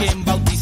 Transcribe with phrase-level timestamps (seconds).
[0.00, 0.59] talking about these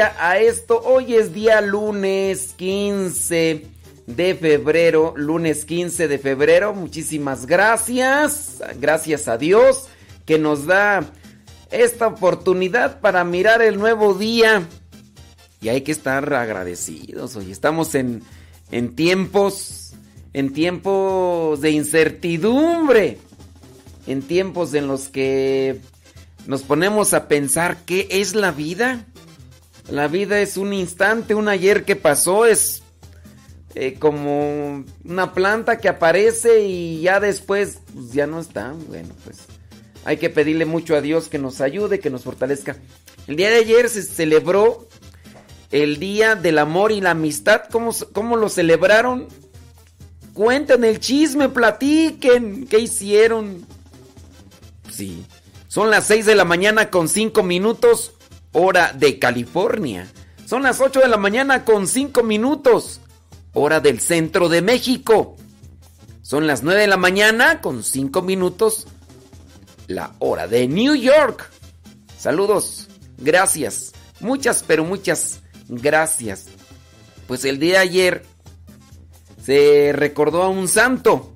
[0.00, 0.80] a esto.
[0.84, 3.66] Hoy es día lunes 15
[4.06, 6.74] de febrero, lunes 15 de febrero.
[6.74, 8.58] Muchísimas gracias.
[8.78, 9.86] Gracias a Dios
[10.26, 11.04] que nos da
[11.70, 14.66] esta oportunidad para mirar el nuevo día.
[15.62, 17.34] Y hay que estar agradecidos.
[17.36, 18.22] Hoy estamos en,
[18.70, 19.94] en tiempos,
[20.34, 23.18] en tiempos de incertidumbre.
[24.06, 25.80] En tiempos en los que
[26.46, 29.06] nos ponemos a pensar qué es la vida.
[29.88, 32.82] La vida es un instante, un ayer que pasó, es
[33.74, 38.74] eh, como una planta que aparece y ya después pues, ya no está.
[38.88, 39.38] Bueno, pues
[40.04, 42.76] hay que pedirle mucho a Dios que nos ayude, que nos fortalezca.
[43.26, 44.88] El día de ayer se celebró
[45.70, 47.62] el Día del Amor y la Amistad.
[47.70, 49.28] ¿Cómo, cómo lo celebraron?
[50.32, 52.66] Cuenten el chisme, platiquen.
[52.66, 53.66] ¿Qué hicieron?
[54.90, 55.24] Sí.
[55.68, 58.14] Son las 6 de la mañana con 5 minutos,
[58.52, 60.06] hora de California.
[60.46, 63.00] Son las 8 de la mañana con 5 minutos,
[63.52, 65.36] hora del centro de México.
[66.22, 68.86] Son las 9 de la mañana con 5 minutos,
[69.86, 71.50] la hora de New York.
[72.18, 72.88] Saludos,
[73.18, 76.46] gracias, muchas, pero muchas gracias.
[77.26, 78.22] Pues el día de ayer
[79.44, 81.32] se recordó a un santo,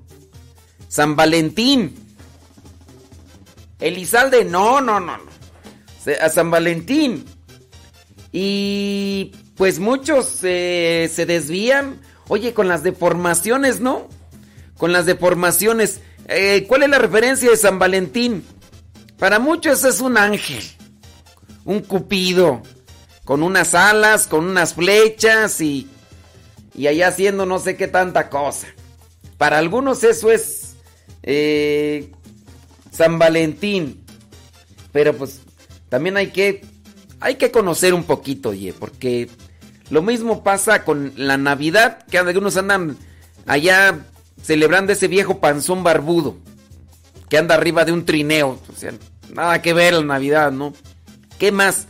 [0.87, 1.95] San Valentín.
[3.79, 5.30] Elizalde, no, no, no, no.
[6.21, 7.25] A San Valentín.
[8.31, 12.01] Y pues muchos eh, se desvían.
[12.27, 14.07] Oye, con las deformaciones, ¿no?
[14.77, 15.99] Con las deformaciones.
[16.27, 18.43] Eh, ¿Cuál es la referencia de San Valentín?
[19.19, 20.63] Para muchos es un ángel.
[21.65, 22.63] Un cupido.
[23.25, 25.87] Con unas alas, con unas flechas y.
[26.73, 28.67] Y allá haciendo no sé qué tanta cosa.
[29.37, 30.75] Para algunos eso es.
[31.21, 32.11] Eh,
[32.91, 34.03] San Valentín.
[34.91, 35.41] Pero pues
[35.91, 36.63] también hay que
[37.19, 39.29] hay que conocer un poquito, oye, porque
[39.89, 42.97] lo mismo pasa con la Navidad, que algunos andan
[43.45, 43.99] allá
[44.41, 46.37] celebrando ese viejo panzón barbudo
[47.27, 48.93] que anda arriba de un trineo, o sea,
[49.33, 50.73] nada que ver la Navidad, ¿no?
[51.37, 51.87] ¿Qué más?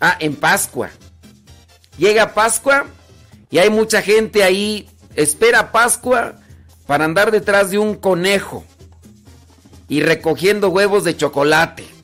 [0.00, 0.90] Ah, en Pascua.
[1.98, 2.86] Llega Pascua
[3.50, 6.36] y hay mucha gente ahí, espera Pascua
[6.86, 8.64] para andar detrás de un conejo
[9.88, 11.97] y recogiendo huevos de chocolate.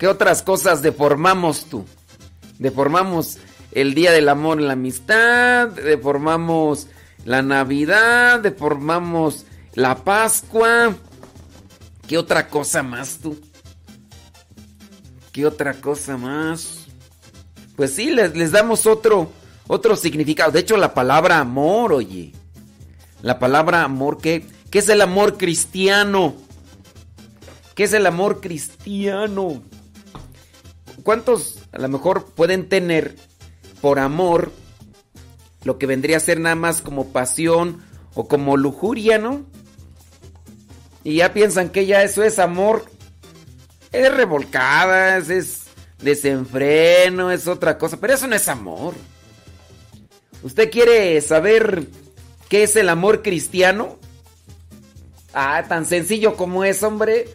[0.00, 1.84] ¿Qué otras cosas deformamos tú?
[2.58, 3.38] Deformamos
[3.70, 6.88] el Día del Amor y la Amistad, deformamos
[7.24, 10.96] la Navidad, deformamos la Pascua.
[12.08, 13.38] ¿Qué otra cosa más tú?
[15.30, 16.86] ¿Qué otra cosa más?
[17.76, 19.30] Pues sí, les, les damos otro,
[19.68, 20.50] otro significado.
[20.50, 22.32] De hecho, la palabra amor, oye.
[23.22, 26.36] La palabra amor que ¿Qué es el amor cristiano?
[27.74, 29.62] ¿Qué es el amor cristiano?
[31.10, 33.16] ¿Cuántos a lo mejor pueden tener
[33.80, 34.52] por amor
[35.64, 37.82] lo que vendría a ser nada más como pasión
[38.14, 39.44] o como lujuria, ¿no?
[41.02, 42.84] Y ya piensan que ya eso es amor.
[43.90, 45.62] Es revolcada, es
[46.00, 48.94] desenfreno, es otra cosa, pero eso no es amor.
[50.44, 51.88] ¿Usted quiere saber
[52.48, 53.98] qué es el amor cristiano?
[55.34, 57.26] Ah, tan sencillo como es, hombre.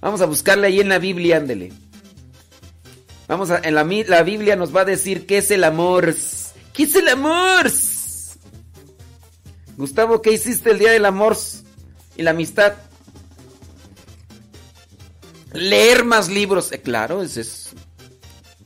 [0.00, 1.72] Vamos a buscarle ahí en la Biblia, ándele.
[3.28, 6.14] Vamos a, en la, la Biblia nos va a decir qué es el amor.
[6.72, 7.70] ¿Qué es el amor?
[9.76, 11.36] Gustavo, ¿qué hiciste el día del amor
[12.16, 12.72] y la amistad?
[15.52, 16.72] Leer más libros.
[16.72, 17.74] Eh, claro, ese es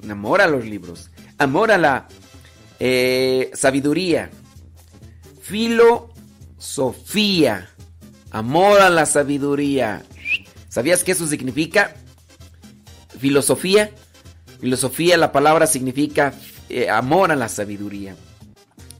[0.08, 1.10] amor a los libros.
[1.38, 2.06] Amor a la
[2.78, 4.30] eh, sabiduría.
[5.40, 5.98] Filosofía.
[8.30, 10.04] Amor a la sabiduría.
[10.68, 11.94] ¿Sabías que eso significa
[13.18, 13.90] filosofía?
[14.62, 16.32] Filosofía, la palabra significa
[16.68, 18.14] eh, amor a la sabiduría.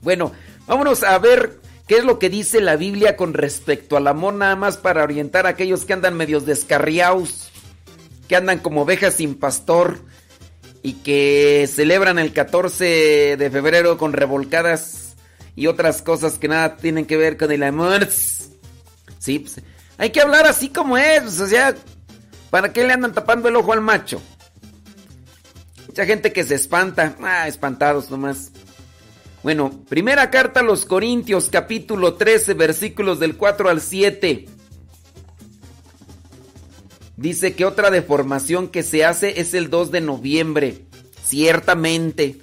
[0.01, 0.33] Bueno,
[0.67, 4.57] vámonos a ver qué es lo que dice la Biblia con respecto al amor, nada
[4.57, 7.49] más para orientar a aquellos que andan medios descarriados,
[8.27, 9.99] que andan como ovejas sin pastor
[10.81, 15.15] y que celebran el 14 de febrero con revolcadas
[15.55, 18.09] y otras cosas que nada tienen que ver con el amor.
[19.17, 19.61] Sí, pues,
[19.97, 21.73] hay que hablar así como es, o sea,
[22.49, 24.21] ¿para qué le andan tapando el ojo al macho?
[25.93, 27.15] Mucha gente que se espanta.
[27.21, 28.49] Ah, espantados nomás.
[29.43, 34.47] Bueno, primera carta a los Corintios, capítulo 13, versículos del 4 al 7.
[37.15, 40.85] Dice que otra deformación que se hace es el 2 de noviembre.
[41.23, 42.39] Ciertamente.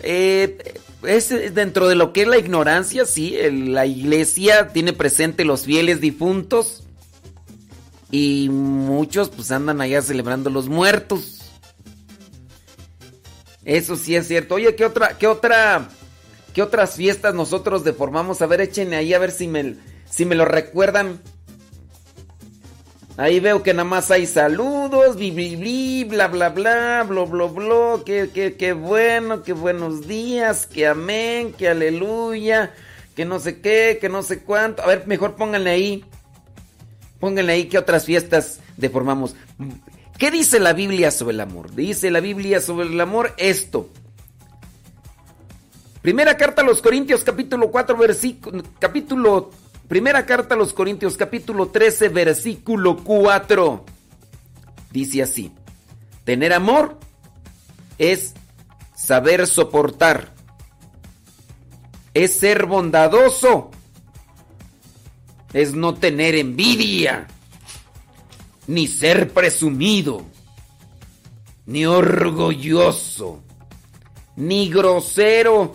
[0.00, 0.56] Eh,
[1.02, 3.36] es dentro de lo que es la ignorancia, sí.
[3.66, 6.84] La iglesia tiene presente los fieles difuntos.
[8.10, 11.37] Y muchos pues andan allá celebrando los muertos.
[13.68, 14.54] Eso sí es cierto.
[14.54, 15.90] Oye, ¿qué otra, qué otra,
[16.54, 18.40] qué otras fiestas nosotros deformamos?
[18.40, 19.76] A ver, échenle ahí a ver si me,
[20.08, 21.20] si me lo recuerdan.
[23.18, 28.30] Ahí veo que nada más hay saludos, bli, bla, bla, bla, bla, bla, bla, qué,
[28.32, 32.72] qué, qué bueno, qué buenos días, que amén, que aleluya,
[33.14, 34.82] que no sé qué, que no sé cuánto.
[34.82, 36.04] A ver, mejor pónganle ahí,
[37.20, 39.36] pónganle ahí qué otras fiestas deformamos.
[40.18, 41.72] ¿Qué dice la Biblia sobre el amor?
[41.72, 43.88] Dice la Biblia sobre el amor esto.
[46.02, 49.50] Primera carta a los Corintios capítulo 4 versículo capítulo
[49.86, 53.84] Primera carta a los Corintios capítulo 13 versículo 4.
[54.90, 55.52] Dice así:
[56.24, 56.98] Tener amor
[57.96, 58.34] es
[58.96, 60.34] saber soportar.
[62.12, 63.70] Es ser bondadoso.
[65.52, 67.28] Es no tener envidia
[68.68, 70.22] ni ser presumido,
[71.66, 73.42] ni orgulloso,
[74.36, 75.74] ni grosero,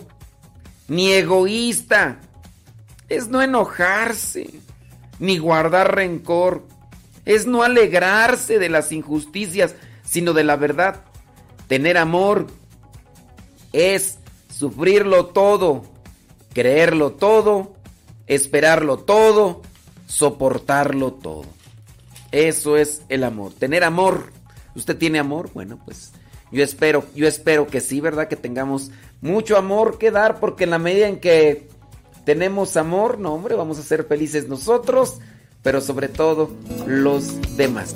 [0.88, 2.20] ni egoísta.
[3.08, 4.48] Es no enojarse,
[5.18, 6.62] ni guardar rencor.
[7.24, 9.74] Es no alegrarse de las injusticias,
[10.04, 11.02] sino de la verdad.
[11.66, 12.46] Tener amor
[13.72, 15.82] es sufrirlo todo,
[16.52, 17.74] creerlo todo,
[18.28, 19.62] esperarlo todo,
[20.06, 21.63] soportarlo todo.
[22.34, 24.32] Eso es el amor, tener amor.
[24.74, 25.50] ¿Usted tiene amor?
[25.54, 26.10] Bueno, pues
[26.50, 28.26] yo espero, yo espero que sí, ¿verdad?
[28.26, 31.68] Que tengamos mucho amor que dar porque en la medida en que
[32.24, 35.18] tenemos amor, no hombre, vamos a ser felices nosotros,
[35.62, 36.50] pero sobre todo
[36.88, 37.94] los demás.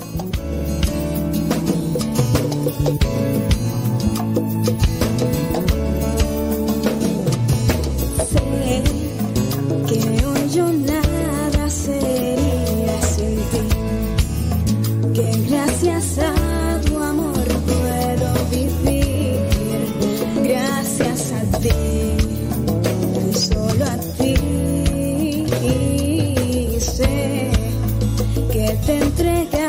[9.85, 10.71] Que hoy yo
[15.81, 19.39] Gracias a tu amor puedo vivir.
[20.43, 21.69] Gracias a ti,
[23.33, 24.35] solo a ti.
[26.81, 27.51] Sé
[28.51, 29.68] que te entregas.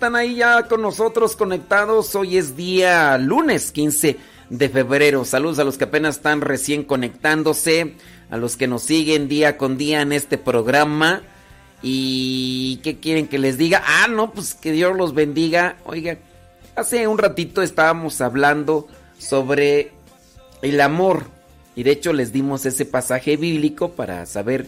[0.00, 2.14] Están ahí ya con nosotros conectados.
[2.14, 4.16] Hoy es día lunes 15
[4.48, 5.26] de febrero.
[5.26, 7.96] Saludos a los que apenas están recién conectándose,
[8.30, 11.20] a los que nos siguen día con día en este programa.
[11.82, 13.82] ¿Y qué quieren que les diga?
[13.86, 15.76] Ah, no, pues que Dios los bendiga.
[15.84, 16.16] Oiga,
[16.76, 19.92] hace un ratito estábamos hablando sobre
[20.62, 21.26] el amor.
[21.76, 24.66] Y de hecho les dimos ese pasaje bíblico para saber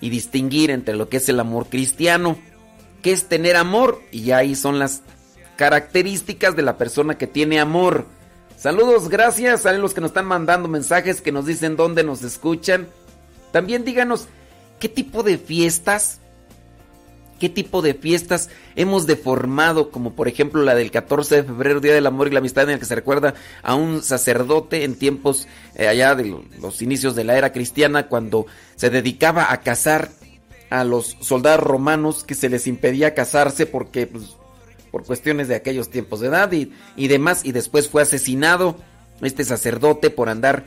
[0.00, 2.38] y distinguir entre lo que es el amor cristiano
[3.02, 5.02] qué es tener amor y ahí son las
[5.56, 8.06] características de la persona que tiene amor.
[8.56, 12.88] Saludos, gracias a los que nos están mandando mensajes que nos dicen dónde nos escuchan.
[13.50, 14.28] También díganos
[14.78, 16.20] qué tipo de fiestas,
[17.40, 21.92] qué tipo de fiestas hemos deformado, como por ejemplo la del 14 de febrero, Día
[21.92, 23.34] del Amor y la Amistad, en el que se recuerda
[23.64, 28.46] a un sacerdote en tiempos eh, allá de los inicios de la era cristiana, cuando
[28.76, 30.10] se dedicaba a casar
[30.72, 34.36] a los soldados romanos que se les impedía casarse porque pues,
[34.90, 38.76] por cuestiones de aquellos tiempos de edad y, demás y después fue asesinado
[39.20, 40.64] este sacerdote por andar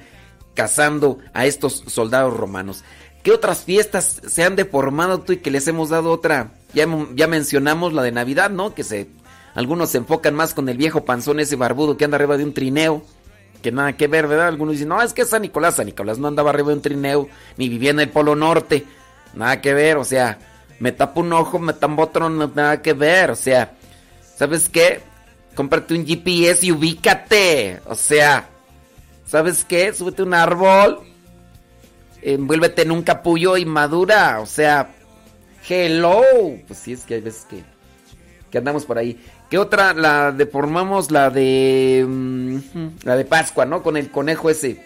[0.53, 2.83] cazando a estos soldados romanos.
[3.23, 6.51] ¿Qué otras fiestas se han deformado tú y que les hemos dado otra?
[6.75, 8.75] Ya, ya mencionamos la de Navidad, ¿no?
[8.75, 9.09] Que se
[9.55, 12.53] algunos se enfocan más con el viejo panzón ese barbudo que anda arriba de un
[12.53, 13.01] trineo,
[13.63, 14.49] que nada que ver, ¿verdad?
[14.49, 17.27] Algunos dicen, "No, es que San Nicolás, San Nicolás no andaba arriba de un trineo
[17.57, 18.85] ni vivía en el Polo Norte."
[19.35, 20.39] Nada que ver, o sea,
[20.79, 23.73] me tapo un ojo, me tapo otro, nada que ver, o sea,
[24.35, 25.01] ¿sabes qué?
[25.55, 28.49] Cómprate un GPS y ubícate, o sea,
[29.25, 29.93] ¿sabes qué?
[29.93, 31.01] Súbete un árbol,
[32.21, 34.89] envuélvete en un capullo y madura, o sea,
[35.67, 36.21] hello,
[36.67, 37.63] pues sí, es que hay veces que,
[38.49, 39.19] que andamos por ahí.
[39.49, 39.93] ¿Qué otra?
[39.93, 42.05] La deformamos, la de.
[42.07, 42.57] Mm,
[43.03, 43.83] la de Pascua, ¿no?
[43.83, 44.83] Con el conejo ese.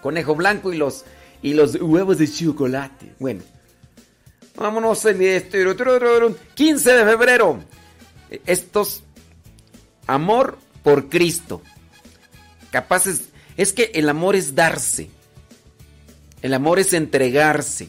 [0.00, 1.04] Conejo blanco y los.
[1.42, 3.14] Y los huevos de chocolate.
[3.18, 3.42] Bueno.
[4.56, 5.16] Vámonos el
[6.54, 7.60] 15 de febrero.
[8.46, 9.02] Estos
[10.06, 11.62] amor por Cristo.
[12.70, 15.10] Capaces es que el amor es darse.
[16.42, 17.88] El amor es entregarse.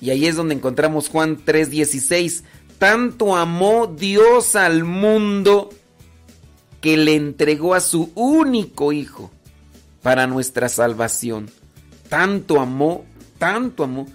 [0.00, 2.44] Y ahí es donde encontramos Juan 3:16.
[2.78, 5.70] Tanto amó Dios al mundo
[6.80, 9.30] que le entregó a su único hijo
[10.02, 11.50] para nuestra salvación.
[12.08, 13.06] Tanto amó,
[13.38, 14.06] tanto amó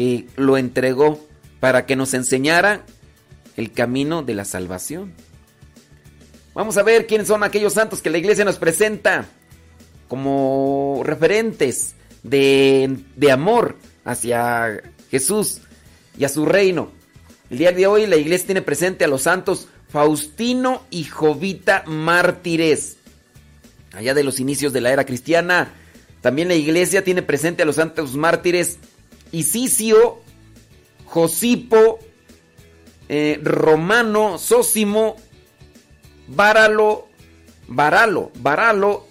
[0.00, 1.20] que lo entregó
[1.60, 2.86] para que nos enseñara
[3.58, 5.12] el camino de la salvación.
[6.54, 9.26] Vamos a ver quiénes son aquellos santos que la iglesia nos presenta
[10.08, 12.96] como referentes de,
[13.30, 15.60] amor hacia Jesús
[16.16, 16.92] y a su reino.
[17.50, 22.96] El día de hoy la iglesia tiene presente a los santos Faustino y Jovita mártires.
[23.92, 25.74] Allá de los inicios de la era cristiana,
[26.22, 28.78] También la iglesia tiene presente a los santos mártires
[29.32, 30.20] Isicio,
[31.06, 31.98] Josipo,
[33.08, 35.16] eh, Romano, Sósimo,
[36.28, 37.08] Varalo,
[37.68, 39.06] Varalo,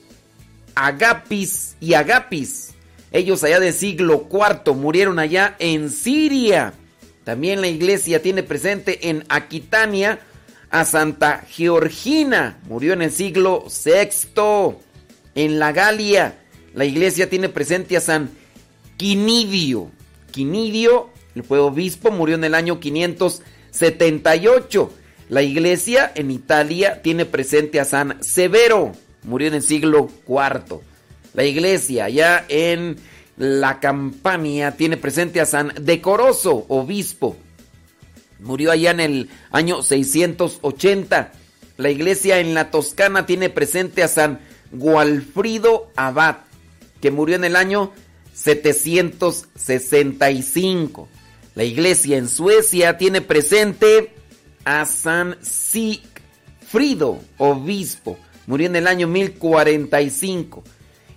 [0.76, 2.74] Agapis y Agapis.
[3.12, 6.74] Ellos allá de siglo IV murieron allá en Siria.
[7.24, 10.20] También la iglesia tiene presente en Aquitania
[10.70, 14.78] a Santa Georgina, murió en el siglo VI.
[15.36, 16.40] En la Galia,
[16.74, 18.30] la iglesia tiene presente a San
[18.98, 19.92] Quinidio.
[20.32, 24.94] Quinidio, el fue obispo, murió en el año 578.
[25.30, 30.82] La iglesia en Italia tiene presente a San Severo, murió en el siglo IV.
[31.34, 32.98] La iglesia allá en
[33.38, 37.38] la Campania tiene presente a San Decoroso, obispo.
[38.40, 41.32] Murió allá en el año 680.
[41.78, 44.40] La iglesia en la Toscana tiene presente a San
[44.72, 46.38] Gualfrido Abad,
[47.02, 47.92] que murió en el año
[48.44, 51.08] 765.
[51.56, 54.14] La iglesia en Suecia tiene presente
[54.64, 58.18] a San Sigfrido, obispo.
[58.48, 60.64] Murió en el año 1045.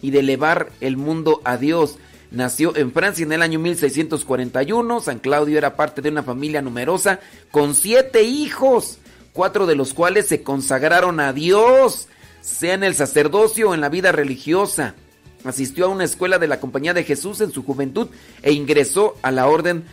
[0.00, 1.98] y de elevar el mundo a Dios.
[2.30, 5.00] Nació en Francia en el año 1641.
[5.00, 8.98] San Claudio era parte de una familia numerosa con siete hijos,
[9.32, 12.08] cuatro de los cuales se consagraron a Dios,
[12.44, 14.94] sea en el sacerdocio o en la vida religiosa.
[15.44, 18.08] Asistió a una escuela de la Compañía de Jesús en su juventud
[18.42, 19.84] e ingresó a la orden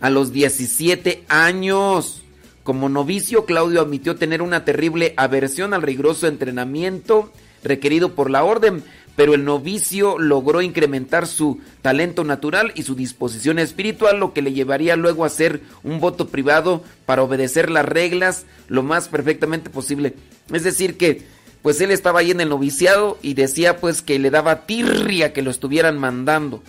[0.00, 2.22] a los 17 años.
[2.62, 7.32] Como novicio, Claudio admitió tener una terrible aversión al riguroso entrenamiento
[7.64, 8.84] requerido por la orden,
[9.16, 14.52] pero el novicio logró incrementar su talento natural y su disposición espiritual, lo que le
[14.52, 20.14] llevaría luego a hacer un voto privado para obedecer las reglas lo más perfectamente posible.
[20.52, 24.30] Es decir, que pues él estaba ahí en el noviciado y decía pues que le
[24.30, 26.62] daba tirria que lo estuvieran mandando.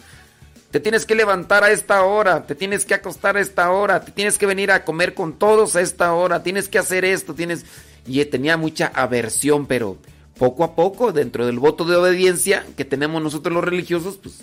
[0.72, 4.12] Te tienes que levantar a esta hora, te tienes que acostar a esta hora, te
[4.12, 7.66] tienes que venir a comer con todos a esta hora, tienes que hacer esto, tienes...
[8.06, 9.98] Y tenía mucha aversión, pero
[10.38, 14.40] poco a poco, dentro del voto de obediencia que tenemos nosotros los religiosos, pues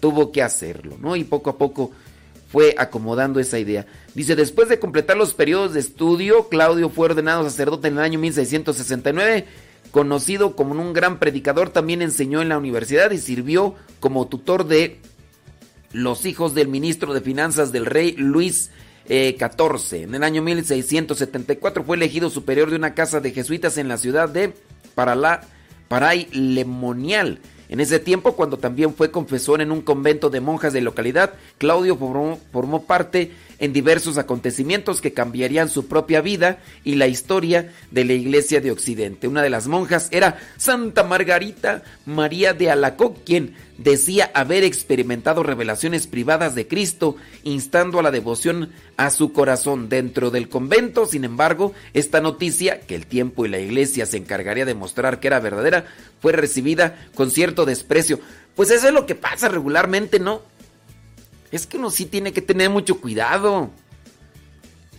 [0.00, 1.16] tuvo que hacerlo, ¿no?
[1.16, 1.92] Y poco a poco
[2.50, 3.86] fue acomodando esa idea.
[4.14, 8.18] Dice, después de completar los periodos de estudio, Claudio fue ordenado sacerdote en el año
[8.18, 9.46] 1669.
[9.90, 15.00] Conocido como un gran predicador, también enseñó en la universidad y sirvió como tutor de
[15.92, 18.70] los hijos del ministro de Finanzas del rey Luis
[19.06, 19.92] XIV.
[19.94, 23.98] Eh, en el año 1674 fue elegido superior de una casa de jesuitas en la
[23.98, 24.52] ciudad de
[24.94, 25.42] para la
[25.88, 27.38] Paray Lemonial.
[27.68, 31.96] En ese tiempo, cuando también fue confesor en un convento de monjas de localidad, Claudio
[31.96, 38.04] formó, formó, parte en diversos acontecimientos que cambiarían su propia vida y la historia de
[38.04, 39.28] la iglesia de Occidente.
[39.28, 46.06] Una de las monjas era Santa Margarita María de Alacoc, quien decía haber experimentado revelaciones
[46.06, 51.06] privadas de Cristo, instando a la devoción a su corazón dentro del convento.
[51.06, 55.28] Sin embargo, esta noticia, que el tiempo y la iglesia se encargaría de mostrar que
[55.28, 55.86] era verdadera,
[56.20, 58.20] fue recibida con cierto desprecio.
[58.54, 60.42] Pues eso es lo que pasa regularmente, ¿no?
[61.56, 63.70] Es que uno sí tiene que tener mucho cuidado.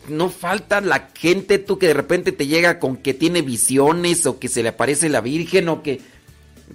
[0.09, 4.39] No falta la gente, tú que de repente te llega con que tiene visiones o
[4.39, 6.01] que se le aparece la Virgen o que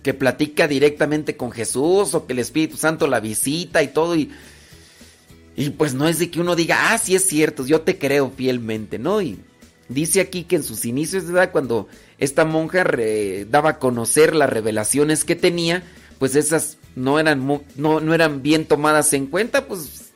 [0.02, 4.30] que platica directamente con Jesús o que el Espíritu Santo la visita y todo y,
[5.54, 8.32] y pues no es de que uno diga, ah, sí es cierto, yo te creo
[8.34, 9.20] fielmente, ¿no?
[9.20, 9.38] Y
[9.88, 11.52] dice aquí que en sus inicios, ¿verdad?
[11.52, 12.84] Cuando esta monja
[13.48, 15.82] daba a conocer las revelaciones que tenía,
[16.18, 20.12] pues esas no eran, no, no eran bien tomadas en cuenta, pues,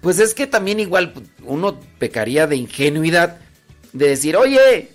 [0.00, 3.38] pues es que también igual uno pecaría de ingenuidad
[3.92, 4.90] de decir, oye,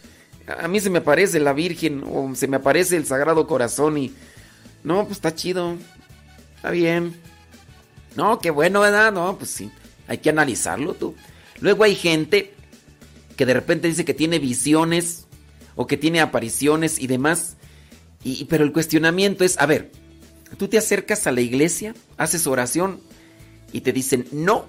[0.48, 4.14] a mí se me aparece la Virgen o se me aparece el Sagrado Corazón y...
[4.84, 5.78] No, pues está chido.
[6.56, 7.14] Está bien.
[8.16, 9.12] No, qué bueno, ¿verdad?
[9.12, 9.72] No, pues sí,
[10.08, 11.16] hay que analizarlo tú.
[11.62, 12.54] Luego hay gente
[13.36, 15.26] que de repente dice que tiene visiones
[15.76, 17.56] o que tiene apariciones y demás.
[18.24, 19.92] Y, pero el cuestionamiento es, a ver,
[20.58, 23.00] tú te acercas a la iglesia, haces oración
[23.72, 24.66] y te dicen no.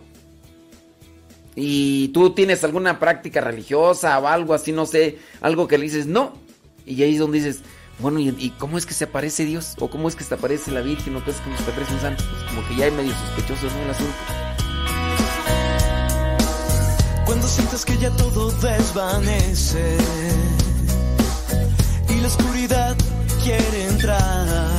[1.57, 6.07] Y tú tienes alguna práctica religiosa o algo así, no sé, algo que le dices
[6.07, 6.35] no.
[6.87, 7.61] Y ahí es donde dices,
[8.01, 9.75] bueno, ¿y, cómo es que se aparece Dios?
[9.79, 11.17] ¿O cómo es que se aparece la Virgen?
[11.17, 12.25] ¿O qué es que se aparece un santo?
[12.31, 14.15] Pues como que ya hay medio sospechoso en el asunto.
[17.27, 19.99] Cuando sientes que ya todo desvanece
[22.09, 22.97] y la oscuridad
[23.45, 24.70] quiere entrar.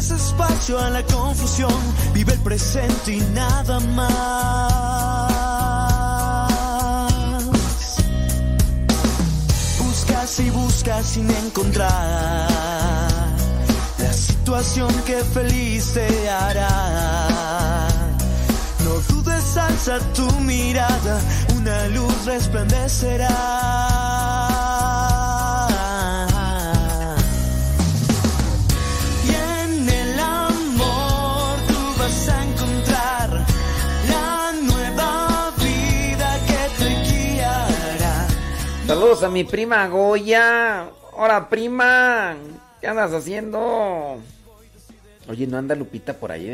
[0.00, 1.78] Des espacio a la confusión,
[2.14, 4.08] vive el presente y nada más.
[9.78, 12.48] Buscas y buscas sin encontrar
[13.98, 17.88] la situación que feliz te hará.
[18.82, 21.20] No dudes, alza tu mirada,
[21.58, 24.69] una luz resplandecerá.
[39.00, 40.90] Saludos a mi prima Goya.
[41.12, 42.36] Hola, prima.
[42.82, 44.20] ¿Qué andas haciendo?
[45.26, 46.50] Oye, ¿no anda Lupita por ahí.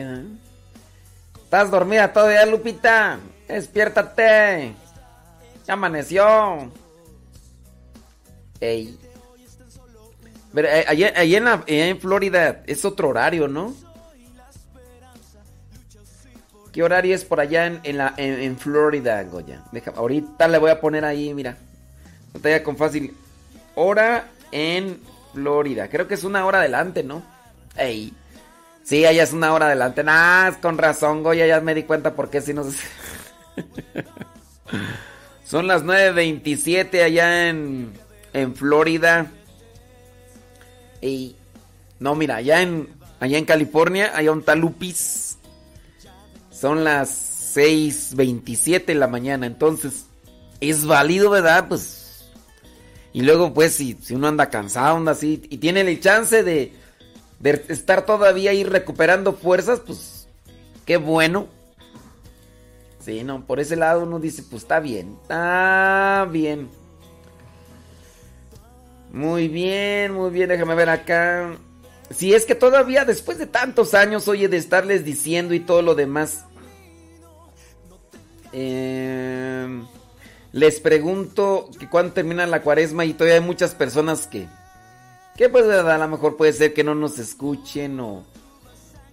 [1.42, 3.18] ¿Estás dormida todavía, Lupita?
[3.48, 4.72] Despiértate.
[5.66, 6.70] Ya amaneció.
[8.60, 8.96] Ey.
[10.54, 13.74] Pero eh, allá, en, Florida es otro horario, ¿no?
[16.72, 19.64] ¿Qué horario es por allá en, Florida, Goya?
[19.96, 21.56] ahorita le voy a poner ahí, mira.
[22.36, 23.14] Pantalla con fácil.
[23.74, 25.00] Hora en
[25.32, 25.88] Florida.
[25.88, 27.22] Creo que es una hora adelante, ¿no?
[27.76, 28.12] Ey.
[28.84, 30.04] Sí, allá es una hora adelante.
[30.04, 32.62] Nah, con razón, Goya, ya me di cuenta por qué si no
[35.44, 37.94] Son las 9.27 allá en,
[38.34, 39.28] en Florida.
[41.00, 41.36] Y
[41.98, 45.38] no, mira, allá en, allá en California hay un talupis.
[46.50, 49.46] Son las 6.27 de la mañana.
[49.46, 50.04] Entonces,
[50.60, 51.66] es válido, ¿verdad?
[51.68, 52.05] Pues
[53.16, 56.74] y luego, pues, si, si uno anda cansado, anda así, y tiene el chance de,
[57.38, 60.28] de estar todavía ahí recuperando fuerzas, pues,
[60.84, 61.46] qué bueno.
[63.00, 66.68] Sí, no, por ese lado uno dice, pues está bien, está bien.
[69.14, 71.56] Muy bien, muy bien, déjame ver acá.
[72.10, 75.94] Si es que todavía después de tantos años, oye, de estarles diciendo y todo lo
[75.94, 76.44] demás.
[78.52, 79.86] Eh,
[80.56, 84.48] les pregunto que cuándo termina la cuaresma y todavía hay muchas personas que,
[85.36, 88.24] que pues a lo mejor puede ser que no nos escuchen o,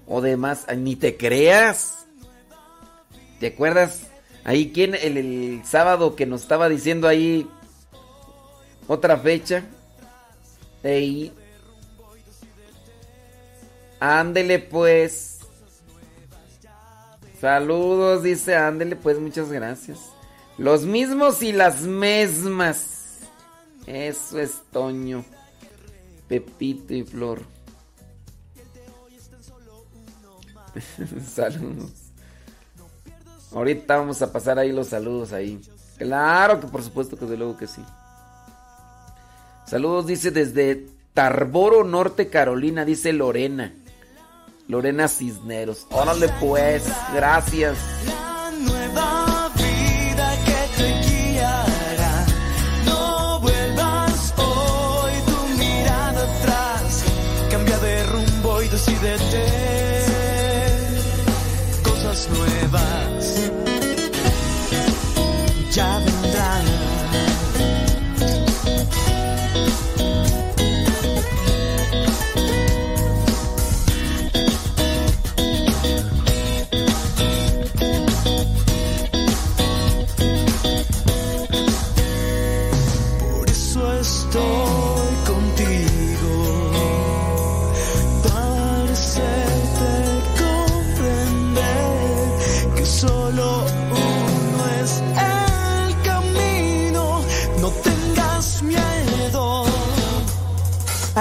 [0.08, 2.08] o demás, ni te creas.
[3.42, 4.08] ¿Te acuerdas?
[4.46, 4.96] Ahí, ¿quién?
[4.96, 7.46] El, sábado que nos estaba diciendo ahí
[8.88, 9.66] otra fecha.
[10.82, 11.34] Ey.
[14.00, 15.40] Ándele pues.
[17.42, 20.13] Saludos, dice, ándele pues, muchas gracias.
[20.58, 23.20] Los mismos y las mismas.
[23.86, 25.26] Eso es Toño.
[26.28, 27.42] Pepito y Flor.
[31.34, 31.92] saludos.
[33.52, 35.62] Ahorita vamos a pasar ahí los saludos ahí.
[35.98, 37.84] Claro que por supuesto que de luego que sí.
[39.68, 43.74] Saludos dice desde Tarboro, Norte Carolina, dice Lorena.
[44.68, 45.86] Lorena Cisneros.
[45.92, 47.78] Órale pues, gracias.
[62.74, 63.03] Cosas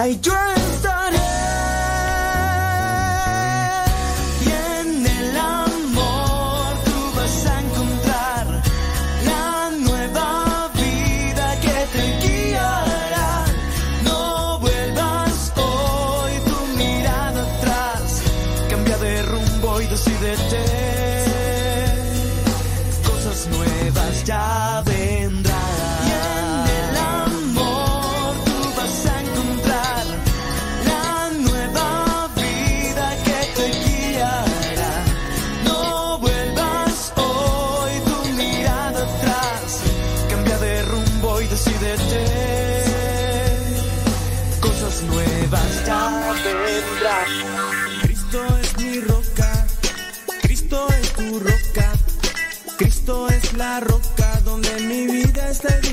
[0.02, 0.51] Ay, yo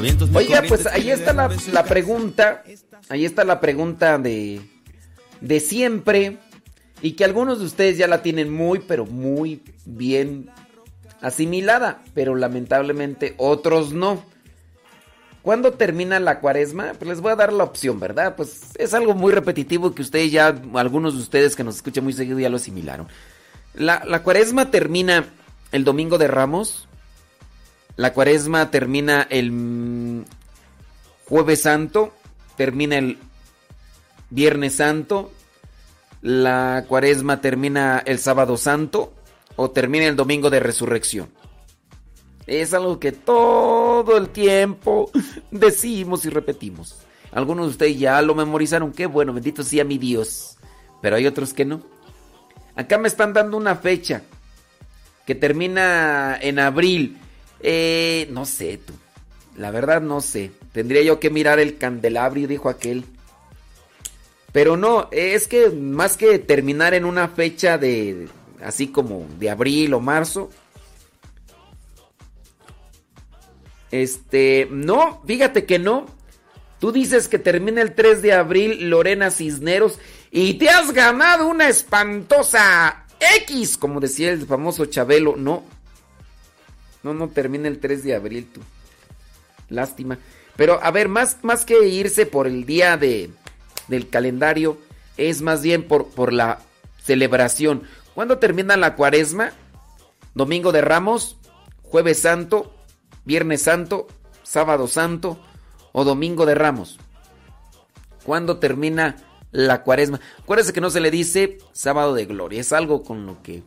[0.00, 2.62] Vientos Oiga, pues ahí está la, la pregunta.
[3.08, 4.60] Ahí está la pregunta de,
[5.40, 6.38] de siempre.
[7.00, 10.50] Y que algunos de ustedes ya la tienen muy, pero muy bien
[11.20, 12.02] asimilada.
[12.14, 14.24] Pero lamentablemente otros no.
[15.42, 16.92] ¿Cuándo termina la cuaresma?
[16.98, 18.36] Pues les voy a dar la opción, ¿verdad?
[18.36, 22.12] Pues es algo muy repetitivo que ustedes ya, algunos de ustedes que nos escuchan muy
[22.12, 23.08] seguido ya lo asimilaron.
[23.74, 25.24] La, la cuaresma termina
[25.72, 26.87] el domingo de Ramos.
[27.98, 30.24] La cuaresma termina el
[31.24, 32.14] jueves santo.
[32.56, 33.18] Termina el
[34.30, 35.32] viernes santo.
[36.22, 39.14] La cuaresma termina el sábado santo.
[39.56, 41.28] O termina el domingo de resurrección.
[42.46, 45.10] Es algo que todo el tiempo
[45.50, 47.00] decimos y repetimos.
[47.32, 48.92] Algunos de ustedes ya lo memorizaron.
[48.92, 50.56] Qué bueno, bendito sea mi Dios.
[51.02, 51.82] Pero hay otros que no.
[52.76, 54.22] Acá me están dando una fecha
[55.26, 57.18] que termina en abril.
[57.60, 58.92] Eh, no sé tú.
[59.56, 60.52] La verdad no sé.
[60.72, 63.04] Tendría yo que mirar el candelabro, dijo aquel.
[64.52, 68.28] Pero no, es que más que terminar en una fecha de
[68.62, 70.50] así como de abril o marzo,
[73.90, 76.06] Este, no, fíjate que no.
[76.78, 79.98] Tú dices que termina el 3 de abril Lorena Cisneros
[80.30, 83.06] y te has ganado una espantosa
[83.46, 85.36] X, como decía el famoso Chabelo.
[85.36, 85.64] No,
[87.08, 88.60] no, no termina el 3 de abril tú.
[89.68, 90.18] Lástima.
[90.56, 93.30] Pero a ver, más, más que irse por el día de,
[93.88, 94.78] del calendario,
[95.16, 96.60] es más bien por, por la
[97.02, 97.82] celebración.
[98.14, 99.52] ¿Cuándo termina la cuaresma?
[100.34, 101.36] Domingo de Ramos,
[101.82, 102.74] jueves santo,
[103.24, 104.06] Viernes Santo,
[104.42, 105.38] Sábado Santo
[105.92, 106.98] o Domingo de Ramos.
[108.24, 109.16] ¿Cuándo termina
[109.52, 110.20] la cuaresma?
[110.38, 113.62] Acuérdense que no se le dice sábado de gloria, es algo con lo que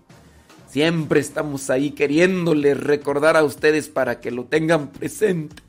[0.72, 5.62] siempre estamos ahí queriéndole recordar a ustedes para que lo tengan presente.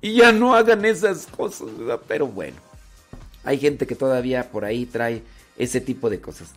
[0.00, 2.00] Y ya no hagan esas cosas, ¿verdad?
[2.06, 2.56] Pero bueno,
[3.44, 5.22] hay gente que todavía por ahí trae
[5.58, 6.50] ese tipo de cosas.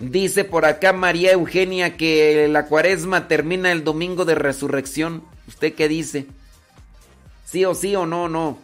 [0.00, 5.22] Dice por acá María Eugenia que la cuaresma termina el domingo de resurrección.
[5.46, 6.26] ¿Usted qué dice?
[7.44, 8.58] ¿Sí o sí o no, no?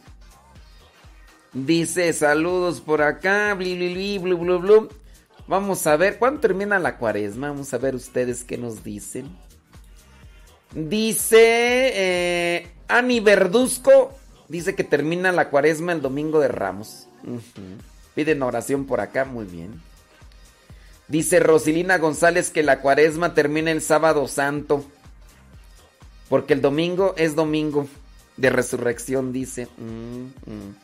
[1.52, 4.88] Dice saludos por acá, bli, blu, blu,
[5.46, 7.48] Vamos a ver, ¿cuándo termina la cuaresma?
[7.50, 9.28] Vamos a ver ustedes qué nos dicen.
[10.72, 14.12] Dice eh, Ani Verduzco,
[14.48, 17.08] dice que termina la cuaresma el domingo de Ramos.
[18.14, 19.80] Piden oración por acá, muy bien.
[21.08, 24.84] Dice Rosilina González que la cuaresma termina el sábado santo.
[26.28, 27.86] Porque el domingo es domingo
[28.38, 29.68] de resurrección, dice.
[29.76, 30.74] Mm, mm.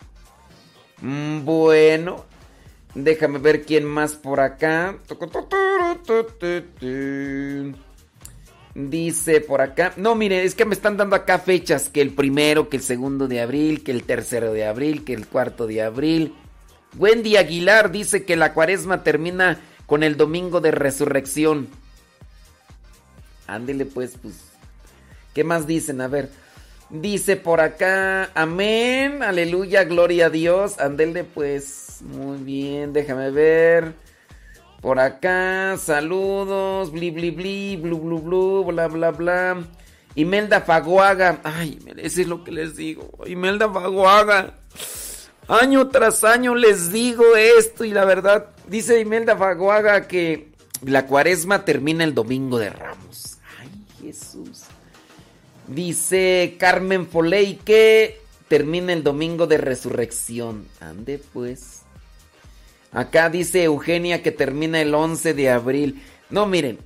[1.03, 2.27] Mm, bueno,
[2.95, 4.99] déjame ver quién más por acá.
[8.75, 9.93] Dice por acá.
[9.97, 11.89] No, mire, es que me están dando acá fechas.
[11.89, 15.27] Que el primero, que el segundo de abril, que el tercero de abril, que el
[15.27, 16.35] cuarto de abril.
[16.97, 21.69] Wendy Aguilar dice que la cuaresma termina con el domingo de resurrección.
[23.47, 24.51] Ándele pues, pues
[25.35, 26.01] ¿Qué más dicen?
[26.01, 26.31] A ver.
[26.91, 30.81] Dice por acá, amén, aleluya, gloria a Dios.
[30.81, 33.95] Andele pues, muy bien, déjame ver.
[34.81, 39.63] Por acá, saludos, bli bli bli, blu blu blu, bla bla bla.
[40.15, 43.11] Imelda Faguaga, ay, eso es lo que les digo.
[43.27, 44.55] Imelda Faguaga,
[45.49, 50.51] año tras año les digo esto y la verdad, dice Imelda Faguaga que
[50.85, 53.39] la cuaresma termina el domingo de Ramos.
[53.61, 53.69] Ay,
[54.01, 54.63] Jesús.
[55.69, 60.67] Dice Carmen Foley que termina el domingo de resurrección.
[60.81, 61.80] Ande pues.
[62.93, 66.03] Acá dice Eugenia que termina el 11 de abril.
[66.29, 66.79] No, miren.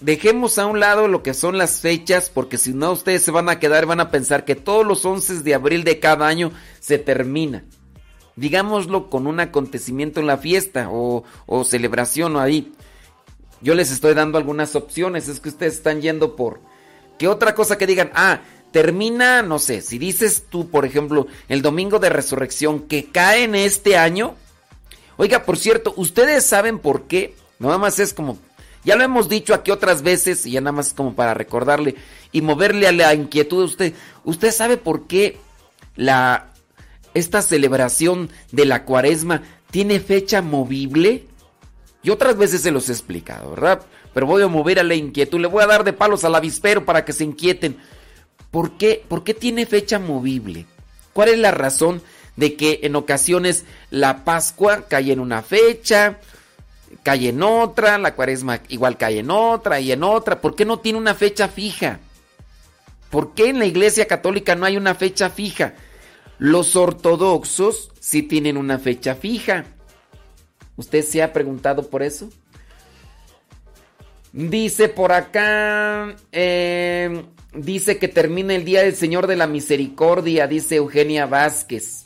[0.00, 3.48] Dejemos a un lado lo que son las fechas, porque si no ustedes se van
[3.48, 6.98] a quedar, van a pensar que todos los 11 de abril de cada año se
[6.98, 7.64] termina.
[8.36, 12.74] Digámoslo con un acontecimiento en la fiesta o, o celebración o ahí.
[13.62, 16.60] Yo les estoy dando algunas opciones, es que ustedes están yendo por,
[17.18, 18.10] ¿Qué otra cosa que digan?
[18.14, 18.40] Ah,
[18.72, 23.54] termina, no sé, si dices tú, por ejemplo, el domingo de resurrección que cae en
[23.54, 24.34] este año.
[25.16, 27.34] Oiga, por cierto, ¿ustedes saben por qué?
[27.58, 28.38] Nada más es como,
[28.84, 31.96] Ya lo hemos dicho aquí otras veces y ya nada más como para recordarle
[32.32, 33.94] y moverle a la inquietud de usted.
[34.24, 35.38] ¿Usted sabe por qué
[35.96, 36.52] la
[37.14, 41.26] esta celebración de la Cuaresma tiene fecha movible?
[42.02, 43.82] Y otras veces se los he explicado, ¿verdad?
[44.14, 46.84] Pero voy a mover a la inquietud, le voy a dar de palos al avispero
[46.84, 47.78] para que se inquieten.
[48.52, 49.04] ¿Por qué?
[49.08, 50.66] ¿Por qué tiene fecha movible?
[51.12, 52.02] ¿Cuál es la razón
[52.36, 56.18] de que en ocasiones la Pascua cae en una fecha,
[57.02, 60.40] cae en otra, la Cuaresma igual cae en otra y en otra?
[60.40, 62.00] ¿Por qué no tiene una fecha fija?
[63.10, 65.74] ¿Por qué en la Iglesia Católica no hay una fecha fija?
[66.38, 69.64] Los ortodoxos sí tienen una fecha fija.
[70.76, 72.28] ¿Usted se ha preguntado por eso?
[74.32, 77.24] Dice por acá, eh,
[77.54, 82.05] dice que termina el día del Señor de la Misericordia, dice Eugenia Vázquez.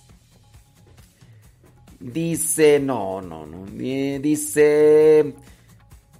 [2.00, 5.34] Dice, no, no, no, dice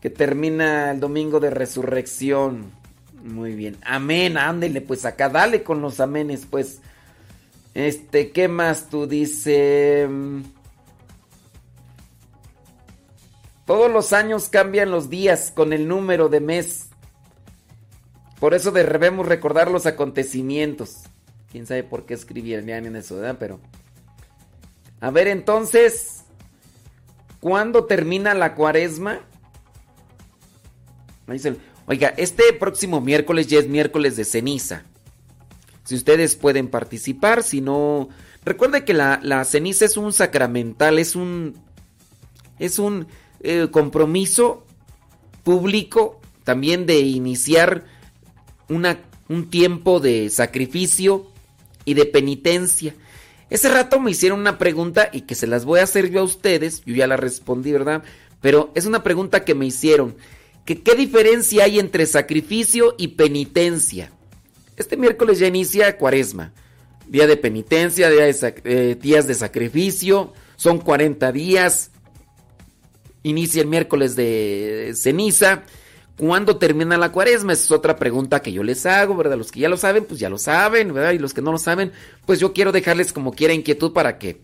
[0.03, 2.71] que termina el domingo de resurrección.
[3.25, 6.81] Muy bien, amén, ándele pues acá, dale con los amenes pues.
[7.73, 10.07] Este, ¿qué más tú dice?
[13.65, 16.89] Todos los años cambian los días con el número de mes.
[18.39, 21.05] Por eso debemos recordar los acontecimientos.
[21.51, 23.37] Quién sabe por qué escribían en eso, ¿verdad?
[23.39, 23.61] Pero.
[25.01, 26.25] A ver, entonces.
[27.41, 29.21] ¿Cuándo termina la cuaresma?
[31.87, 34.85] Oiga, este próximo miércoles ya es miércoles de ceniza.
[35.85, 38.11] Si ustedes pueden participar, si no.
[38.45, 41.55] Recuerde que la, la ceniza es un sacramental, es un.
[42.59, 43.07] Es un
[43.43, 44.67] eh, compromiso
[45.45, 47.85] público también de iniciar
[48.69, 48.99] una,
[49.29, 51.27] un tiempo de sacrificio
[51.85, 52.95] y de penitencia.
[53.51, 56.25] Ese rato me hicieron una pregunta y que se las voy a hacer yo a
[56.25, 58.03] ustedes, yo ya la respondí, ¿verdad?
[58.41, 60.17] Pero es una pregunta que me hicieron,
[60.65, 64.13] qué diferencia hay entre sacrificio y penitencia.
[64.77, 66.53] Este miércoles ya inicia cuaresma,
[67.09, 71.91] día de penitencia, eh, días de sacrificio, son 40 días,
[73.23, 75.65] inicia el miércoles de ceniza.
[76.21, 77.55] ¿Cuándo termina la cuaresma?
[77.55, 79.39] Esa es otra pregunta que yo les hago, ¿verdad?
[79.39, 81.13] Los que ya lo saben, pues ya lo saben, ¿verdad?
[81.13, 81.93] Y los que no lo saben,
[82.27, 84.43] pues yo quiero dejarles como quiera inquietud para que,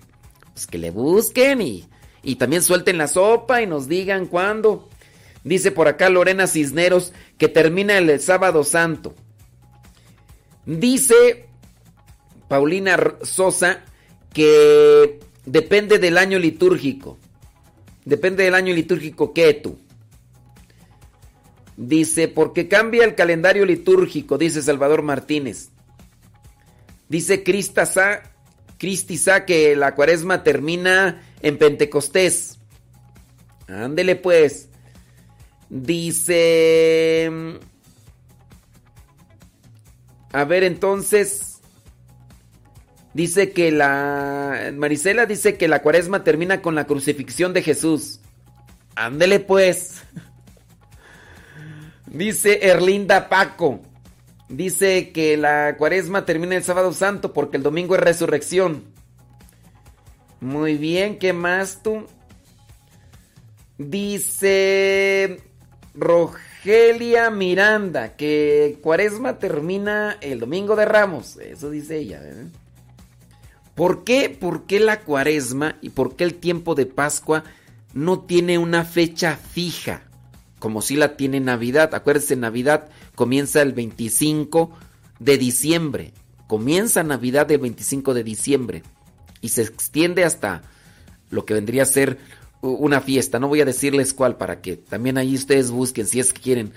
[0.55, 1.87] pues que le busquen y,
[2.23, 4.89] y también suelten la sopa y nos digan cuándo.
[5.45, 9.15] Dice por acá Lorena Cisneros que termina el sábado santo.
[10.65, 11.47] Dice
[12.49, 13.85] Paulina Sosa
[14.33, 17.19] que depende del año litúrgico.
[18.07, 19.77] Depende del año litúrgico que tú.
[21.77, 25.71] Dice, porque cambia el calendario litúrgico, dice Salvador Martínez.
[27.09, 27.45] Dice
[28.79, 32.59] Cristiza que la cuaresma termina en Pentecostés.
[33.69, 34.69] Ándele pues.
[35.69, 37.31] Dice...
[40.33, 41.57] A ver entonces...
[43.17, 44.73] Dice que la.
[44.75, 48.21] Marisela dice que la cuaresma termina con la crucifixión de Jesús.
[48.95, 49.96] Ándele pues.
[52.07, 53.81] Dice Erlinda Paco.
[54.49, 58.85] Dice que la cuaresma termina el sábado santo porque el domingo es resurrección.
[60.41, 62.07] Muy bien, ¿qué más tú?
[63.79, 65.41] Dice
[65.95, 71.37] Rogelia Miranda que cuaresma termina el domingo de Ramos.
[71.39, 72.21] Eso dice ella.
[72.23, 72.47] ¿eh?
[73.75, 77.45] ¿Por qué, ¿Por qué la cuaresma y por qué el tiempo de Pascua
[77.93, 80.06] no tiene una fecha fija?
[80.67, 81.95] Como si la tiene Navidad.
[81.95, 84.77] Acuérdense, Navidad comienza el 25
[85.21, 86.13] de diciembre.
[86.49, 88.83] Comienza Navidad el 25 de diciembre.
[89.41, 90.63] Y se extiende hasta
[91.31, 92.19] lo que vendría a ser
[92.63, 93.39] una fiesta.
[93.39, 96.73] No voy a decirles cuál para que también ahí ustedes busquen si es que quieren.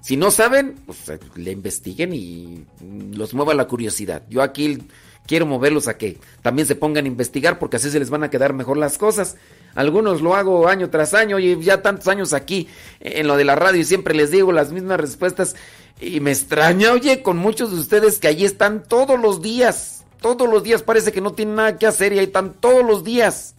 [0.00, 2.64] Si no saben, pues eh, le investiguen y
[3.12, 4.22] los mueva la curiosidad.
[4.30, 4.78] Yo aquí
[5.26, 8.30] quiero moverlos a que también se pongan a investigar porque así se les van a
[8.30, 9.36] quedar mejor las cosas.
[9.74, 12.68] Algunos lo hago año tras año y ya tantos años aquí
[13.00, 15.56] en lo de la radio y siempre les digo las mismas respuestas
[16.00, 20.48] y me extraña, oye, con muchos de ustedes que allí están todos los días, todos
[20.48, 23.54] los días parece que no tienen nada que hacer y ahí están todos los días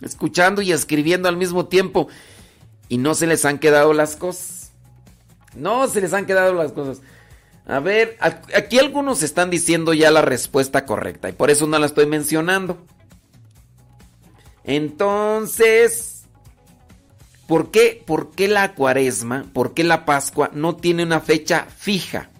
[0.00, 2.08] escuchando y escribiendo al mismo tiempo
[2.88, 4.72] y no se les han quedado las cosas.
[5.54, 7.00] No se les han quedado las cosas.
[7.66, 11.86] A ver, aquí algunos están diciendo ya la respuesta correcta y por eso no la
[11.86, 12.84] estoy mencionando.
[14.64, 16.24] Entonces,
[17.46, 22.30] ¿por qué, ¿por qué la cuaresma, por qué la Pascua no tiene una fecha fija?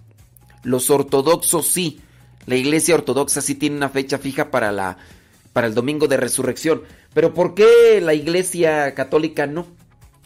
[0.63, 2.01] Los ortodoxos sí,
[2.45, 4.97] la iglesia ortodoxa sí tiene una fecha fija para, la,
[5.53, 6.83] para el domingo de resurrección,
[7.15, 9.65] pero ¿por qué la iglesia católica no?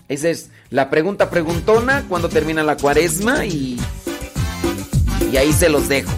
[0.09, 3.77] Esa es la pregunta preguntona cuando termina la cuaresma y,
[5.31, 6.11] y ahí se los dejo.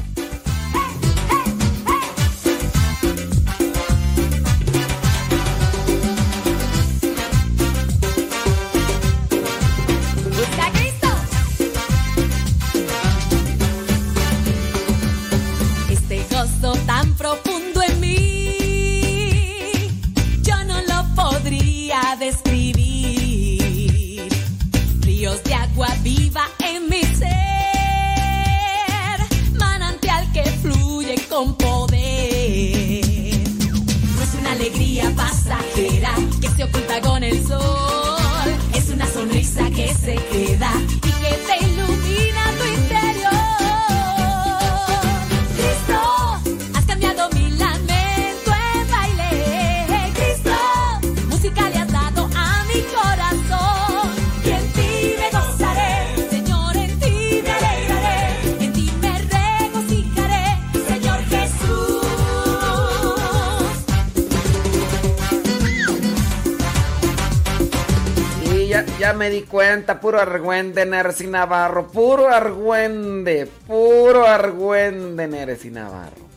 [69.14, 76.30] Me di cuenta, puro argüende, Nercy Navarro, puro argüende, puro argüende, Nercy Navarro.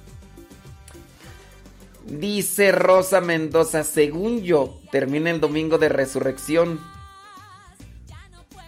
[2.05, 6.81] Dice Rosa Mendoza, según yo, termina el domingo de resurrección.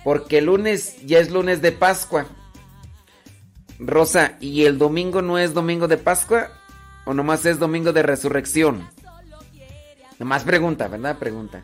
[0.05, 2.27] Porque el lunes ya es lunes de Pascua.
[3.79, 6.49] Rosa, ¿y el domingo no es domingo de Pascua?
[7.05, 8.89] ¿O nomás es domingo de resurrección?
[10.19, 11.19] Nomás pregunta, ¿verdad?
[11.19, 11.63] Pregunta.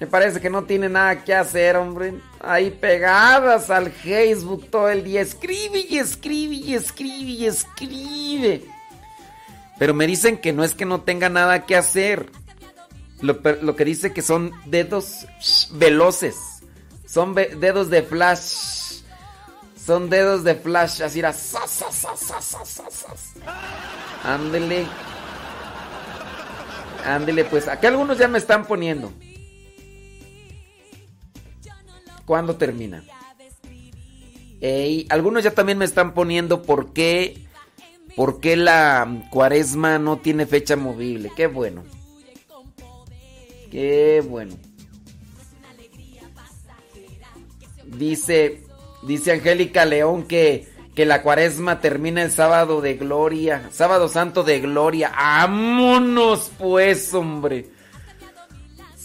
[0.00, 2.14] Me parece que no tiene nada que hacer, hombre.
[2.40, 5.20] Ahí pegadas al Facebook todo el día.
[5.20, 8.64] Escribe y escribe y escribe y escribe.
[9.78, 12.30] Pero me dicen que no es que no tenga nada que hacer.
[13.20, 15.26] Lo, que dice que son dedos
[15.72, 16.62] veloces.
[17.06, 19.02] Son dedos de flash.
[19.76, 21.02] Son dedos de flash.
[21.02, 21.34] Así era.
[24.24, 24.86] Ándele.
[27.04, 27.68] Ándele, pues.
[27.68, 29.12] Aquí algunos ya me están poniendo.
[32.30, 33.02] ¿Cuándo termina?
[35.08, 37.44] algunos ya también me están poniendo por qué,
[38.14, 41.32] por qué la cuaresma no tiene fecha movible.
[41.34, 41.82] Qué bueno.
[43.72, 44.54] Qué bueno.
[47.84, 48.62] Dice,
[49.02, 53.68] dice Angélica León que, que la cuaresma termina el sábado de gloria.
[53.72, 55.10] Sábado santo de gloria.
[55.16, 57.79] ¡Vámonos pues, hombre!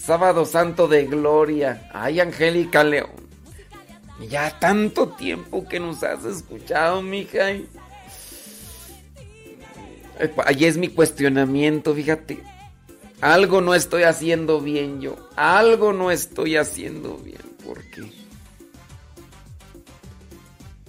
[0.06, 1.90] Sábado Santo de Gloria.
[1.92, 3.10] Ay, Angélica León.
[4.30, 7.46] Ya tanto tiempo que nos has escuchado, mija.
[10.44, 12.40] Ahí es mi cuestionamiento, fíjate.
[13.20, 15.16] Algo no estoy haciendo bien yo.
[15.34, 17.42] Algo no estoy haciendo bien.
[17.64, 18.04] ¿Por qué?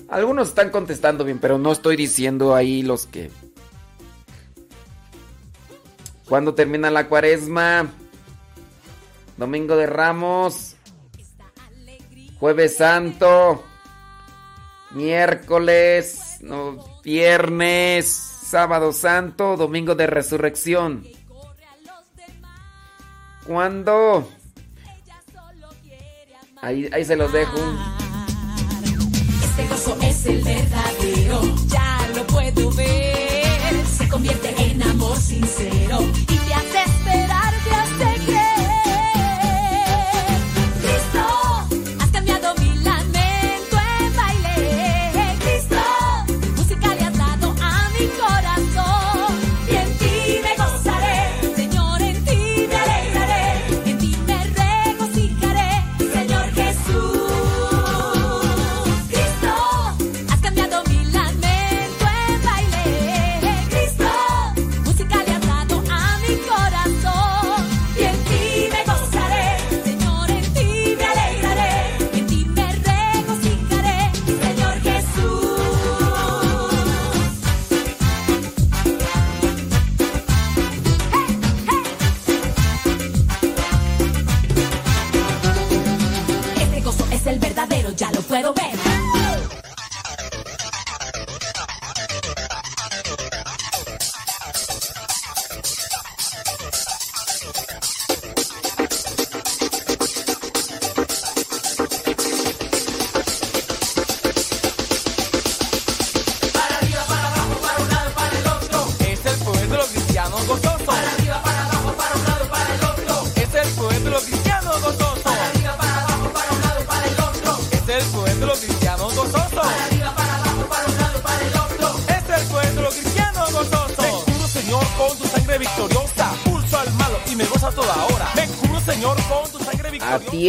[0.09, 3.31] Algunos están contestando bien, pero no estoy diciendo ahí los que...
[6.29, 7.91] ¿Cuándo termina la cuaresma?
[9.37, 10.75] Domingo de Ramos.
[12.39, 13.63] Jueves Santo.
[14.91, 16.37] Miércoles.
[16.41, 18.07] No, viernes.
[18.07, 19.55] Sábado Santo.
[19.55, 21.03] Domingo de Resurrección.
[23.45, 24.27] ¿Cuándo?
[26.61, 27.57] Ahí, ahí se los dejo.
[29.43, 33.85] Este gozo es el verdadero, ya lo puedo ver.
[33.85, 35.99] Se convierte en amor sincero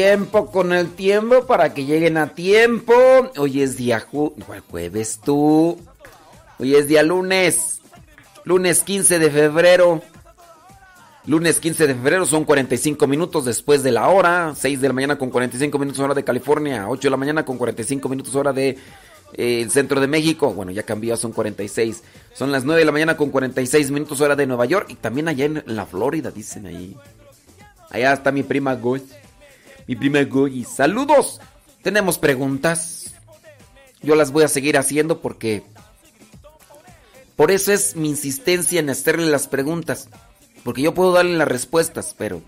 [0.09, 2.95] tiempo con el tiempo para que lleguen a tiempo.
[3.37, 4.35] Hoy es día ju
[4.71, 5.79] jueves tú.
[6.59, 7.83] Hoy es día lunes.
[8.45, 10.01] Lunes 15 de febrero.
[11.27, 14.55] Lunes 15 de febrero son 45 minutos después de la hora.
[14.57, 16.89] 6 de la mañana con 45 minutos hora de California.
[16.89, 18.79] 8 de la mañana con 45 minutos hora de
[19.35, 20.55] eh, el centro de México.
[20.55, 22.03] Bueno, ya cambió, son 46.
[22.33, 24.87] Son las 9 de la mañana con 46 minutos hora de Nueva York.
[24.89, 26.97] Y también allá en, la Florida, dicen ahí.
[27.91, 29.03] Allá está mi prima Goy.
[29.89, 30.65] Mi prima Goy.
[30.65, 31.41] Saludos.
[31.83, 33.15] Tenemos preguntas.
[34.03, 35.65] Yo las voy a seguir haciendo porque...
[37.37, 40.11] Por eso es mi insistencia en hacerle las preguntas.
[40.63, 42.43] Porque yo puedo darle las respuestas, pero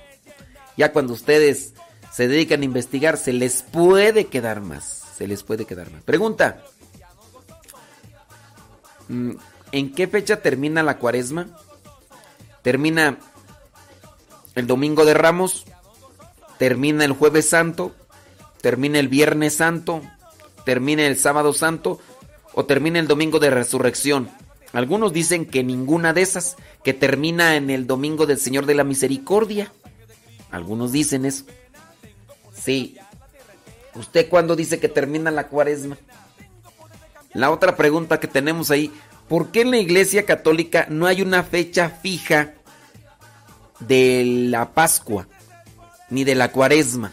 [0.77, 1.73] ya cuando ustedes
[2.13, 5.03] se dedican a investigar, se les puede quedar más.
[5.17, 6.03] Se les puede quedar más.
[6.03, 6.63] Pregunta.
[9.09, 9.33] Mm,
[9.73, 11.59] ¿En qué fecha termina la cuaresma?
[12.61, 13.19] ¿Termina
[14.55, 15.65] el domingo de Ramos?
[16.61, 17.93] ¿Termina el jueves santo?
[18.61, 20.03] ¿Termina el viernes santo?
[20.67, 21.99] ¿Termina el sábado santo?
[22.53, 24.29] ¿O termina el domingo de resurrección?
[24.75, 28.85] Algunos dicen que ninguna de esas, que termina en el domingo del Señor de la
[28.85, 29.73] Misericordia.
[30.51, 31.47] Algunos dicen eso.
[32.53, 32.99] Sí.
[33.95, 35.97] ¿Usted cuándo dice que termina la cuaresma?
[37.33, 38.93] La otra pregunta que tenemos ahí,
[39.31, 42.53] ¿por qué en la Iglesia Católica no hay una fecha fija
[43.79, 45.27] de la Pascua
[46.11, 47.13] ni de la cuaresma?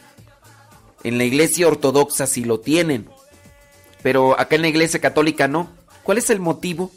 [1.03, 3.07] En la Iglesia Ortodoxa sí lo tienen,
[4.03, 5.69] pero acá en la Iglesia Católica no.
[6.03, 6.91] ¿Cuál es el motivo?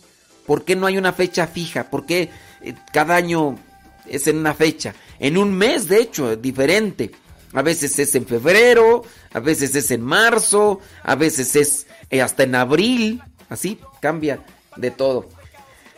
[0.46, 1.90] ¿Por qué no hay una fecha fija?
[1.90, 2.30] ¿Por qué
[2.62, 3.58] eh, cada año
[4.06, 4.94] es en una fecha?
[5.18, 7.10] En un mes, de hecho, diferente.
[7.52, 12.44] A veces es en febrero, a veces es en marzo, a veces es eh, hasta
[12.44, 13.22] en abril.
[13.48, 14.44] Así cambia
[14.76, 15.28] de todo.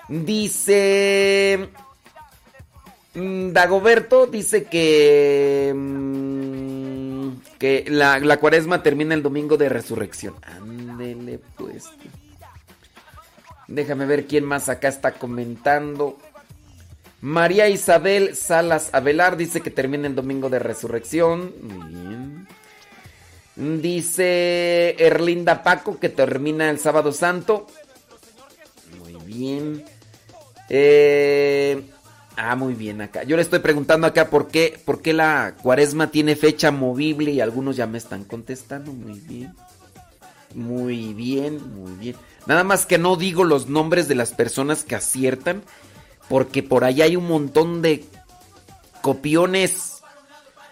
[0.08, 1.68] Dice...
[3.14, 5.72] Mm, Dagoberto dice que...
[5.74, 10.34] Mm, que la, la cuaresma termina el domingo de resurrección.
[10.42, 11.84] Ándele pues.
[13.68, 16.18] Déjame ver quién más acá está comentando.
[17.20, 21.54] María Isabel Salas Avelar dice que termina el domingo de resurrección.
[21.62, 22.48] Muy bien.
[23.80, 27.68] Dice Erlinda Paco que termina el sábado santo.
[28.98, 29.84] Muy bien.
[30.68, 31.82] Eh,
[32.36, 33.22] ah, muy bien acá.
[33.24, 37.40] Yo le estoy preguntando acá por qué, por qué la cuaresma tiene fecha movible y
[37.40, 38.92] algunos ya me están contestando.
[38.92, 39.54] Muy bien.
[40.54, 42.16] Muy bien, muy bien.
[42.46, 45.62] Nada más que no digo los nombres de las personas que aciertan,
[46.28, 48.04] porque por ahí hay un montón de
[49.00, 50.02] copiones.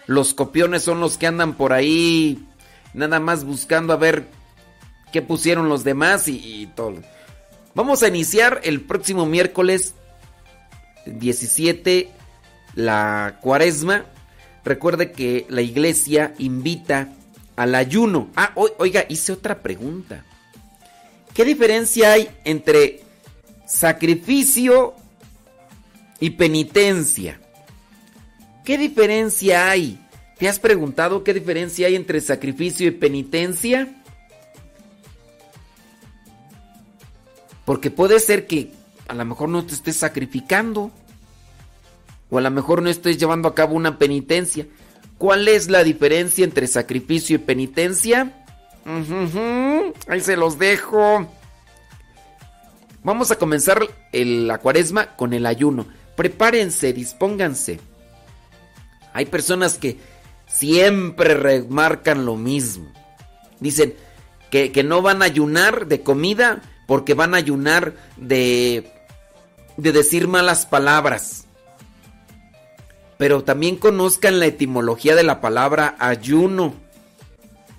[0.07, 2.45] Los copiones son los que andan por ahí
[2.93, 4.27] nada más buscando a ver
[5.11, 6.95] qué pusieron los demás y, todo.
[7.73, 9.93] Vamos a iniciar el próximo miércoles
[11.05, 12.09] 17
[12.75, 14.05] la cuaresma.
[14.63, 17.09] Recuerde que la iglesia invita
[17.55, 18.29] al ayuno.
[18.35, 20.23] Ah, oiga, hice otra pregunta.
[21.33, 23.01] ¿Qué diferencia hay entre
[23.65, 24.95] sacrificio
[26.19, 27.39] y penitencia?
[28.65, 29.99] ¿Qué diferencia hay?
[30.37, 33.95] ¿Te has preguntado qué diferencia hay entre sacrificio y penitencia?
[37.65, 38.71] Porque puede ser que
[39.11, 40.89] a lo mejor no te estés sacrificando
[42.29, 44.65] o a lo mejor no estés llevando a cabo una penitencia.
[45.17, 48.45] ¿Cuál es la diferencia entre sacrificio y penitencia?
[50.07, 51.27] Ahí se los dejo.
[53.03, 55.87] Vamos a comenzar la cuaresma con el ayuno.
[56.15, 57.81] Prepárense, dispónganse.
[59.11, 59.97] Hay personas que
[60.47, 62.89] siempre remarcan lo mismo.
[63.59, 63.93] Dicen
[64.49, 69.00] que, que, no van a ayunar de comida porque van a ayunar de,
[69.81, 71.45] de decir malas palabras.
[73.17, 76.73] Pero también conozcan la etimología de la palabra ayuno.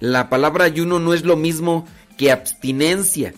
[0.00, 1.86] La palabra ayuno no es lo mismo
[2.16, 3.34] que abstinencia.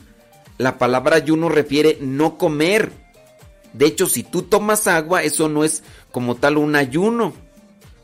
[0.56, 2.92] La palabra ayuno refiere no comer.
[3.74, 7.34] De hecho, si tú tomas agua, eso no es como tal un ayuno.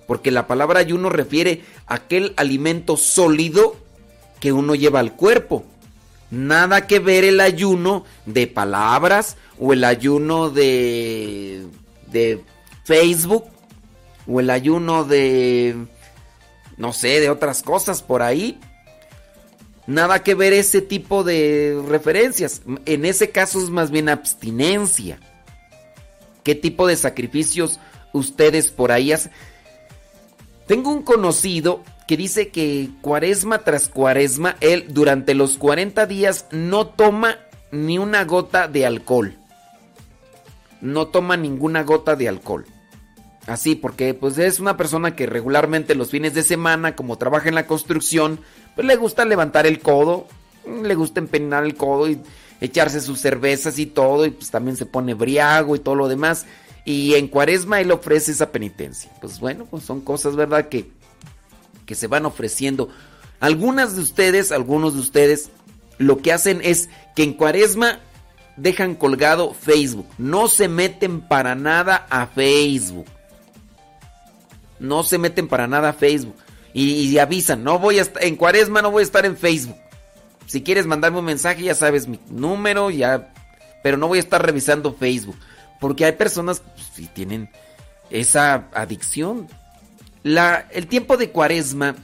[0.06, 3.76] Porque la palabra ayuno refiere a aquel alimento sólido
[4.40, 5.64] que uno lleva al cuerpo.
[6.30, 11.66] Nada que ver el ayuno de palabras o el ayuno de,
[12.06, 12.44] de
[12.84, 13.44] Facebook
[14.26, 15.88] o el ayuno de
[16.80, 18.58] no sé, de otras cosas por ahí.
[19.86, 22.62] Nada que ver ese tipo de referencias.
[22.86, 25.20] En ese caso es más bien abstinencia.
[26.42, 27.78] ¿Qué tipo de sacrificios
[28.14, 29.30] ustedes por ahí hacen?
[30.66, 36.88] Tengo un conocido que dice que cuaresma tras cuaresma, él durante los 40 días no
[36.88, 37.36] toma
[37.70, 39.36] ni una gota de alcohol.
[40.80, 42.66] no toma ninguna gota de alcohol.
[43.46, 47.54] Así, porque pues es una persona que regularmente los fines de semana, como trabaja en
[47.54, 48.40] la construcción,
[48.74, 50.26] pues le gusta levantar el codo,
[50.82, 52.20] le gusta empeñar el codo y
[52.60, 56.44] echarse sus cervezas y todo, y pues también se pone briago y todo lo demás.
[56.84, 59.12] Y en cuaresma él ofrece esa penitencia.
[59.20, 60.68] Pues bueno, pues son cosas, ¿verdad?
[60.68, 60.90] Que,
[61.90, 62.88] que se van ofreciendo.
[63.40, 65.50] Algunas de ustedes, algunos de ustedes,
[65.98, 67.98] lo que hacen es que en cuaresma
[68.56, 70.06] dejan colgado Facebook.
[70.16, 73.06] No se meten para nada a Facebook.
[74.78, 76.36] No se meten para nada a Facebook.
[76.74, 79.76] Y, avisan, no voy a en cuaresma no voy a estar en Facebook.
[80.46, 83.34] Si quieres mandarme un mensaje, ya sabes mi número, ya.
[83.82, 85.36] Pero no voy a estar revisando Facebook.
[85.80, 87.50] Porque hay personas que pues, tienen
[88.10, 89.48] esa adicción.
[90.22, 91.96] La, el tiempo de cuaresma,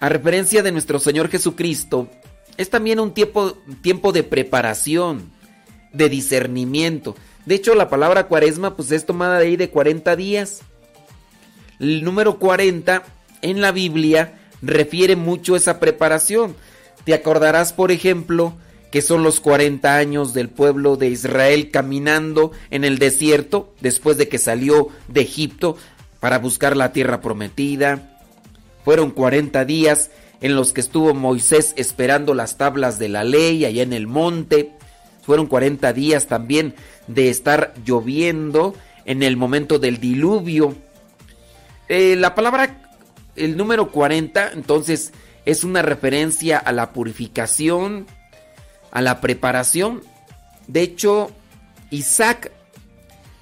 [0.00, 2.08] a referencia de nuestro Señor Jesucristo,
[2.56, 5.30] es también un tiempo, tiempo de preparación,
[5.92, 7.14] de discernimiento.
[7.46, 10.62] De hecho, la palabra cuaresma pues es tomada de ahí de 40 días.
[11.78, 13.02] El número 40
[13.42, 16.56] en la Biblia refiere mucho a esa preparación.
[17.04, 18.54] Te acordarás, por ejemplo,
[18.90, 24.28] que son los 40 años del pueblo de Israel caminando en el desierto después de
[24.28, 25.76] que salió de Egipto
[26.24, 28.16] para buscar la tierra prometida.
[28.82, 30.10] Fueron 40 días
[30.40, 34.72] en los que estuvo Moisés esperando las tablas de la ley allá en el monte.
[35.20, 36.76] Fueron 40 días también
[37.08, 40.74] de estar lloviendo en el momento del diluvio.
[41.90, 42.90] Eh, la palabra,
[43.36, 45.12] el número 40, entonces
[45.44, 48.06] es una referencia a la purificación,
[48.92, 50.00] a la preparación.
[50.68, 51.32] De hecho,
[51.90, 52.50] Isaac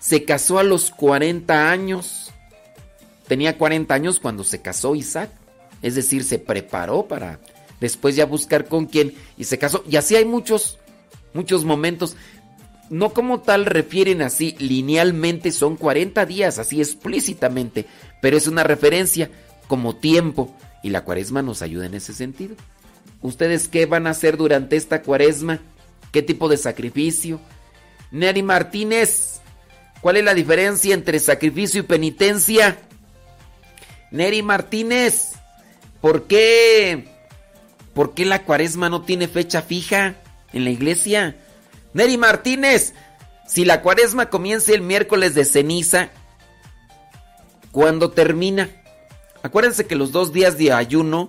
[0.01, 2.22] se casó a los 40 años.
[3.27, 5.31] Tenía 40 años cuando se casó Isaac.
[5.83, 7.41] Es decir, se preparó para
[7.81, 9.85] después ya buscar con quién y se casó.
[9.89, 10.79] Y así hay muchos,
[11.35, 12.17] muchos momentos.
[12.91, 17.87] No como tal refieren así linealmente, son 40 días, así explícitamente,
[18.21, 19.31] pero es una referencia
[19.67, 22.55] como tiempo y la cuaresma nos ayuda en ese sentido.
[23.23, 25.61] ¿Ustedes qué van a hacer durante esta cuaresma?
[26.11, 27.41] ¿Qué tipo de sacrificio?
[28.11, 29.41] Neri Martínez,
[30.03, 32.79] ¿cuál es la diferencia entre sacrificio y penitencia?
[34.13, 35.33] Neri Martínez,
[36.01, 37.09] ¿por qué?
[37.95, 40.17] ¿Por qué la cuaresma no tiene fecha fija
[40.53, 41.37] en la iglesia?
[41.95, 42.95] Neri Martínez,
[43.47, 46.11] si la cuaresma comienza el miércoles de ceniza,
[47.71, 48.71] ¿cuándo termina?
[49.43, 51.29] Acuérdense que los dos días de ayuno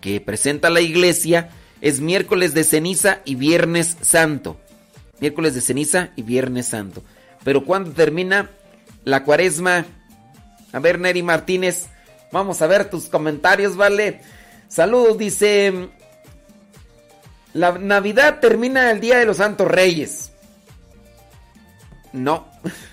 [0.00, 4.58] que, presenta la iglesia es miércoles de ceniza y viernes santo.
[5.20, 7.02] Miércoles de ceniza y viernes santo.
[7.44, 8.50] Pero cuando termina
[9.04, 9.84] la cuaresma,
[10.76, 11.86] a ver Neri Martínez,
[12.30, 14.20] vamos a ver tus comentarios, ¿vale?
[14.68, 15.88] Saludos, dice,
[17.54, 20.32] la Navidad termina el Día de los Santos Reyes.
[22.12, 22.46] No.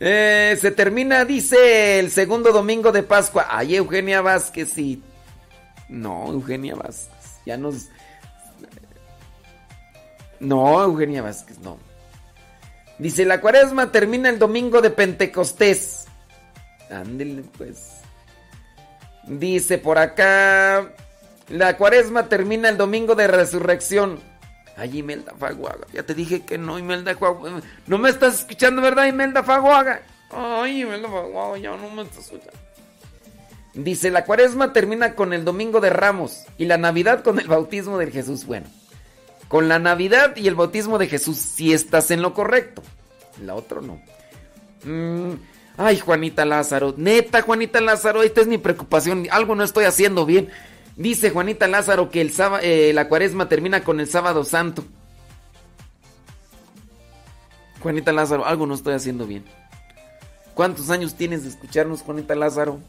[0.00, 3.48] Eh, se termina, dice, el segundo domingo de Pascua.
[3.50, 5.02] Ay, Eugenia Vázquez, sí.
[5.88, 7.40] No, Eugenia Vázquez.
[7.44, 7.88] Ya nos.
[10.38, 11.78] No, Eugenia Vázquez, no.
[12.98, 16.06] Dice, la cuaresma termina el domingo de Pentecostés.
[16.90, 17.98] Ándele, pues.
[19.26, 20.90] Dice por acá,
[21.48, 24.20] la cuaresma termina el domingo de resurrección.
[24.76, 25.86] Ay, Imelda Faguaga.
[25.92, 27.60] Ya te dije que no, Imelda Faguaga.
[27.86, 30.02] No me estás escuchando, ¿verdad, Imelda Faguaga?
[30.30, 32.58] Ay, Imelda Faguaga, ya no me estás escuchando.
[33.74, 37.98] Dice, la cuaresma termina con el domingo de Ramos y la Navidad con el bautismo
[37.98, 38.44] de Jesús.
[38.44, 38.66] Bueno,
[39.48, 42.82] con la Navidad y el bautismo de Jesús si estás en lo correcto.
[43.44, 44.00] La otra no.
[44.84, 45.34] Mm,
[45.76, 46.94] ay, Juanita Lázaro.
[46.96, 49.26] Neta, Juanita Lázaro, esta es mi preocupación.
[49.30, 50.50] Algo no estoy haciendo bien.
[50.96, 52.32] Dice Juanita Lázaro que el
[52.62, 54.84] eh, la cuaresma termina con el sábado santo.
[57.80, 59.44] Juanita Lázaro, algo no estoy haciendo bien.
[60.54, 62.80] ¿Cuántos años tienes de escucharnos, Juanita Lázaro?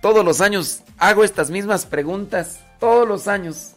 [0.00, 2.58] Todos los años hago estas mismas preguntas.
[2.80, 3.74] Todos los años.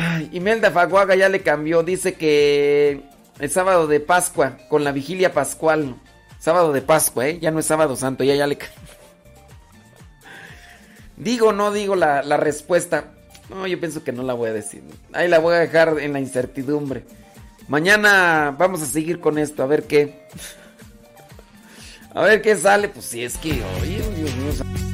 [0.00, 1.82] Ay, Imelda Faguaga ya le cambió.
[1.82, 3.02] Dice que
[3.40, 5.96] el sábado de Pascua, con la vigilia pascual.
[6.38, 7.40] Sábado de Pascua, ¿eh?
[7.40, 8.58] Ya no es sábado santo, ya ya le.
[11.16, 13.06] ¿Digo no digo la, respuesta?
[13.50, 14.84] No, yo pienso que no la voy a decir.
[15.12, 17.02] Ahí la voy a dejar en la incertidumbre.
[17.66, 20.28] Mañana vamos a seguir con esto, a ver qué.
[22.14, 22.88] A ver qué sale.
[22.88, 24.87] Pues si es que, oye, Dios mío.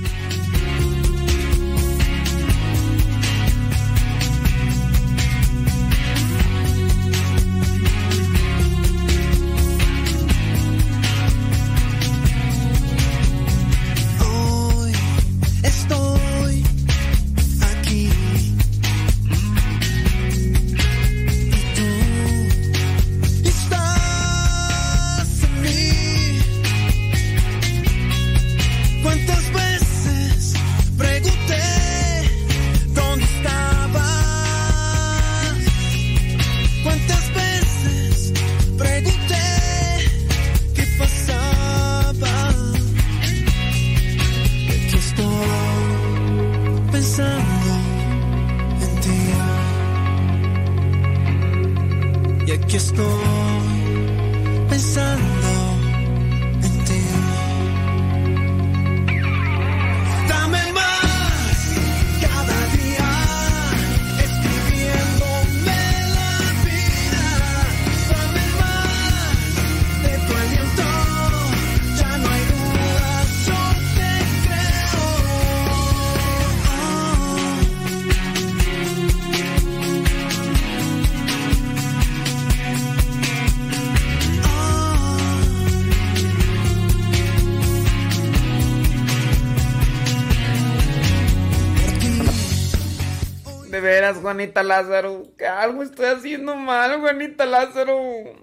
[54.74, 55.43] Pensando
[94.44, 95.22] Juanita Lázaro.
[95.38, 97.96] que Algo estoy haciendo mal, Juanita Lázaro.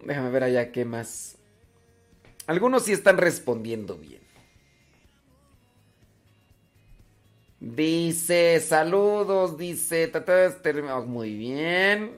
[0.03, 1.37] Déjame ver allá qué más.
[2.47, 4.21] Algunos sí están respondiendo bien.
[7.59, 11.03] Dice, saludos, dice, trata de terminar.
[11.05, 12.17] Muy bien.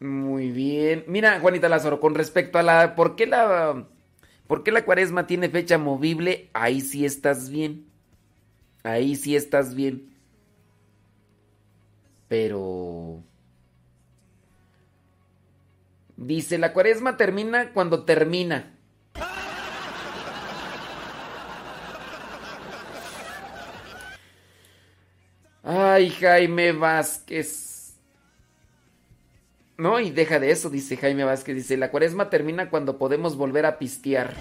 [0.00, 1.04] Muy bien.
[1.06, 2.96] Mira, Juanita Lázaro, con respecto a la.
[2.96, 3.86] ¿Por qué la.
[4.48, 6.50] ¿Por qué la cuaresma tiene fecha movible?
[6.52, 7.86] Ahí sí estás bien.
[8.82, 10.13] Ahí sí estás bien.
[12.28, 13.22] Pero...
[16.16, 18.78] Dice, la cuaresma termina cuando termina.
[25.62, 27.96] Ay, Jaime Vázquez.
[29.76, 31.56] No, y deja de eso, dice Jaime Vázquez.
[31.56, 34.34] Dice, la cuaresma termina cuando podemos volver a pistear.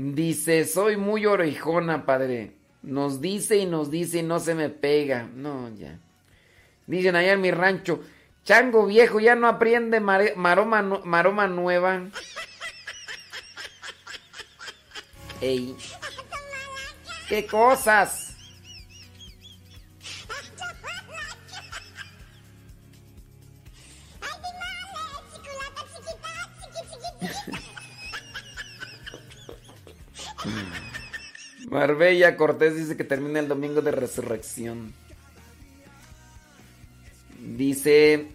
[0.00, 2.52] Dice, soy muy orejona, padre.
[2.82, 5.28] Nos dice y nos dice y no se me pega.
[5.34, 5.98] No, ya.
[6.86, 8.04] Dicen allá en mi rancho,
[8.44, 12.10] chango viejo ya no aprende maroma, maroma nueva.
[15.40, 15.74] Ey.
[17.28, 18.36] ¿Qué cosas?
[31.70, 34.92] Marbella Cortés dice que termina el domingo de resurrección.
[37.56, 38.28] Dice.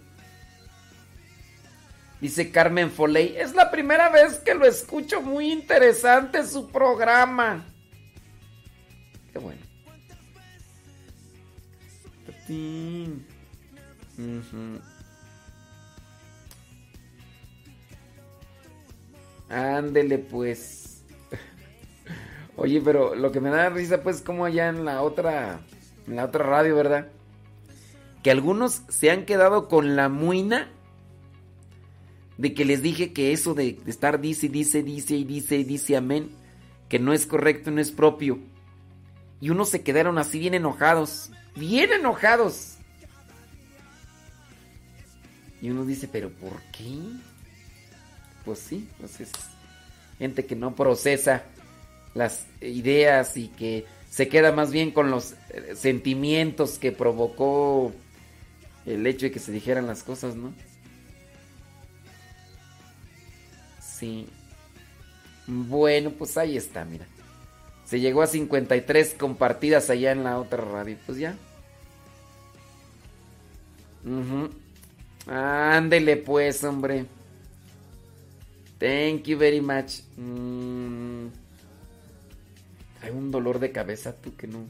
[2.21, 3.35] Dice Carmen Foley.
[3.37, 5.21] Es la primera vez que lo escucho.
[5.21, 7.65] Muy interesante su programa.
[9.31, 9.61] Qué bueno.
[19.49, 20.82] Ándele pues.
[22.55, 25.59] Oye, pero lo que me da risa pues como allá en la otra
[26.07, 27.07] en la otra radio, ¿verdad?
[28.21, 30.69] Que algunos se han quedado con la muina
[32.37, 35.97] de que les dije que eso de, estar dice, dice, dice y dice y dice
[35.97, 36.29] amén,
[36.89, 38.39] que no es correcto, no es propio.
[39.39, 42.77] Y unos se quedaron así bien enojados, bien enojados.
[45.61, 46.99] Y uno dice, pero ¿por qué?
[48.45, 49.31] Pues sí, pues es
[50.17, 51.43] gente que no procesa
[52.13, 57.91] las ideas y que se queda más bien con los eh, sentimientos que provocó
[58.85, 60.53] el hecho de que se dijeran las cosas, ¿no?
[63.81, 64.27] Sí.
[65.47, 67.05] Bueno, pues ahí está, mira.
[67.85, 70.97] Se llegó a 53 compartidas allá en la otra radio.
[71.05, 71.35] Pues ya.
[74.05, 74.49] Ujú.
[75.27, 77.05] Ándele pues, hombre.
[78.79, 80.01] Thank you very much.
[80.17, 81.42] Mm.
[83.03, 84.65] Hay un dolor de cabeza, tú que no.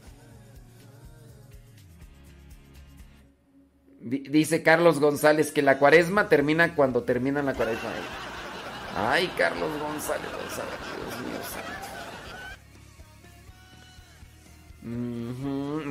[4.00, 7.90] Di- Dice Carlos González que la cuaresma termina cuando termina la cuaresma.
[8.96, 11.40] Ay, Carlos González, Dios mío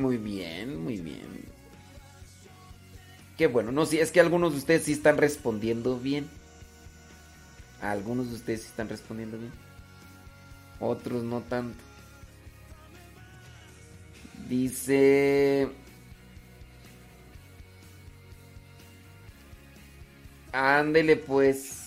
[0.00, 1.44] Muy bien, muy bien.
[3.36, 6.28] Qué bueno, no, sí, es que algunos de ustedes sí están respondiendo bien.
[7.82, 9.52] Algunos de ustedes sí están respondiendo bien.
[10.78, 11.82] Otros no tanto.
[14.48, 15.68] Dice...
[20.52, 21.84] Ándele pues.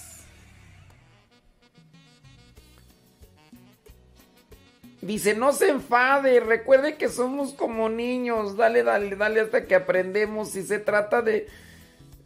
[5.01, 10.49] Dice, no se enfade, recuerde que somos como niños, dale, dale, dale hasta que aprendemos.
[10.49, 11.47] Si se trata de...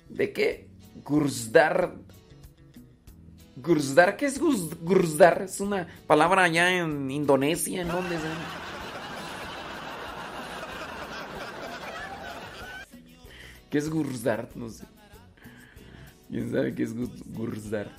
[0.10, 0.68] ¿De qué?
[1.06, 1.94] Gursdar.
[3.56, 5.44] Gursdar, ¿qué es Gursdar?
[5.44, 8.18] Es una palabra allá en Indonesia, ¿en dónde?
[13.72, 14.50] ¿Qué es Gursdar?
[14.56, 14.86] No sé.
[16.30, 17.90] ¿Quién sabe qué es gus- Gursdar?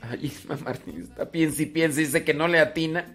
[0.00, 3.06] Ay, Isma Martín está piensa y piensa y dice que no le atina.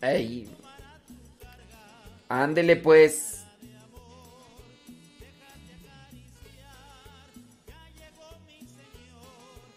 [0.00, 0.48] Ay.
[2.28, 3.37] Ándele pues.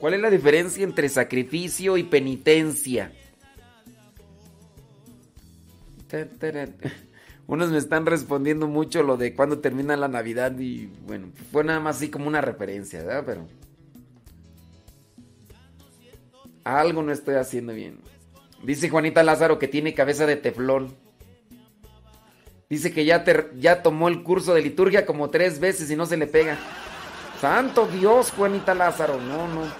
[0.02, 3.12] ¿Cuál es la diferencia entre sacrificio y penitencia?
[7.48, 11.80] Unos me están respondiendo mucho lo de cuándo termina la Navidad y bueno, fue nada
[11.80, 13.24] más así como una referencia, ¿verdad?
[13.28, 13.48] Pero
[16.64, 18.00] algo no estoy haciendo bien.
[18.64, 20.96] Dice Juanita Lázaro que tiene cabeza de teflón.
[22.72, 23.24] Dice que ya,
[23.56, 26.58] ya tomó el curso de liturgia como tres veces y no se le pega.
[27.42, 29.20] Santo Dios, Juanita Lázaro.
[29.20, 29.62] No, no.
[29.62, 29.74] Pues,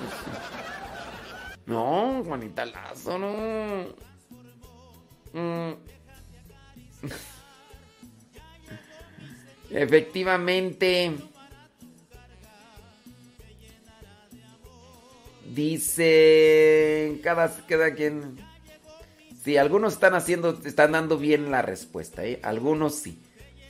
[1.68, 3.96] no, Juanita Lázaro.
[5.32, 5.74] Mm.
[9.70, 11.14] Efectivamente.
[15.54, 18.40] Dice cada, cada quien.
[19.44, 22.40] Sí, algunos están haciendo, están dando bien la respuesta, ¿eh?
[22.42, 23.22] Algunos sí.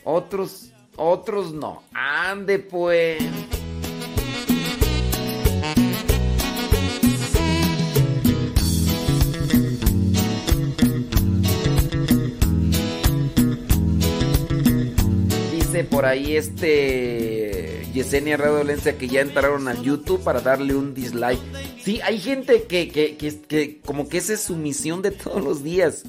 [0.05, 1.83] Otros, otros no.
[1.91, 3.21] Ande pues.
[16.01, 21.39] Por ahí este Yesenia Radolencia que ya entraron al YouTube para darle un dislike.
[21.83, 25.63] Sí, hay gente que, que, que, como que esa es su misión de todos los
[25.63, 26.01] días.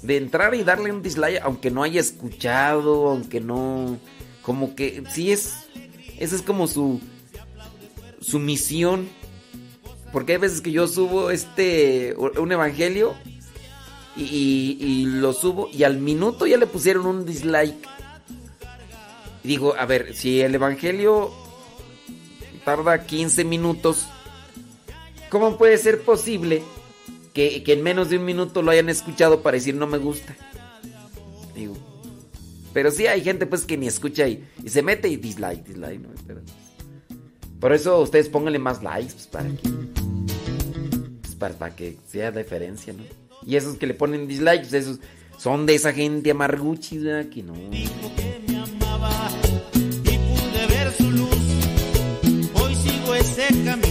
[0.00, 3.98] De entrar y darle un dislike aunque no haya escuchado, aunque no...
[4.40, 5.52] Como que sí es...
[6.18, 7.02] Esa es como su...
[8.22, 9.10] Su misión.
[10.10, 12.14] Porque hay veces que yo subo este...
[12.16, 13.12] Un evangelio.
[14.16, 17.93] Y, y lo subo y al minuto ya le pusieron un dislike.
[19.44, 21.30] Digo, a ver, si el evangelio
[22.64, 24.08] tarda 15 minutos
[25.34, 26.62] ¿Cómo puede ser posible
[27.32, 30.36] que, en menos de un minuto lo hayan escuchado para decir no me gusta?
[31.56, 31.74] Digo,
[32.72, 36.10] pero sí hay gente pues que ni escucha y, se mete y dislike, dislike, ¿no?
[37.58, 39.68] por eso ustedes pónganle más likes pues, para que
[41.20, 43.02] pues, para, que sea diferencia, ¿no?
[43.44, 45.00] Y esos que le ponen dislikes, esos
[45.36, 47.28] son de esa gente amarguchi, ¿verdad?
[47.28, 47.54] Que no.
[51.04, 51.36] Su luz.
[52.54, 53.83] Hoy sigo ese camino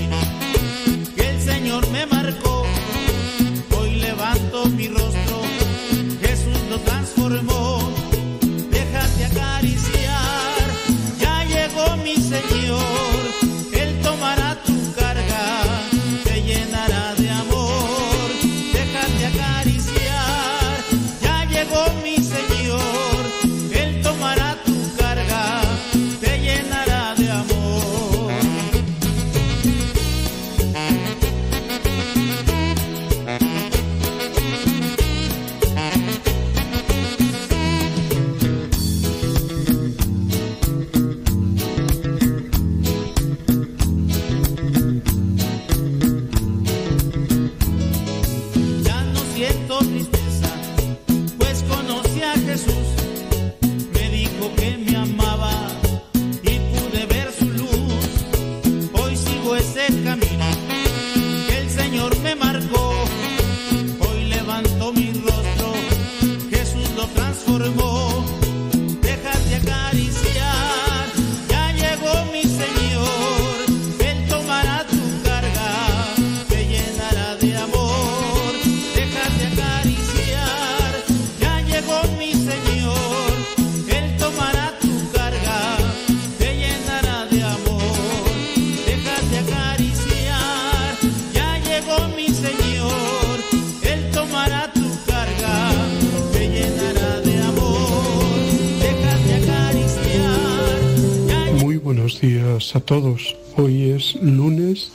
[102.74, 103.36] a todos.
[103.58, 104.92] Hoy es lunes,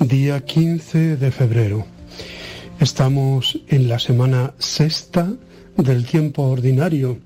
[0.00, 1.86] día 15 de febrero.
[2.80, 5.32] Estamos en la semana sexta
[5.76, 7.18] del tiempo ordinario,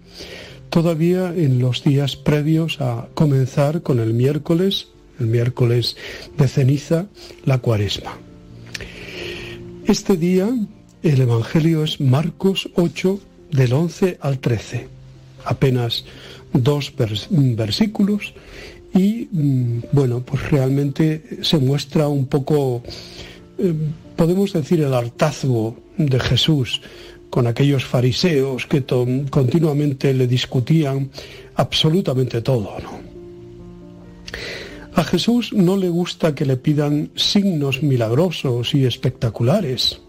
[0.70, 4.88] todavía en los días previos a comenzar con el miércoles,
[5.18, 5.96] el miércoles
[6.36, 7.06] de ceniza,
[7.44, 8.16] la cuaresma.
[9.86, 10.48] Este día
[11.02, 13.18] el Evangelio es Marcos 8
[13.50, 14.88] del 11 al 13,
[15.44, 16.04] apenas
[16.52, 18.34] dos vers- versículos
[18.94, 22.82] y mm, bueno, pues realmente se muestra un poco,
[23.58, 23.74] eh,
[24.16, 26.80] podemos decir, el hartazgo de Jesús
[27.30, 28.84] con aquellos fariseos que
[29.30, 31.10] continuamente le discutían
[31.56, 33.08] absolutamente todo, ¿no?
[34.94, 40.00] A Jesús no le gusta que le pidan signos milagrosos y espectaculares,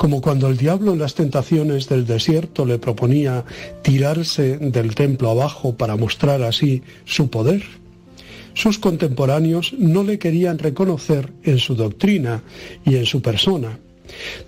[0.00, 3.44] como cuando el diablo en las tentaciones del desierto le proponía
[3.82, 7.62] tirarse del templo abajo para mostrar así su poder.
[8.54, 12.42] Sus contemporáneos no le querían reconocer en su doctrina
[12.86, 13.78] y en su persona.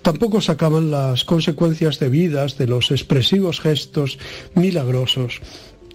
[0.01, 4.17] Tampoco sacaban las consecuencias debidas de los expresivos gestos
[4.55, 5.39] milagrosos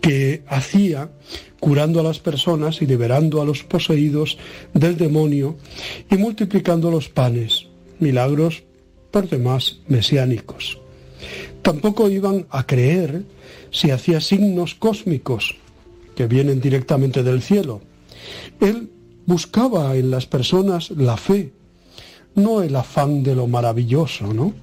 [0.01, 1.11] que hacía
[1.59, 4.39] curando a las personas y liberando a los poseídos
[4.73, 5.57] del demonio
[6.09, 7.67] y multiplicando los panes,
[7.99, 8.63] milagros
[9.11, 10.79] por demás mesiánicos.
[11.63, 13.25] Tampoco iban a creer
[13.71, 15.57] si hacía signos cósmicos
[16.15, 17.81] que vienen directamente del cielo.
[18.61, 18.91] Él
[19.27, 21.53] buscaba en las personas la fe,
[22.35, 24.55] no el afán de lo maravilloso, ¿no?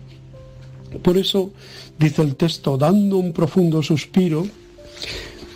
[1.02, 1.52] Por eso
[2.00, 4.48] dice el texto, dando un profundo suspiro,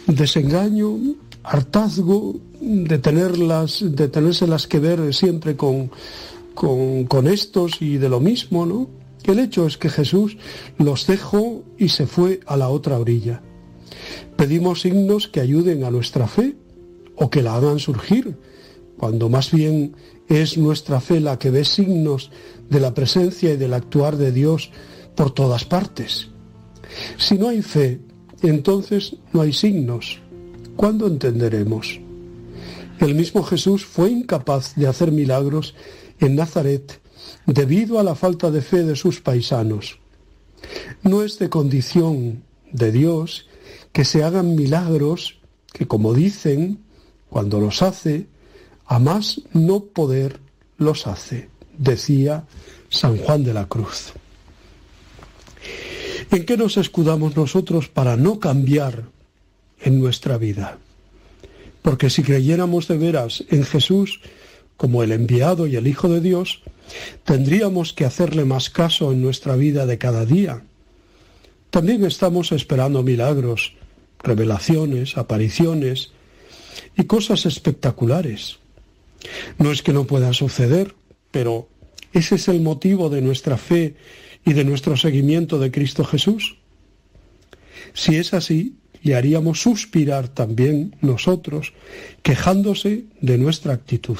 [0.05, 0.97] desengaño,
[1.43, 5.91] hartazgo de tenerlas, de tenérselas que ver siempre con,
[6.59, 8.89] con, estos y de lo mismo, ¿no?
[9.23, 10.37] El hecho es que Jesús
[10.77, 13.41] los dejó y se fue a la otra orilla.
[14.35, 16.57] Pedimos signos que ayuden a nuestra fe
[17.15, 18.35] o que la hagan surgir,
[18.97, 19.95] cuando más bien
[20.27, 22.29] es nuestra fe la que ve signos
[22.69, 24.69] de la presencia y del actuar de Dios
[25.15, 26.27] por todas partes.
[27.17, 28.01] Si no hay fe,
[28.41, 30.19] entonces no hay signos.
[30.75, 32.01] ¿Cuándo entenderemos?
[32.99, 35.73] El mismo Jesús fue incapaz de hacer milagros
[36.19, 36.99] en Nazaret
[37.45, 39.99] debido a la falta de fe de sus paisanos.
[41.01, 43.47] No es de condición de Dios
[43.93, 45.39] que se hagan milagros
[45.71, 46.79] que, como dicen,
[47.29, 48.27] cuando los hace,
[48.85, 50.39] a más no poder
[50.77, 52.45] los hace, decía
[52.89, 54.13] San Juan de la Cruz.
[56.31, 59.05] ¿En qué nos escudamos nosotros para no cambiar
[59.79, 60.79] en nuestra vida?
[61.89, 64.21] Porque si creyéramos de veras en Jesús
[64.77, 66.61] como el enviado y el Hijo de Dios,
[67.23, 70.61] tendríamos que hacerle más caso en nuestra vida de cada día.
[71.71, 73.73] También estamos esperando milagros,
[74.21, 76.11] revelaciones, apariciones
[76.95, 78.59] y cosas espectaculares.
[79.57, 80.93] No es que no pueda suceder,
[81.31, 81.69] pero
[82.13, 83.95] ese es el motivo de nuestra fe
[84.45, 86.55] y de nuestro seguimiento de Cristo Jesús?
[87.95, 91.73] Si es así, le haríamos suspirar también nosotros,
[92.21, 94.19] quejándose de nuestra actitud.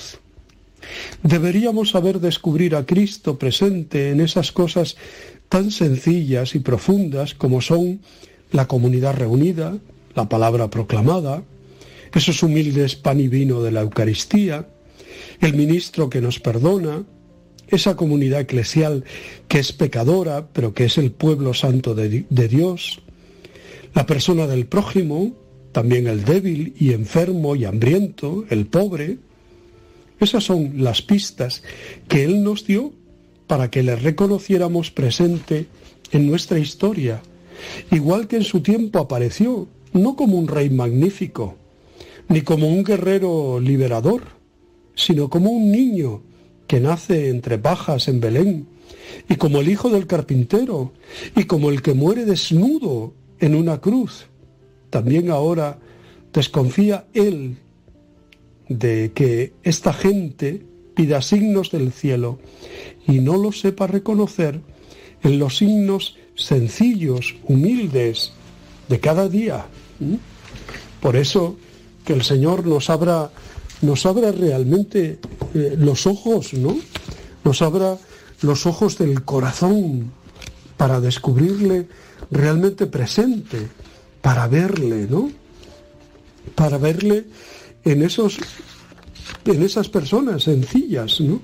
[1.24, 4.96] Deberíamos saber descubrir a Cristo presente en esas cosas
[5.50, 8.00] tan sencillas y profundas como son
[8.52, 9.78] la comunidad reunida,
[10.16, 11.44] la palabra proclamada,
[12.14, 14.68] esos humildes pan y vino de la Eucaristía,
[15.42, 17.04] el ministro que nos perdona,
[17.68, 19.04] esa comunidad eclesial
[19.48, 23.02] que es pecadora, pero que es el pueblo santo de, de, Dios,
[23.94, 25.34] la persona del prójimo,
[25.72, 29.18] también el débil y enfermo y hambriento, el pobre.
[30.20, 31.64] Esas son las pistas
[32.08, 32.94] que Él nos dio
[33.48, 35.68] para que le reconociéramos presente
[36.12, 37.22] en nuestra historia,
[37.92, 41.56] igual que en su tiempo apareció, no como un rey magnífico,
[42.28, 44.24] ni como un guerrero liberador,
[44.96, 46.22] sino como un niño
[46.68, 48.68] que nace entre pajas en Belén,
[49.28, 50.94] y como el hijo del carpintero,
[51.36, 54.28] y como el que muere desnudo en una cruz.
[54.90, 55.78] También ahora
[56.34, 57.58] desconfía él
[58.68, 60.64] de que esta gente
[60.96, 62.40] pida signos del cielo
[63.08, 64.62] y no los sepa reconocer
[65.24, 68.34] en los signos sencillos, humildes
[68.88, 69.66] de cada día.
[71.02, 71.58] Por eso
[72.06, 73.32] que el Señor nos abra
[73.82, 75.20] nos abra realmente
[75.54, 76.78] eh, los ojos, ¿no?
[77.44, 77.98] Nos abra
[78.42, 80.12] los ojos del corazón
[80.78, 81.88] para descubrirle
[82.32, 83.68] realmente presente,
[84.22, 85.32] para verle, ¿no?
[86.56, 87.26] Para verle
[87.84, 88.38] en esos
[89.46, 91.40] en esas personas sencillas, ¿no?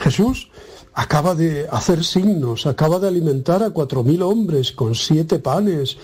[0.00, 0.50] Jesús
[0.92, 5.96] acaba de hacer signos, acaba de alimentar a cuatro mil hombres con siete panes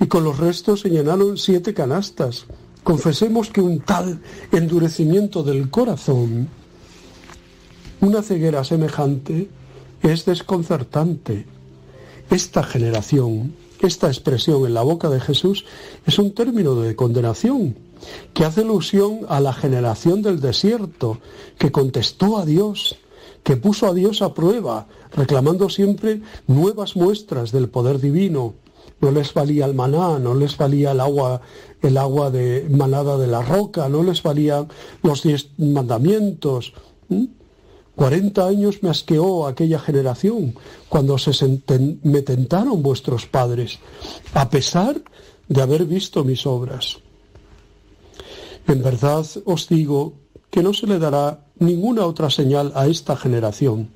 [0.00, 2.46] y con los restos se llenaron siete canastas.
[2.82, 4.20] Confesemos que un tal
[4.52, 6.48] endurecimiento del corazón,
[8.00, 9.48] una ceguera semejante,
[10.02, 11.46] es desconcertante.
[12.30, 15.64] Esta generación, esta expresión en la boca de Jesús
[16.06, 17.76] es un término de condenación
[18.32, 21.18] que hace alusión a la generación del desierto,
[21.58, 22.96] que contestó a Dios,
[23.42, 28.54] que puso a Dios a prueba, reclamando siempre nuevas muestras del poder divino,
[29.00, 31.40] no les valía el maná, no les valía el agua,
[31.82, 34.68] el agua de manada de la roca, no les valían
[35.02, 36.72] los diez mandamientos.
[37.96, 40.54] 40 años me asqueó aquella generación
[40.88, 41.62] cuando se
[42.02, 43.78] me tentaron vuestros padres,
[44.32, 45.00] a pesar
[45.48, 46.98] de haber visto mis obras.
[48.66, 50.14] En verdad os digo
[50.50, 53.90] que no se le dará ninguna otra señal a esta generación.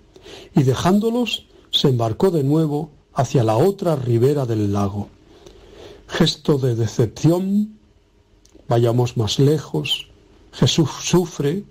[0.55, 5.09] Y dejándolos, se embarcó de nuevo hacia la otra ribera del lago.
[6.07, 7.79] Gesto de decepción,
[8.69, 10.09] vayamos más lejos,
[10.53, 11.65] Jesús sufre,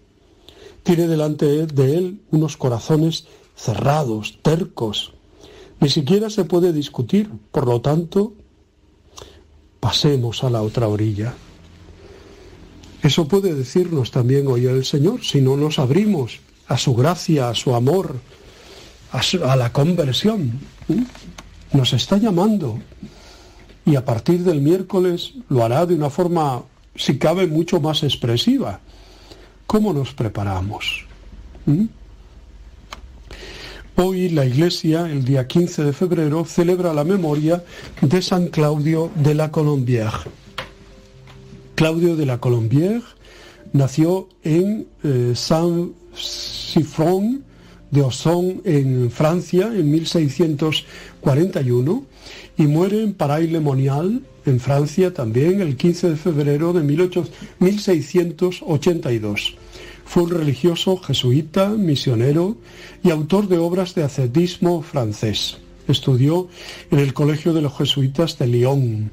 [0.88, 3.26] tiene delante de él unos corazones
[3.58, 5.12] cerrados, tercos.
[5.82, 8.36] Ni siquiera se puede discutir, por lo tanto,
[9.82, 11.34] pasemos a la otra orilla.
[13.04, 16.40] Eso puede decirnos también hoy el Señor, si no nos abrimos
[16.70, 18.16] a su gracia, a su amor,
[19.12, 20.54] a, la conversión.
[21.74, 22.80] Nos está llamando
[23.86, 26.64] y a partir del miércoles lo hará de una forma,
[26.96, 28.80] si cabe, mucho más expresiva.
[29.68, 31.06] ¿Cómo nos preparamos?
[33.98, 37.65] Hoy la Iglesia, el día 15 de febrero, celebra la memoria
[37.99, 40.30] de San Claudio de la Colombière.
[41.76, 43.03] Claudio de la Colombière
[43.73, 44.88] nació en
[45.35, 47.41] Saint-Siphon
[47.91, 52.06] de Auxonne, en Francia, en 1641,
[52.58, 59.56] y muere en Paray-le-Monial, en Francia también, el 15 de febrero de 1682.
[60.06, 62.58] Fue un religioso jesuita, misionero
[63.04, 65.60] y autor de obras de ascetismo francés.
[65.88, 66.48] Estudió
[66.92, 69.12] en el Colegio de los Jesuitas de Lyon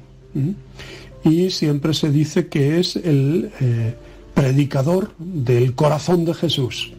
[1.23, 3.95] y siempre se dice que es el eh,
[4.33, 6.93] predicador del corazón de Jesús.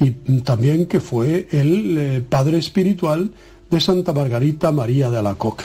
[0.00, 0.10] Y
[0.40, 3.32] también que fue el eh, padre espiritual
[3.70, 5.64] de Santa Margarita María de Alacoque.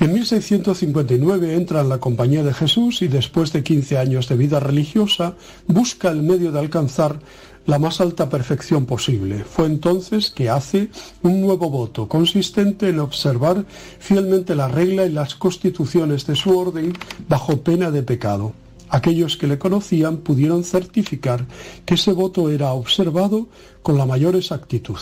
[0.00, 4.60] En 1659 entra en la Compañía de Jesús y después de 15 años de vida
[4.60, 5.34] religiosa
[5.66, 7.18] busca el medio de alcanzar
[7.66, 9.44] la más alta perfección posible.
[9.44, 10.88] Fue entonces que hace
[11.22, 13.66] un nuevo voto consistente en observar
[13.98, 16.92] fielmente la regla y las constituciones de su orden
[17.28, 18.52] bajo pena de pecado.
[18.90, 21.44] Aquellos que le conocían pudieron certificar
[21.84, 23.48] que ese voto era observado
[23.82, 24.96] con la mayor exactitud.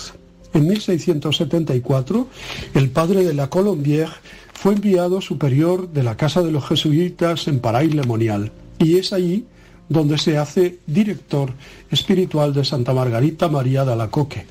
[0.57, 2.29] En 1674,
[2.73, 4.11] el padre de la Colombière
[4.55, 9.45] fue enviado superior de la Casa de los Jesuitas en Paray-le-Monial y es allí
[9.91, 11.53] donde se hace director
[11.91, 14.47] espiritual de Santa Margarita María de Alacoque,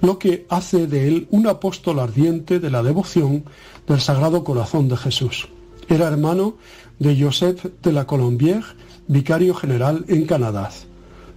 [0.00, 3.44] lo que hace de él un apóstol ardiente de la devoción
[3.86, 5.48] del Sagrado Corazón de Jesús.
[5.90, 6.56] Era hermano
[6.98, 8.64] de Joseph de la Colombière,
[9.08, 10.70] vicario general en Canadá.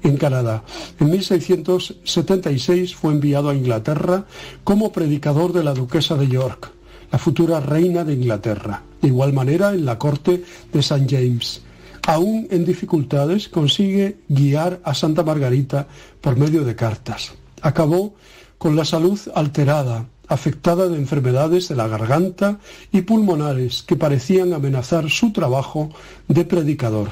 [0.03, 0.63] En Canadá.
[0.99, 4.25] En 1676 fue enviado a Inglaterra
[4.63, 6.71] como predicador de la duquesa de York,
[7.11, 8.83] la futura reina de Inglaterra.
[9.01, 11.05] De igual manera, en la corte de St.
[11.09, 11.61] James
[12.07, 15.87] aún en dificultades, consigue guiar a Santa Margarita
[16.21, 17.33] por medio de cartas.
[17.61, 18.15] Acabó
[18.57, 22.59] con la salud alterada, afectada de enfermedades de la garganta
[22.93, 25.89] y pulmonares que parecían amenazar su trabajo
[26.29, 27.11] de predicador.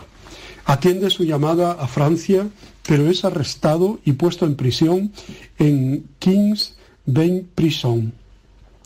[0.66, 2.48] Atiende su llamada a Francia,
[2.88, 5.12] pero es arrestado y puesto en prisión
[5.58, 6.76] en King's
[7.06, 8.14] Bench Prison,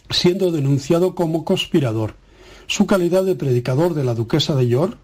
[0.09, 2.15] siendo denunciado como conspirador.
[2.67, 4.97] Su calidad de predicador de la duquesa de York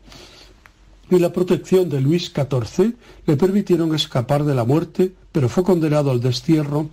[1.09, 2.93] y la protección de Luis XIV
[3.25, 6.89] le permitieron escapar de la muerte, pero fue condenado al destierro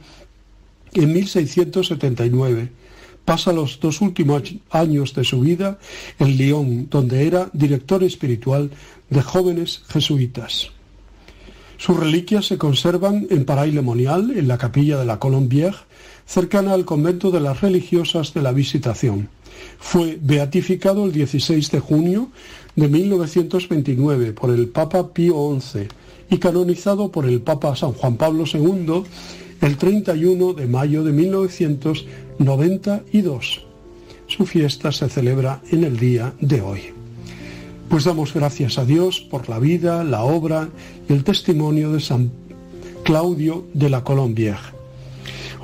[0.94, 2.72] en 1679.
[3.24, 5.78] Pasa los dos últimos años de su vida
[6.18, 8.70] en Lyon, donde era director espiritual
[9.10, 10.72] de jóvenes jesuitas.
[11.84, 15.74] Sus reliquias se conservan en Paray-le-Monial, en la capilla de la Colombière,
[16.26, 19.28] cercana al convento de las religiosas de la Visitación.
[19.80, 22.28] Fue beatificado el 16 de junio
[22.76, 25.88] de 1929 por el Papa Pío XI
[26.30, 29.02] y canonizado por el Papa San Juan Pablo II
[29.60, 33.66] el 31 de mayo de 1992.
[34.28, 37.01] Su fiesta se celebra en el día de hoy.
[37.92, 40.70] Pues damos gracias a Dios por la vida, la obra
[41.10, 42.32] y el testimonio de San
[43.04, 44.72] Claudio de la Colombière.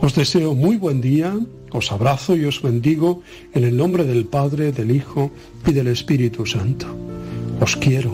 [0.02, 1.34] Os deseo muy buen día,
[1.72, 3.22] os abrazo y os bendigo
[3.54, 5.30] en el nombre del Padre, del Hijo
[5.66, 6.86] y del Espíritu Santo.
[7.62, 8.12] Os quiero.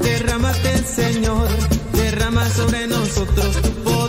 [0.00, 1.48] Derrámate, Señor,
[1.92, 3.99] derrama sobre nosotros tu.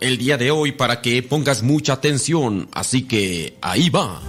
[0.00, 4.20] El día de hoy para que pongas mucha atención, así que ahí va.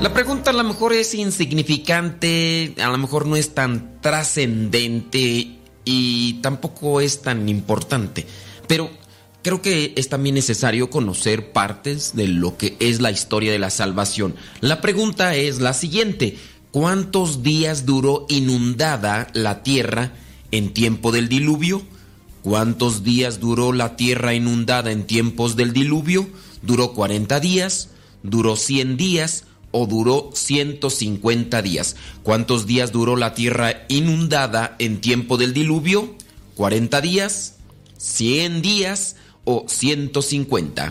[0.00, 6.34] La pregunta a lo mejor es insignificante, a lo mejor no es tan trascendente y
[6.40, 8.26] tampoco es tan importante,
[8.66, 8.90] pero
[9.42, 13.68] creo que es también necesario conocer partes de lo que es la historia de la
[13.68, 14.36] salvación.
[14.60, 16.38] La pregunta es la siguiente,
[16.70, 20.12] ¿cuántos días duró inundada la tierra
[20.50, 21.82] en tiempo del diluvio?
[22.42, 26.28] ¿Cuántos días duró la tierra inundada en tiempos del diluvio?
[26.62, 27.90] ¿Duró 40 días?
[28.22, 29.44] ¿Duró 100 días?
[29.72, 31.96] ¿O duró 150 días?
[32.22, 36.14] ¿Cuántos días duró la tierra inundada en tiempo del diluvio?
[36.56, 37.56] ¿40 días?
[37.98, 39.16] ¿100 días?
[39.44, 40.90] ¿O 150?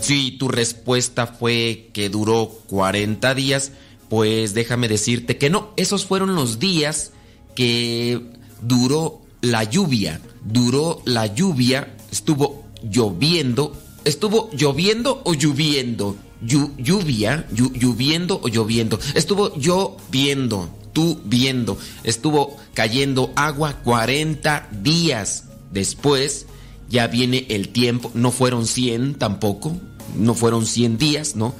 [0.00, 3.72] Si tu respuesta fue que duró 40 días,
[4.08, 7.12] pues déjame decirte que no, esos fueron los días
[7.54, 8.20] que
[8.62, 10.20] duró la lluvia.
[10.44, 13.76] Duró la lluvia, estuvo lloviendo.
[14.04, 16.16] ¿Estuvo lloviendo o lloviendo?
[16.44, 18.98] Llu- lluvia, llu- lloviendo o lloviendo.
[19.14, 21.78] Estuvo lloviendo, tú viendo.
[22.02, 25.44] Estuvo cayendo agua 40 días.
[25.72, 26.46] Después
[26.90, 28.10] ya viene el tiempo.
[28.14, 29.74] No fueron 100 tampoco.
[30.18, 31.54] No fueron 100 días, ¿no?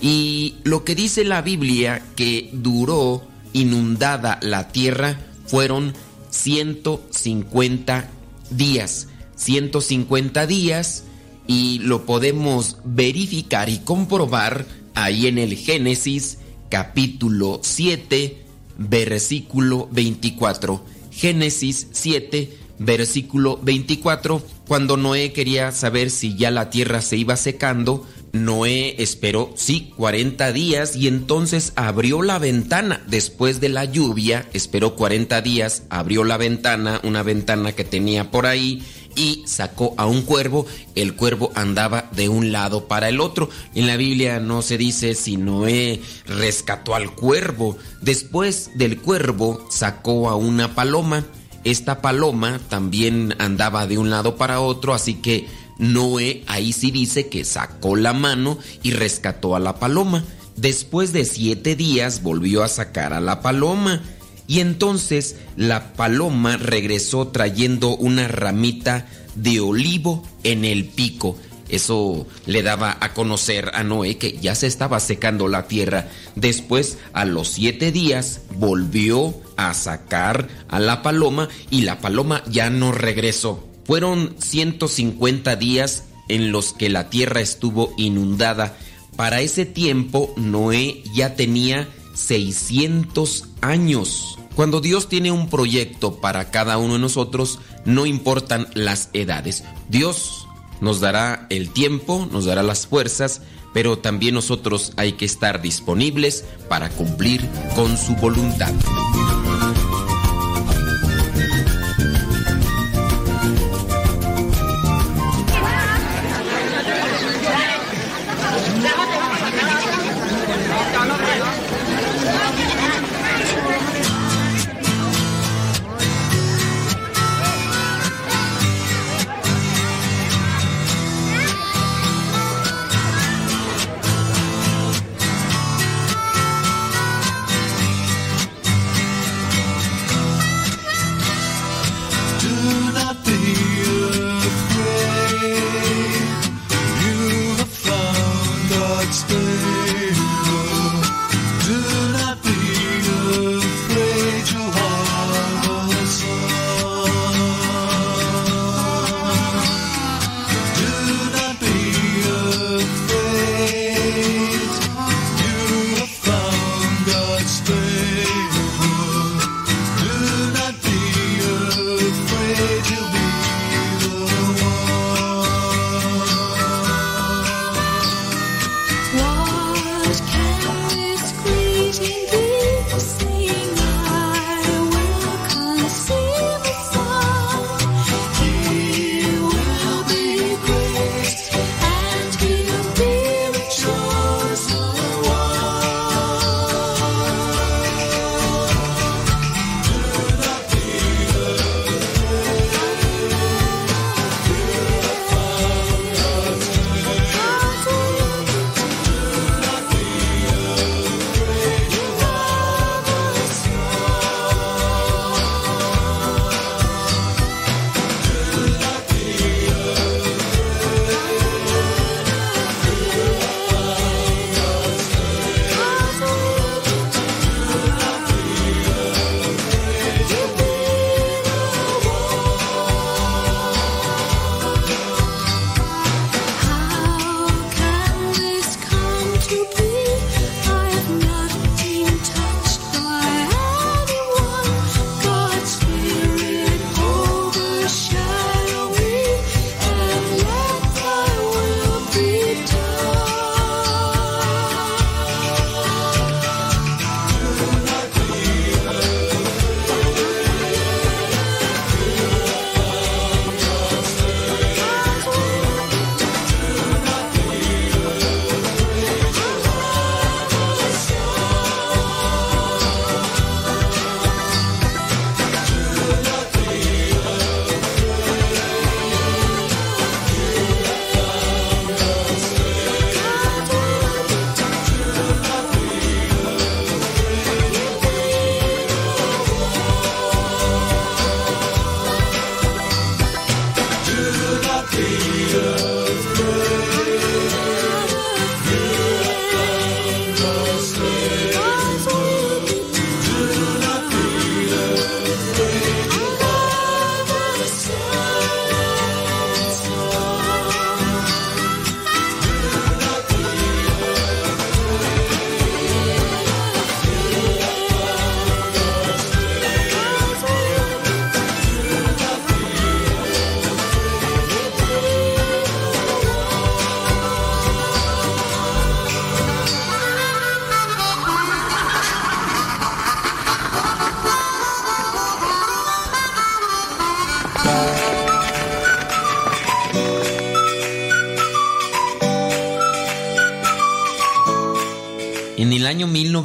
[0.00, 3.22] Y lo que dice la Biblia que duró
[3.52, 5.92] inundada la tierra fueron
[6.30, 8.08] 150
[8.50, 9.08] días.
[9.36, 11.04] 150 días
[11.46, 18.38] y lo podemos verificar y comprobar ahí en el Génesis capítulo 7
[18.78, 20.84] versículo 24.
[21.10, 24.42] Génesis 7 versículo 24.
[24.66, 30.52] Cuando Noé quería saber si ya la tierra se iba secando, Noé esperó, sí, 40
[30.52, 33.02] días y entonces abrió la ventana.
[33.08, 38.46] Después de la lluvia, esperó 40 días, abrió la ventana, una ventana que tenía por
[38.46, 38.84] ahí
[39.16, 40.66] y sacó a un cuervo.
[40.94, 43.48] El cuervo andaba de un lado para el otro.
[43.74, 47.76] En la Biblia no se dice si Noé rescató al cuervo.
[48.00, 51.24] Después del cuervo sacó a una paloma.
[51.62, 55.46] Esta paloma también andaba de un lado para otro, así que
[55.80, 60.24] Noé ahí sí dice que sacó la mano y rescató a la paloma.
[60.56, 64.02] Después de siete días volvió a sacar a la paloma.
[64.46, 71.38] Y entonces la paloma regresó trayendo una ramita de olivo en el pico.
[71.70, 76.08] Eso le daba a conocer a Noé que ya se estaba secando la tierra.
[76.34, 82.68] Después, a los siete días, volvió a sacar a la paloma y la paloma ya
[82.68, 83.69] no regresó.
[83.90, 88.76] Fueron 150 días en los que la tierra estuvo inundada.
[89.16, 94.38] Para ese tiempo Noé ya tenía 600 años.
[94.54, 99.64] Cuando Dios tiene un proyecto para cada uno de nosotros, no importan las edades.
[99.88, 100.46] Dios
[100.80, 103.42] nos dará el tiempo, nos dará las fuerzas,
[103.74, 107.44] pero también nosotros hay que estar disponibles para cumplir
[107.74, 108.72] con su voluntad.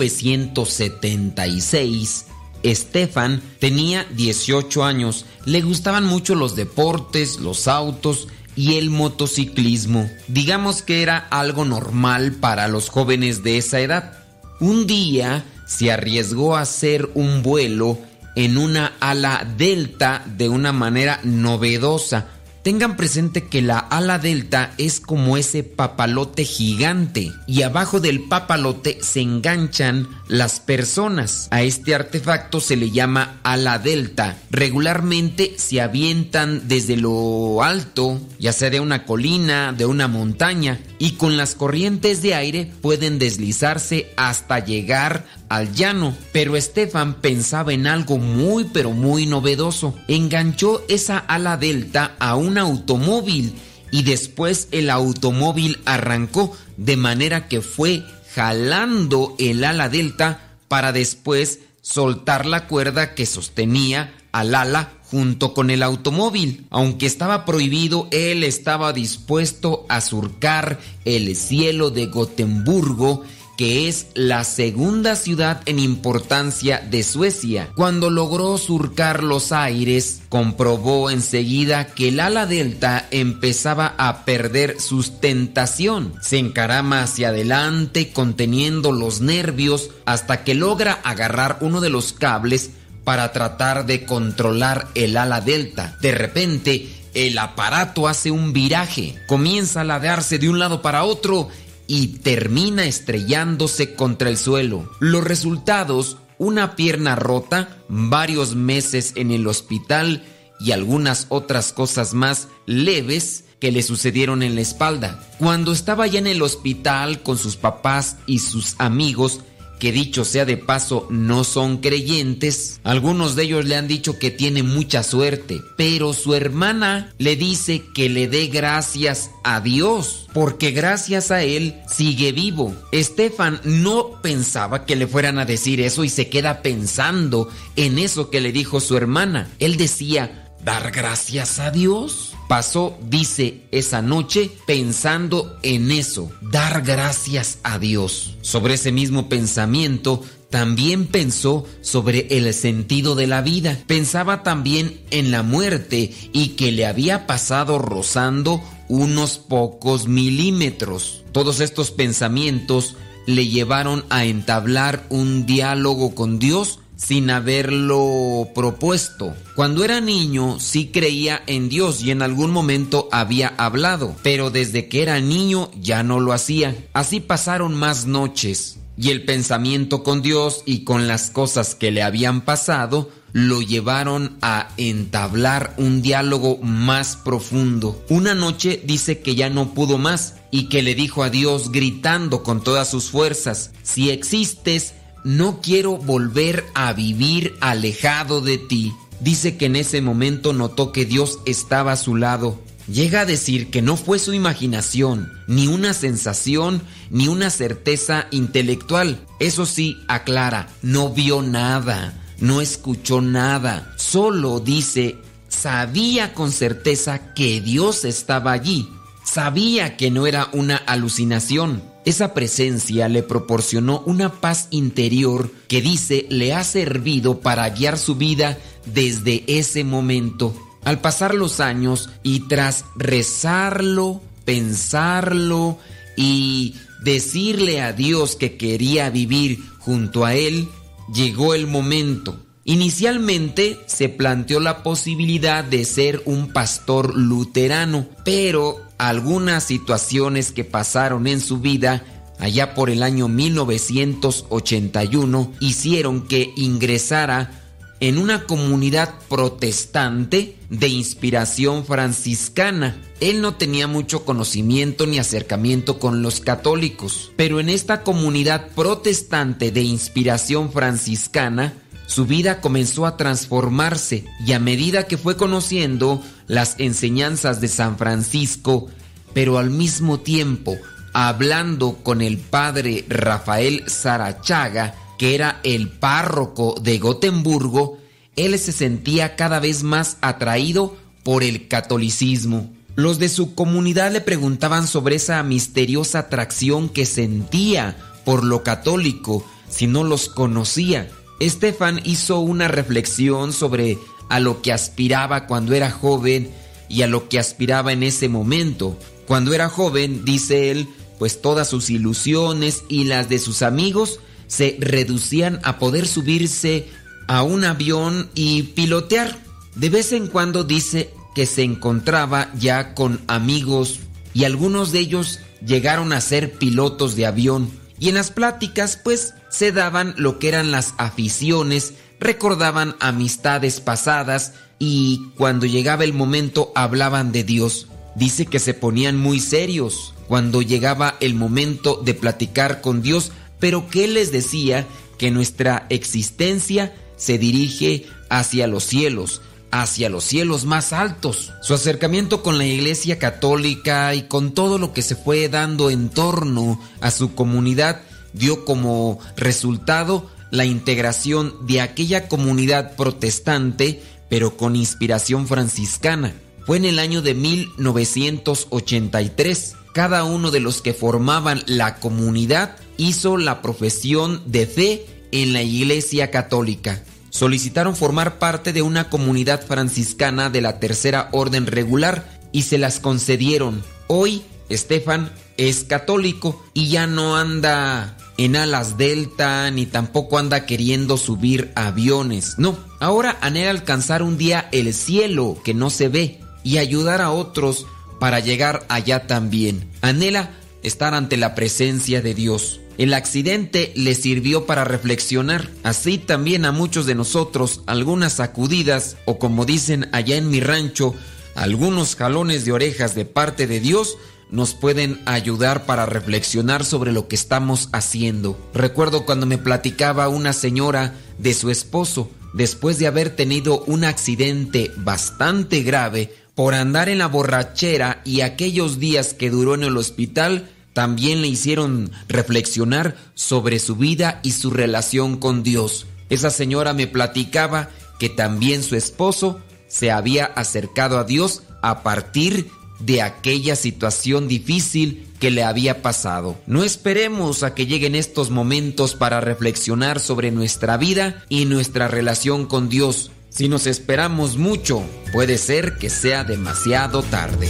[0.06, 2.26] 1976,
[2.66, 5.26] Stefan tenía 18 años.
[5.46, 10.10] Le gustaban mucho los deportes, los autos y el motociclismo.
[10.28, 14.14] Digamos que era algo normal para los jóvenes de esa edad.
[14.60, 18.00] Un día se arriesgó a hacer un vuelo
[18.36, 22.28] en una ala delta de una manera novedosa
[22.66, 28.98] Tengan presente que la ala delta es como ese papalote gigante y abajo del papalote
[29.02, 31.48] se enganchan las personas.
[31.52, 34.38] A este artefacto se le llama ala delta.
[34.50, 41.12] Regularmente se avientan desde lo alto, ya sea de una colina, de una montaña, y
[41.12, 46.16] con las corrientes de aire pueden deslizarse hasta llegar al llano.
[46.32, 49.96] Pero Estefan pensaba en algo muy pero muy novedoso.
[50.08, 53.54] Enganchó esa ala delta a un automóvil
[53.96, 58.04] y después el automóvil arrancó de manera que fue
[58.34, 65.70] jalando el ala delta para después soltar la cuerda que sostenía al ala junto con
[65.70, 66.68] el automóvil.
[66.72, 73.24] Aunque estaba prohibido, él estaba dispuesto a surcar el cielo de Gotemburgo
[73.58, 77.70] que es la segunda ciudad en importancia de Suecia.
[77.76, 86.14] Cuando logró surcar los aires, comprobó enseguida que el ala delta empezaba a perder sustentación.
[86.22, 92.72] Se encarama hacia adelante conteniendo los nervios hasta que logra agarrar uno de los cables
[93.04, 95.96] para tratar de controlar el ala delta.
[96.02, 101.48] De repente, el aparato hace un viraje, comienza a ladearse de un lado para otro
[101.88, 104.90] y termina estrellándose contra el suelo.
[105.00, 110.24] Los resultados, una pierna rota, varios meses en el hospital
[110.60, 115.24] y algunas otras cosas más leves que le sucedieron en la espalda.
[115.40, 119.42] Cuando estaba ya en el hospital con sus papás y sus amigos,
[119.86, 122.80] que dicho sea de paso no son creyentes.
[122.84, 127.84] Algunos de ellos le han dicho que tiene mucha suerte, pero su hermana le dice
[127.94, 132.74] que le dé gracias a Dios, porque gracias a él sigue vivo.
[132.92, 138.32] Estefan no pensaba que le fueran a decir eso y se queda pensando en eso
[138.32, 139.52] que le dijo su hermana.
[139.60, 142.35] Él decía, ¿dar gracias a Dios?
[142.48, 148.36] Pasó, dice, esa noche pensando en eso, dar gracias a Dios.
[148.42, 153.78] Sobre ese mismo pensamiento, también pensó sobre el sentido de la vida.
[153.88, 161.24] Pensaba también en la muerte y que le había pasado rozando unos pocos milímetros.
[161.32, 162.96] Todos estos pensamientos
[163.26, 169.34] le llevaron a entablar un diálogo con Dios sin haberlo propuesto.
[169.56, 174.88] Cuando era niño sí creía en Dios y en algún momento había hablado, pero desde
[174.88, 176.76] que era niño ya no lo hacía.
[176.94, 182.02] Así pasaron más noches y el pensamiento con Dios y con las cosas que le
[182.02, 188.02] habían pasado lo llevaron a entablar un diálogo más profundo.
[188.08, 192.44] Una noche dice que ya no pudo más y que le dijo a Dios gritando
[192.44, 194.94] con todas sus fuerzas, si existes,
[195.26, 198.94] no quiero volver a vivir alejado de ti.
[199.20, 202.62] Dice que en ese momento notó que Dios estaba a su lado.
[202.88, 209.26] Llega a decir que no fue su imaginación, ni una sensación, ni una certeza intelectual.
[209.40, 213.94] Eso sí, aclara, no vio nada, no escuchó nada.
[213.98, 215.18] Solo dice,
[215.50, 218.88] sabía con certeza que Dios estaba allí.
[219.24, 221.95] Sabía que no era una alucinación.
[222.06, 228.16] Esa presencia le proporcionó una paz interior que dice le ha servido para guiar su
[228.16, 230.56] vida desde ese momento.
[230.84, 235.80] Al pasar los años y tras rezarlo, pensarlo
[236.16, 240.70] y decirle a Dios que quería vivir junto a Él,
[241.12, 242.40] llegó el momento.
[242.66, 251.28] Inicialmente se planteó la posibilidad de ser un pastor luterano, pero algunas situaciones que pasaron
[251.28, 252.04] en su vida
[252.40, 257.62] allá por el año 1981 hicieron que ingresara
[258.00, 263.02] en una comunidad protestante de inspiración franciscana.
[263.22, 269.72] Él no tenía mucho conocimiento ni acercamiento con los católicos, pero en esta comunidad protestante
[269.72, 271.74] de inspiración franciscana,
[272.08, 277.98] su vida comenzó a transformarse y a medida que fue conociendo las enseñanzas de San
[277.98, 278.88] Francisco,
[279.34, 280.78] pero al mismo tiempo
[281.18, 287.98] hablando con el padre Rafael Sarachaga, que era el párroco de Gotemburgo,
[288.36, 292.70] él se sentía cada vez más atraído por el catolicismo.
[292.96, 297.96] Los de su comunidad le preguntaban sobre esa misteriosa atracción que sentía
[298.26, 301.10] por lo católico si no los conocía.
[301.40, 303.98] Estefan hizo una reflexión sobre
[304.30, 306.52] a lo que aspiraba cuando era joven
[306.90, 308.98] y a lo que aspiraba en ese momento.
[309.28, 310.88] Cuando era joven, dice él,
[311.18, 316.88] pues todas sus ilusiones y las de sus amigos se reducían a poder subirse
[317.28, 319.38] a un avión y pilotear.
[319.76, 324.00] De vez en cuando dice que se encontraba ya con amigos
[324.34, 327.70] y algunos de ellos llegaron a ser pilotos de avión.
[328.00, 334.54] Y en las pláticas pues se daban lo que eran las aficiones, recordaban amistades pasadas
[334.80, 337.88] y cuando llegaba el momento hablaban de Dios.
[338.16, 343.88] Dice que se ponían muy serios cuando llegaba el momento de platicar con Dios, pero
[343.90, 344.88] que Él les decía
[345.18, 351.54] que nuestra existencia se dirige hacia los cielos, hacia los cielos más altos.
[351.62, 356.10] Su acercamiento con la Iglesia Católica y con todo lo que se fue dando en
[356.10, 358.02] torno a su comunidad
[358.34, 366.34] dio como resultado la integración de aquella comunidad protestante, pero con inspiración franciscana.
[366.66, 369.76] Fue en el año de 1983.
[369.94, 375.62] Cada uno de los que formaban la comunidad hizo la profesión de fe en la
[375.62, 377.04] Iglesia Católica
[377.36, 383.02] solicitaron formar parte de una comunidad franciscana de la Tercera Orden Regular y se las
[383.02, 383.84] concedieron.
[384.08, 391.18] Hoy, Estefan es católico y ya no anda en alas delta ni tampoco anda queriendo
[391.18, 392.56] subir aviones.
[392.58, 397.32] No, ahora anhela alcanzar un día el cielo que no se ve y ayudar a
[397.32, 397.86] otros
[398.20, 399.90] para llegar allá también.
[400.02, 400.52] Anhela
[400.84, 402.80] estar ante la presencia de Dios.
[402.98, 409.38] El accidente le sirvió para reflexionar, así también a muchos de nosotros algunas sacudidas o
[409.38, 411.14] como dicen allá en mi rancho,
[411.56, 414.18] algunos jalones de orejas de parte de Dios
[414.52, 418.60] nos pueden ayudar para reflexionar sobre lo que estamos haciendo.
[418.74, 424.92] Recuerdo cuando me platicaba una señora de su esposo, después de haber tenido un accidente
[424.98, 430.70] bastante grave por andar en la borrachera y aquellos días que duró en el hospital,
[430.94, 436.06] también le hicieron reflexionar sobre su vida y su relación con Dios.
[436.30, 439.60] Esa señora me platicaba que también su esposo
[439.90, 442.70] se había acercado a Dios a partir
[443.00, 446.58] de aquella situación difícil que le había pasado.
[446.66, 452.66] No esperemos a que lleguen estos momentos para reflexionar sobre nuestra vida y nuestra relación
[452.66, 453.32] con Dios.
[453.50, 457.70] Si nos esperamos mucho, puede ser que sea demasiado tarde.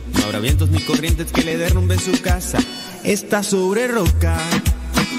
[0.21, 2.59] No habrá vientos ni corrientes que le derrumben su casa.
[3.03, 4.37] Está sobre roca.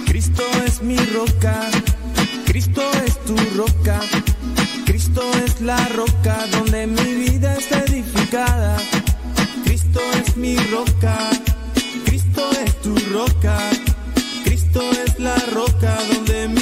[0.06, 1.68] Cristo es mi roca.
[2.46, 4.00] Cristo es tu roca.
[4.86, 8.76] Cristo es la roca donde mi vida está edificada.
[9.64, 11.18] Cristo es mi roca.
[12.04, 13.58] Cristo es tu roca.
[14.44, 16.61] Cristo es la roca donde mi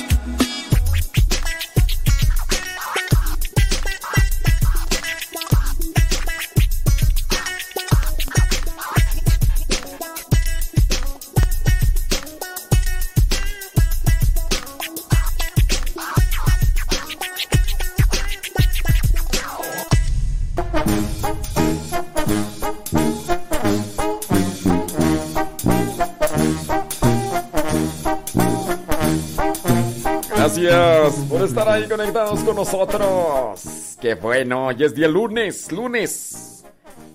[31.91, 33.97] Conectados con nosotros.
[33.99, 36.63] Qué bueno, ya es día lunes, lunes.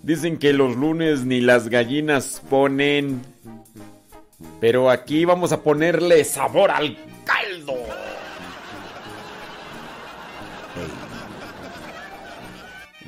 [0.02, 3.22] Dicen que los lunes ni las gallinas ponen.
[4.60, 7.74] Pero aquí vamos a ponerle sabor al caldo.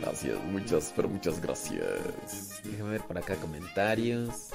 [0.01, 2.63] Gracias, muchas, pero muchas gracias.
[2.65, 4.51] Déjame ver por acá comentarios.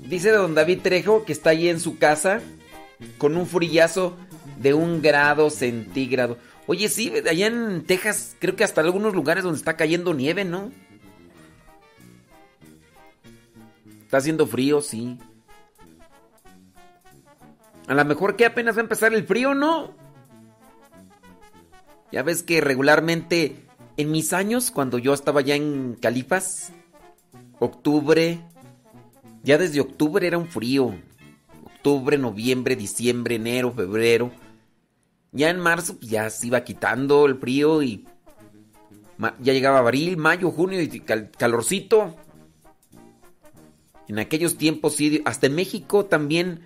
[0.00, 2.40] Dice don David Trejo que está ahí en su casa
[3.18, 4.16] con un frillazo
[4.58, 6.38] de un grado centígrado.
[6.66, 10.70] Oye, sí, allá en Texas creo que hasta algunos lugares donde está cayendo nieve, ¿no?
[14.08, 15.18] Está haciendo frío, sí.
[17.88, 19.92] A lo mejor que apenas va a empezar el frío, ¿no?
[22.10, 23.66] Ya ves que regularmente
[23.98, 26.72] en mis años, cuando yo estaba ya en Califas,
[27.58, 28.40] octubre,
[29.42, 30.94] ya desde octubre era un frío.
[31.66, 34.32] Octubre, noviembre, diciembre, enero, febrero.
[35.32, 38.06] Ya en marzo pues, ya se iba quitando el frío y
[39.38, 42.16] ya llegaba abril, mayo, junio y calorcito.
[44.08, 46.60] En aquellos tiempos sí, hasta en México también,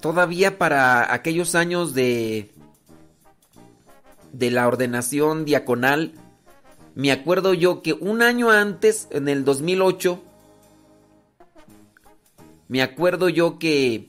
[0.00, 2.50] todavía para aquellos años de
[4.32, 6.12] de la ordenación diaconal,
[6.94, 10.22] me acuerdo yo que un año antes, en el 2008,
[12.68, 14.08] me acuerdo yo que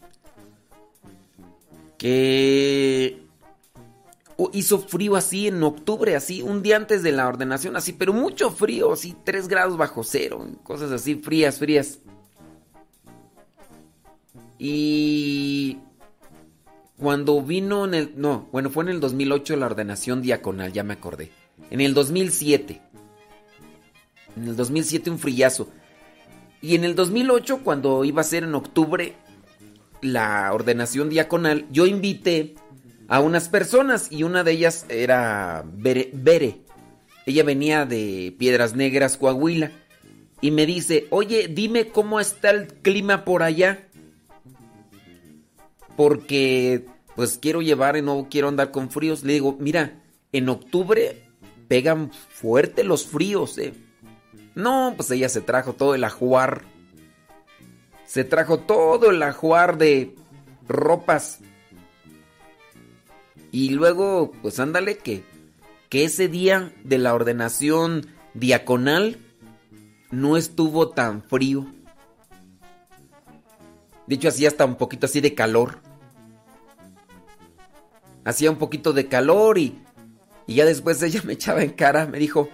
[1.97, 3.21] que
[4.53, 8.51] hizo frío así en octubre, así, un día antes de la ordenación, así, pero mucho
[8.51, 11.99] frío, así, 3 grados bajo cero, cosas así, frías, frías.
[14.59, 15.77] Y
[16.97, 18.13] cuando vino en el...
[18.15, 21.31] No, bueno, fue en el 2008 la ordenación diaconal, ya me acordé.
[21.69, 22.81] En el 2007.
[24.35, 25.69] En el 2007 un frillazo.
[26.61, 29.13] Y en el 2008, cuando iba a ser en octubre
[30.01, 32.55] la ordenación diaconal, yo invité
[33.07, 36.61] a unas personas y una de ellas era Bere.
[37.25, 39.71] Ella venía de Piedras Negras, Coahuila.
[40.39, 43.86] Y me dice, oye, dime cómo está el clima por allá
[45.97, 46.85] porque
[47.17, 49.23] pues quiero llevar y no quiero andar con fríos.
[49.23, 49.99] Le digo, mira,
[50.31, 51.23] en octubre
[51.67, 53.73] pegan fuerte los fríos, ¿eh?
[54.55, 56.63] No, pues ella se trajo todo el ajuar.
[58.05, 60.15] Se trajo todo el ajuar de
[60.67, 61.39] ropas.
[63.51, 65.23] Y luego, pues ándale que,
[65.89, 69.17] que ese día de la ordenación diaconal
[70.11, 71.65] no estuvo tan frío.
[74.05, 75.86] De hecho, hacía hasta un poquito así de calor
[78.27, 79.81] hacía un poquito de calor y,
[80.45, 82.49] y ya después ella me echaba en cara, me dijo,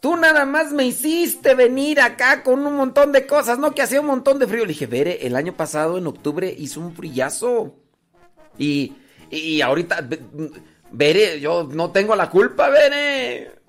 [0.00, 3.72] tú nada más me hiciste venir acá con un montón de cosas, ¿no?
[3.72, 4.62] Que hacía un montón de frío.
[4.62, 7.76] Le dije, Vere, el año pasado en octubre hizo un frillazo.
[8.58, 8.94] Y,
[9.30, 10.08] y ahorita,
[10.90, 13.60] Vere, yo no tengo la culpa, Vere.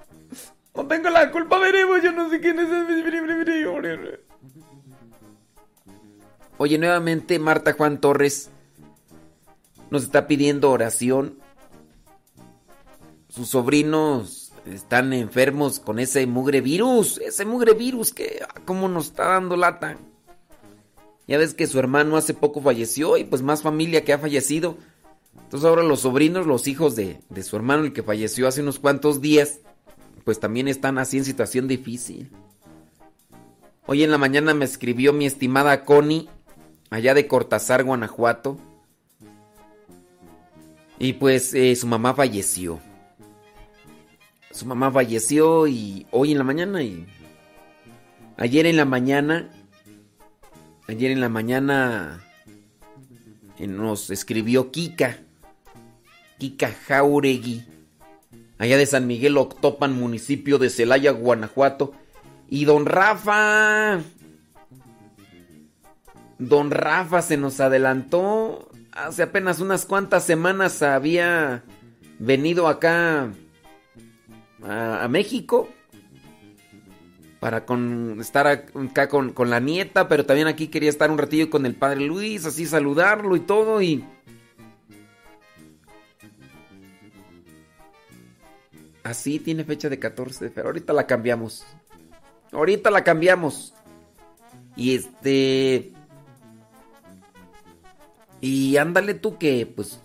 [0.73, 2.69] No tengo la culpa, veremos, yo no sé quién es.
[6.57, 8.49] Oye, nuevamente Marta Juan Torres
[9.89, 11.40] nos está pidiendo oración
[13.31, 19.07] sus sobrinos están enfermos con ese mugre virus, ese mugre virus que ah, cómo nos
[19.07, 19.97] está dando lata.
[21.27, 24.75] Ya ves que su hermano hace poco falleció y pues más familia que ha fallecido.
[25.43, 28.79] Entonces ahora los sobrinos, los hijos de, de su hermano, el que falleció hace unos
[28.79, 29.59] cuantos días,
[30.25, 32.29] pues también están así en situación difícil.
[33.87, 36.27] Hoy en la mañana me escribió mi estimada Connie,
[36.89, 38.57] allá de Cortázar, Guanajuato.
[40.99, 42.81] Y pues eh, su mamá falleció.
[44.51, 47.05] Su mamá falleció y hoy en la mañana y
[48.37, 49.49] ayer en la mañana,
[50.87, 52.21] ayer en la mañana
[53.57, 55.19] eh, nos escribió Kika,
[56.37, 57.65] Kika Jauregui,
[58.57, 61.93] allá de San Miguel Octopan, municipio de Celaya, Guanajuato.
[62.49, 64.01] Y don Rafa,
[66.37, 71.63] don Rafa se nos adelantó hace apenas unas cuantas semanas había
[72.19, 73.31] venido acá
[74.63, 75.69] a, México
[77.39, 81.49] para con, estar acá con, con, la nieta, pero también aquí quería estar un ratillo
[81.49, 84.03] con el padre Luis, así saludarlo y todo y...
[89.03, 90.61] Así tiene fecha de 14 de.
[90.61, 91.65] Ahorita la cambiamos.
[92.51, 93.73] Ahorita la cambiamos.
[94.75, 95.91] Y este...
[98.39, 100.01] Y ándale tú que, pues,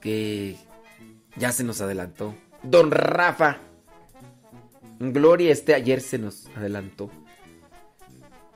[0.00, 0.56] que
[1.36, 2.34] ya se nos adelantó.
[2.62, 3.67] Don Rafa.
[4.98, 7.10] Gloria, este ayer se nos adelantó.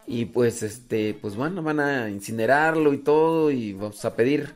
[0.07, 3.51] Y pues, este, pues bueno, van a incinerarlo y todo.
[3.51, 4.53] Y vamos a pedir,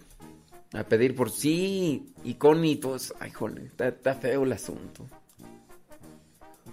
[0.72, 2.12] a pedir por sí.
[2.24, 3.14] Y con y todo eso.
[3.20, 5.06] Ay, joder, está, está feo el asunto.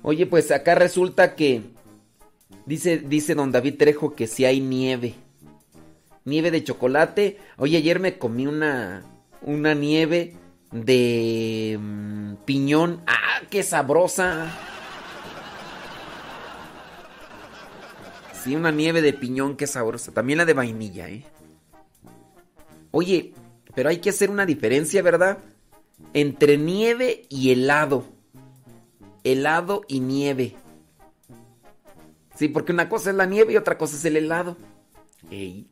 [0.01, 1.61] Oye, pues acá resulta que
[2.65, 5.15] dice, dice don David Trejo que si hay nieve
[6.25, 7.37] nieve de chocolate.
[7.57, 9.03] Oye, ayer me comí una,
[9.41, 10.35] una nieve
[10.71, 13.01] de mm, piñón.
[13.07, 14.72] ¡Ah, qué sabrosa!
[18.43, 20.11] Sí, una nieve de piñón, qué sabrosa.
[20.11, 21.23] También la de vainilla, ¿eh?
[22.91, 23.33] Oye,
[23.73, 25.37] pero hay que hacer una diferencia, ¿verdad?
[26.13, 28.05] Entre nieve y helado.
[29.23, 30.55] Helado y nieve.
[32.35, 34.57] Sí, porque una cosa es la nieve y otra cosa es el helado.
[35.31, 35.67] Ey.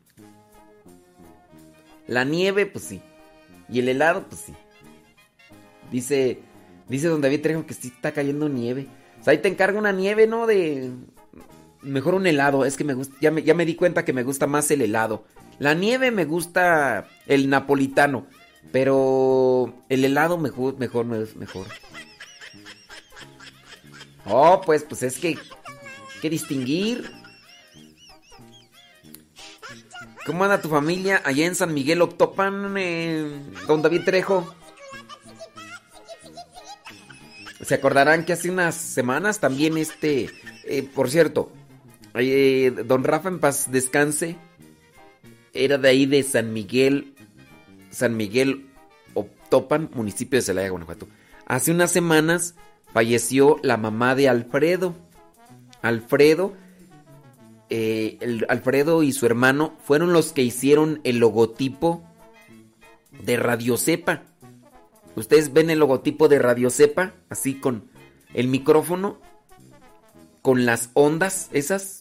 [2.07, 3.01] La nieve, pues sí.
[3.67, 4.53] Y el helado, pues sí.
[5.91, 6.39] Dice,
[6.87, 8.87] dice don David Trejo que sí está cayendo nieve.
[9.19, 10.47] O sea, ahí te encargo una nieve, ¿no?
[10.47, 10.91] De...
[11.81, 12.65] Mejor un helado.
[12.65, 14.81] Es que me gusta, ya me, ya me di cuenta que me gusta más el
[14.81, 15.25] helado.
[15.59, 18.27] La nieve me gusta el napolitano.
[18.71, 21.67] Pero el helado mejor, mejor, mejor.
[24.25, 25.37] Oh, pues, pues es que...
[26.21, 27.11] Que distinguir.
[30.25, 34.55] ¿Cómo anda tu familia allá en San Miguel Octopan, eh, don David Trejo?
[37.65, 40.29] Se acordarán que hace unas semanas también este,
[40.65, 41.51] eh, por cierto,
[42.13, 44.37] don Rafa en paz descanse,
[45.53, 47.15] era de ahí de San Miguel,
[47.89, 48.67] San Miguel
[49.13, 51.07] Octopan, municipio de Celaya, Guanajuato.
[51.45, 52.55] Hace unas semanas
[52.93, 54.95] falleció la mamá de Alfredo.
[55.81, 56.53] Alfredo
[57.73, 62.03] eh, el Alfredo y su hermano fueron los que hicieron el logotipo
[63.23, 64.23] de Radio Cepa.
[65.15, 67.89] Ustedes ven el logotipo de Radio Cepa, así con
[68.33, 69.21] el micrófono,
[70.41, 72.00] con las ondas esas.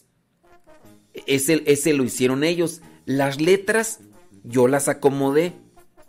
[1.13, 2.81] Ese, ese lo hicieron ellos.
[3.05, 3.99] Las letras
[4.43, 5.53] yo las acomodé.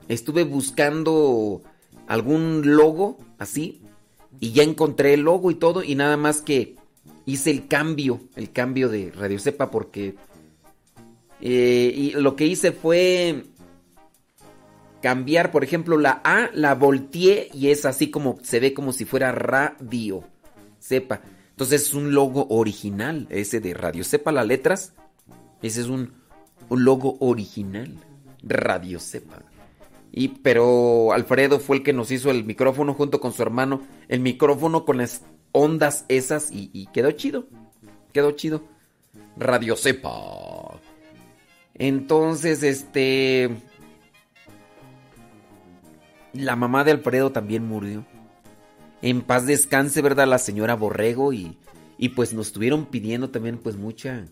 [0.09, 1.63] Estuve buscando
[2.07, 3.83] algún logo así
[4.41, 6.77] y ya encontré el logo y todo y nada más que
[7.27, 10.17] hice el cambio, el cambio de Radio Cepa porque
[11.41, 13.45] eh, y lo que hice fue
[15.01, 19.05] cambiar, por ejemplo, la A, la volteé y es así como se ve como si
[19.05, 20.23] fuera Radio
[20.81, 21.21] Cepa.
[21.53, 24.95] Entonces es un logo original, ese de Radio Cepa, las letras.
[25.63, 26.13] Ese es un,
[26.69, 27.99] un logo original,
[28.43, 29.43] Radio Cepa.
[30.11, 33.83] Y, pero Alfredo fue el que nos hizo el micrófono junto con su hermano.
[34.09, 35.23] El micrófono con las
[35.53, 37.47] ondas esas y, quedó chido.
[38.13, 38.65] Quedó chido.
[39.37, 40.81] Radio Cepa.
[41.75, 43.51] Entonces, este...
[46.35, 48.07] La mamá de Alfredo también murió.
[49.03, 50.29] En paz descanse, ¿verdad?
[50.29, 51.59] La señora Borrego y,
[51.99, 54.25] y pues nos estuvieron pidiendo también pues mucha...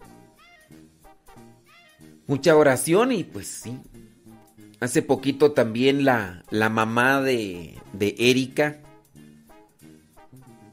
[2.26, 3.76] Mucha oración y pues sí.
[4.78, 8.78] Hace poquito también la, la mamá de, de Erika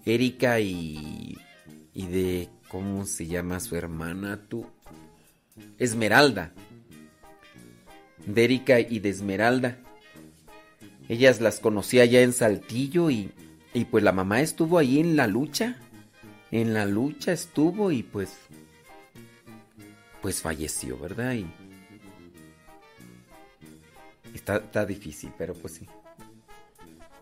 [0.08, 1.38] Erika y,
[1.94, 4.66] y de, ¿cómo se llama su hermana tú?
[5.78, 6.54] Esmeralda.
[8.26, 9.78] De Erika y de Esmeralda.
[11.10, 13.32] Ellas las conocía ya en Saltillo y,
[13.74, 15.78] y pues la mamá estuvo ahí en la lucha.
[16.52, 18.38] En la lucha estuvo y pues
[20.22, 21.34] pues falleció, ¿verdad?
[21.34, 21.46] Y
[24.34, 25.88] Está, está difícil, pero pues sí.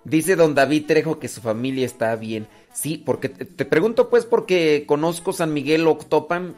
[0.03, 2.47] Dice don David Trejo que su familia está bien.
[2.73, 6.55] Sí, porque te, pregunto pues porque conozco San Miguel Octopan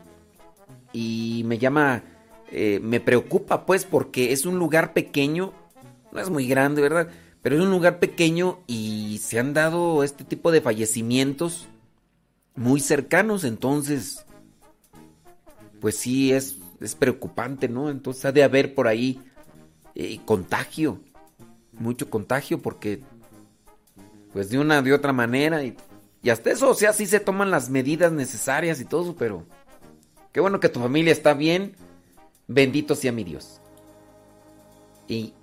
[0.92, 2.04] y me llama,
[2.52, 5.54] eh, me preocupa pues porque es un lugar pequeño,
[6.12, 7.10] no es muy grande, ¿verdad?
[7.42, 11.68] Pero es un lugar pequeño y se han dado este tipo de fallecimientos
[12.56, 14.26] muy cercanos, entonces,
[15.80, 17.90] pues sí, es, es preocupante, ¿no?
[17.90, 19.22] Entonces ha de haber por ahí
[19.96, 21.00] eh, contagio,
[21.72, 23.04] mucho contagio porque,
[24.34, 25.78] pues de una de otra manera y,
[26.24, 29.46] y hasta eso, o sea, sí se toman las medidas necesarias y todo, pero
[30.34, 31.76] qué bueno que tu familia está bien,
[32.48, 33.62] bendito sea mi Dios.
[35.08, 35.34] Y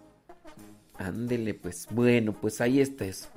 [0.99, 3.29] ándele, pues bueno, pues ahí está eso.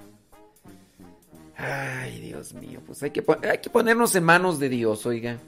[1.56, 5.40] Ay, Dios mío, pues hay que, hay que ponernos en manos de Dios, oiga.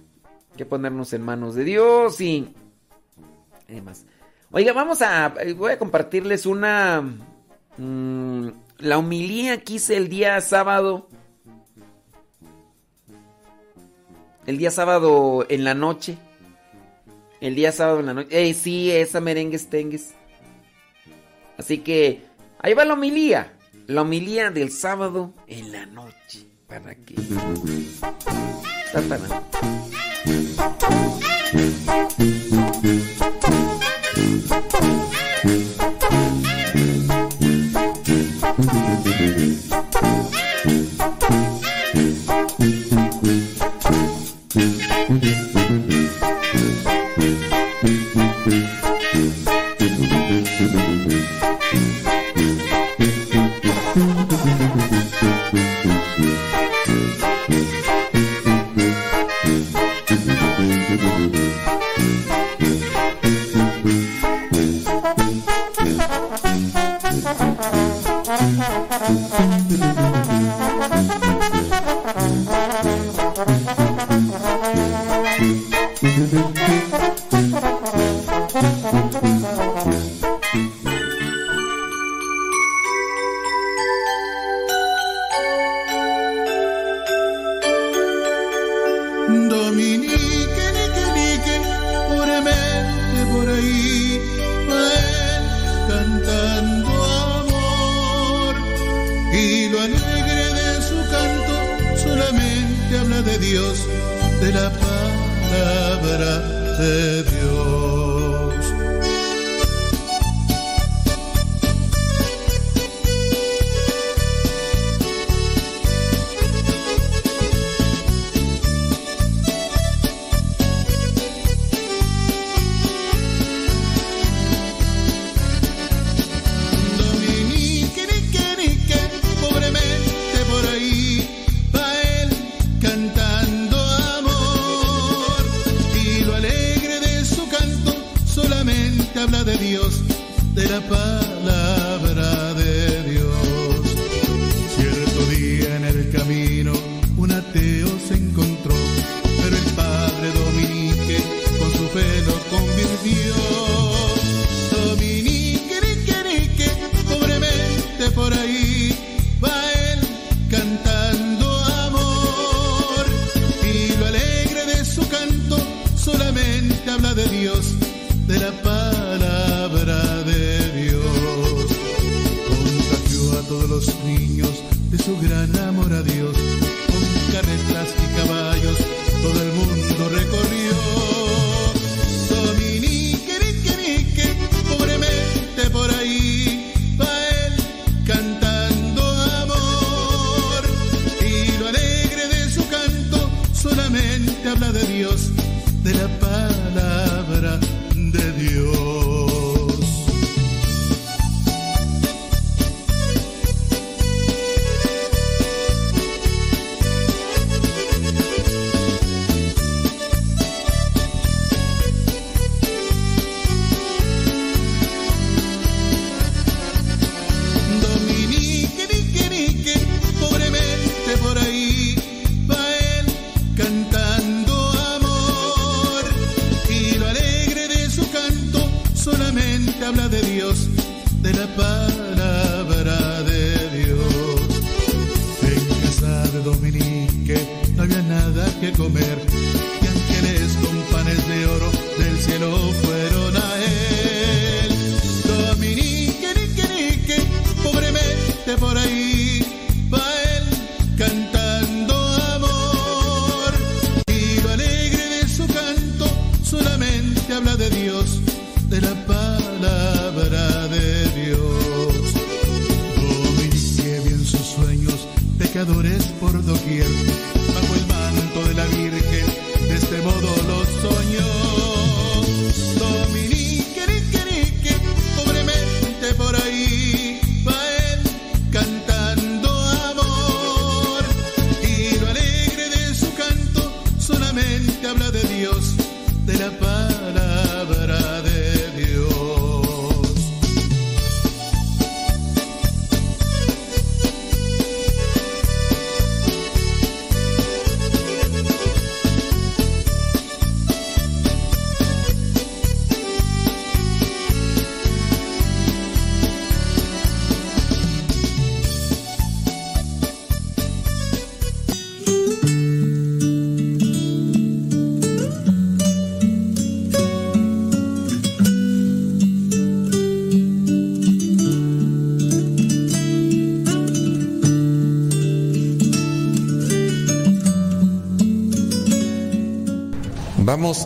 [0.51, 2.53] Hay que ponernos en manos de Dios y...
[3.69, 4.05] Además.
[4.51, 5.33] Oiga, vamos a...
[5.55, 7.01] Voy a compartirles una...
[7.77, 8.49] Mm,
[8.79, 11.07] la humilía que hice el día sábado.
[14.47, 16.17] El día sábado en la noche.
[17.39, 18.29] El día sábado en la noche.
[18.31, 20.15] Ey, sí, esa merengues tengues.
[21.59, 22.23] Así que
[22.59, 23.53] ahí va la homilía.
[23.85, 26.47] La homilía del sábado en la noche.
[26.67, 26.95] ¿Para
[29.03, 29.31] panes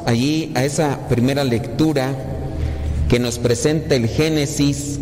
[0.05, 2.13] allí a esa primera lectura
[3.07, 4.99] que nos presenta el Génesis,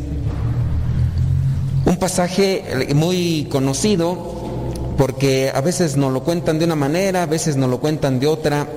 [1.86, 2.64] un pasaje
[2.94, 7.80] muy conocido porque a veces nos lo cuentan de una manera, a veces nos lo
[7.80, 8.68] cuentan de otra.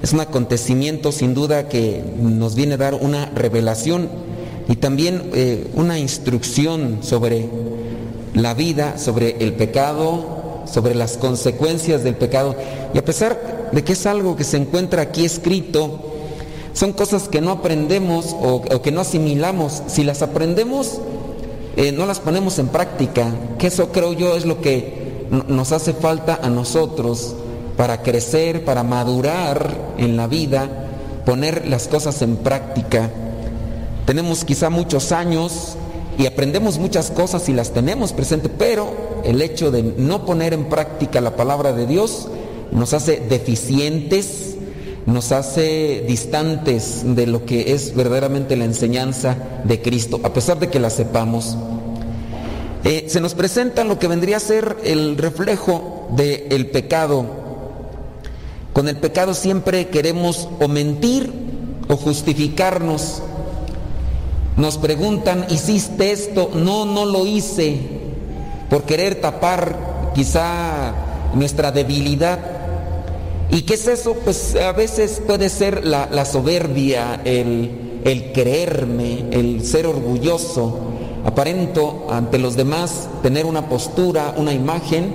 [0.00, 4.08] Es un acontecimiento sin duda que nos viene a dar una revelación
[4.68, 7.48] y también eh, una instrucción sobre
[8.34, 12.54] la vida, sobre el pecado, sobre las consecuencias del pecado.
[12.94, 16.00] Y a pesar de que es algo que se encuentra aquí escrito,
[16.72, 19.82] son cosas que no aprendemos o, que no asimilamos.
[19.86, 21.00] Si las aprendemos,
[21.76, 25.92] eh, no las ponemos en práctica, que eso creo yo es lo que nos hace
[25.92, 27.34] falta a nosotros
[27.76, 30.68] para crecer, para madurar en la vida,
[31.24, 33.10] poner las cosas en práctica.
[34.06, 35.76] Tenemos quizá muchos años
[36.18, 38.92] y aprendemos muchas cosas y las tenemos presentes, pero
[39.24, 42.28] el hecho de no poner en práctica la palabra de Dios
[42.72, 44.56] nos hace deficientes,
[45.06, 50.68] nos hace distantes de lo que es verdaderamente la enseñanza de Cristo, a pesar de
[50.68, 51.56] que la sepamos.
[52.84, 57.26] Eh, se nos presenta lo que vendría a ser el reflejo del pecado.
[58.72, 61.30] Con el pecado siempre queremos o mentir
[61.88, 63.22] o justificarnos.
[64.56, 66.50] Nos preguntan, ¿hiciste esto?
[66.54, 67.80] No, no lo hice.
[68.70, 70.94] Por querer tapar quizá
[71.34, 72.38] nuestra debilidad.
[73.52, 74.14] ¿Y qué es eso?
[74.14, 80.78] Pues a veces puede ser la, soberbia, el, creerme, el ser orgulloso.
[81.24, 85.14] Aparento ante los demás tener una postura, una imagen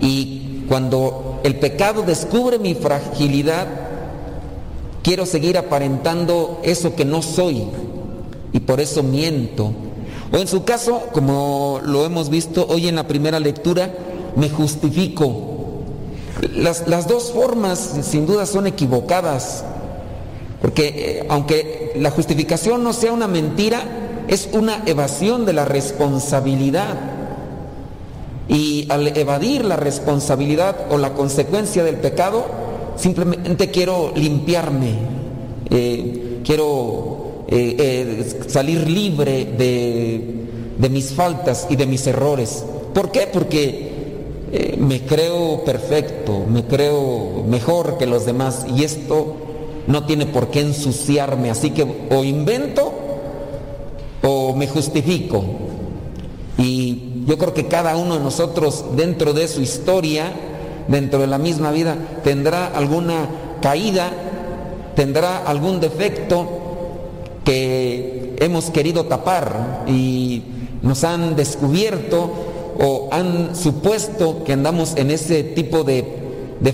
[0.00, 3.66] y cuando el pecado descubre mi fragilidad,
[5.02, 7.64] quiero seguir aparentando eso que no soy
[8.52, 9.72] y por eso miento.
[10.32, 13.90] O en su caso, como lo hemos visto hoy en la primera lectura,
[14.36, 15.59] me justifico
[16.54, 19.64] las, dos formas sin duda son equivocadas,
[20.60, 26.98] porque eh, aunque la justificación no sea una mentira, es una evasión de la responsabilidad.
[28.48, 32.44] Y al evadir la responsabilidad o la consecuencia del pecado,
[32.96, 34.94] simplemente quiero limpiarme,
[35.70, 40.40] eh, quiero eh, salir libre de,
[40.78, 42.64] de mis faltas y de mis errores.
[42.92, 43.28] ¿Por qué?
[43.32, 43.89] Porque
[44.52, 49.36] eh, me creo perfecto, me creo mejor que los demás y esto
[49.86, 52.92] no tiene por qué ensuciarme, así que o invento
[54.22, 55.44] o me justifico.
[56.58, 60.32] Y yo creo que cada uno de nosotros dentro de su historia,
[60.88, 63.28] dentro de la misma vida, tendrá alguna
[63.62, 64.10] caída,
[64.96, 66.48] tendrá algún defecto
[67.44, 70.42] que hemos querido tapar y
[70.82, 72.49] nos han descubierto
[72.80, 76.18] o han supuesto que andamos en ese tipo de,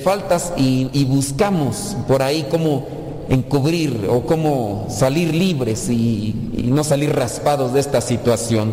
[0.02, 2.86] faltas y, buscamos por ahí cómo
[3.28, 6.34] encubrir o cómo salir libres y,
[6.66, 8.72] no salir raspados de esta situación.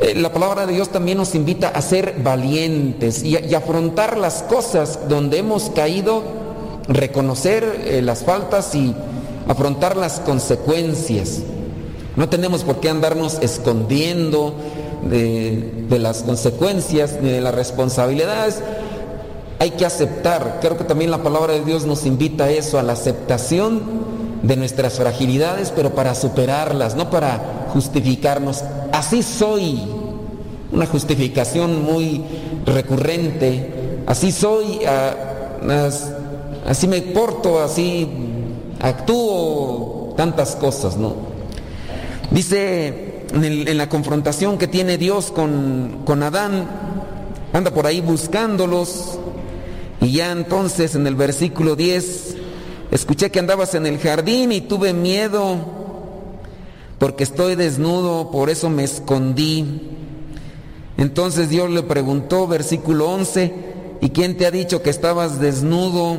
[0.00, 5.08] Eh, la palabra de Dios también nos invita a ser valientes y, afrontar las cosas
[5.08, 6.22] donde hemos caído,
[6.86, 8.94] reconocer eh, las faltas y
[9.48, 11.40] afrontar las consecuencias.
[12.16, 14.54] No tenemos por qué andarnos escondiendo,
[15.08, 18.60] de, las consecuencias ni de las responsabilidades.
[19.58, 22.82] Hay que aceptar, creo que también la palabra de Dios nos invita a eso, a
[22.82, 23.82] la aceptación
[24.42, 28.62] de nuestras fragilidades, pero para superarlas, no para justificarnos.
[28.92, 29.80] Así soy,
[30.72, 32.22] una justificación muy
[32.66, 34.80] recurrente, así soy,
[36.66, 38.08] así me porto, así
[38.80, 41.14] actúo, tantas cosas, ¿no?
[42.30, 43.03] Dice
[43.34, 46.66] en, la confrontación que tiene Dios con, con Adán,
[47.52, 49.18] anda por ahí buscándolos.
[50.00, 52.36] Y ya entonces en el versículo 10,
[52.90, 55.84] escuché que andabas en el jardín y tuve miedo
[56.98, 59.90] porque estoy desnudo, por eso me escondí.
[60.96, 63.54] Entonces Dios le preguntó, versículo 11,
[64.00, 66.16] ¿y quién te ha dicho que estabas desnudo?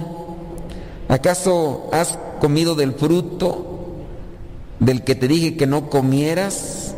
[1.07, 3.95] ¿Acaso has comido del fruto
[4.79, 6.95] del que te dije que no comieras?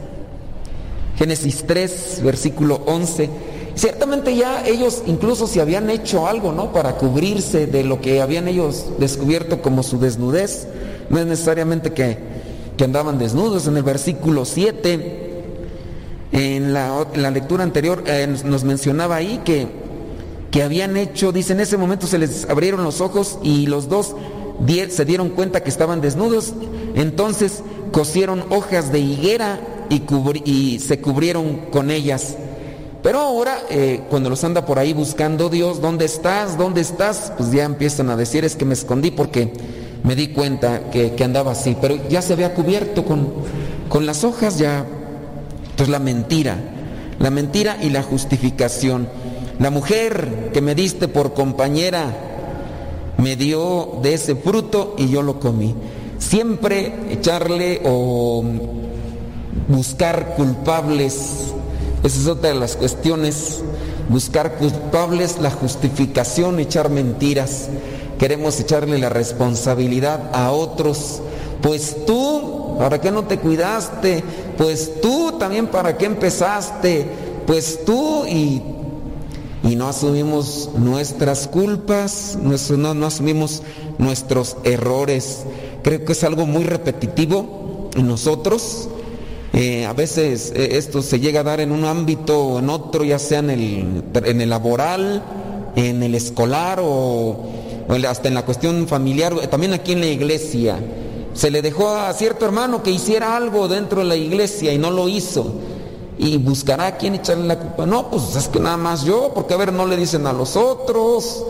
[1.17, 3.29] Génesis 3, versículo 11.
[3.75, 6.71] Ciertamente ya ellos incluso se habían hecho algo, ¿no?
[6.71, 10.67] Para cubrirse de lo que habían ellos descubierto como su desnudez.
[11.09, 12.17] No es necesariamente que,
[12.75, 13.67] que andaban desnudos.
[13.67, 15.27] En el versículo 7
[16.31, 19.67] en la, lectura anterior eh, nos mencionaba ahí que,
[20.51, 24.15] que habían hecho, dice, en ese momento se les abrieron los ojos y los dos
[24.89, 26.53] se dieron cuenta que estaban desnudos,
[26.95, 27.61] entonces
[27.91, 30.03] cosieron hojas de higuera y,
[30.45, 32.35] y se cubrieron con ellas.
[33.03, 36.57] Pero ahora, eh, cuando los anda por ahí buscando Dios, ¿dónde estás?
[36.57, 37.31] ¿Dónde estás?
[37.37, 39.53] Pues ya empiezan a decir, es que me escondí porque
[40.03, 43.31] me di cuenta que, que andaba así, pero ya se había cubierto con,
[43.87, 44.85] con las hojas, ya
[45.69, 46.57] entonces la mentira,
[47.19, 49.07] la mentira y la justificación.
[49.59, 52.13] La mujer que me diste por compañera
[53.17, 55.75] me dio de ese fruto y yo lo comí.
[56.17, 58.43] Siempre echarle o
[59.67, 61.53] buscar culpables,
[62.03, 63.61] esa es otra de las cuestiones,
[64.09, 67.69] buscar culpables, la justificación, echar mentiras.
[68.19, 71.21] Queremos echarle la responsabilidad a otros,
[71.61, 74.23] pues tú, ¿para qué no te cuidaste?
[74.57, 77.07] Pues tú también para qué empezaste,
[77.45, 78.61] pues tú y,
[79.63, 83.61] y no asumimos nuestras culpas, no, no asumimos
[83.97, 85.43] nuestros errores.
[85.83, 88.89] Creo que es algo muy repetitivo en nosotros.
[89.59, 93.03] Eh, a veces eh, esto se llega a dar en un ámbito o en otro,
[93.03, 95.23] ya sea en el, laboral,
[95.75, 97.39] en el escolar o,
[98.07, 100.77] hasta en la cuestión familiar, también aquí en la iglesia.
[101.33, 104.91] Se le dejó a cierto hermano que hiciera algo dentro de la iglesia y no
[104.91, 105.55] lo hizo.
[106.19, 107.87] Y buscará a quién echarle la culpa.
[107.87, 110.55] No, pues es que nada más yo, porque a ver, no le dicen a los
[110.55, 111.43] otros.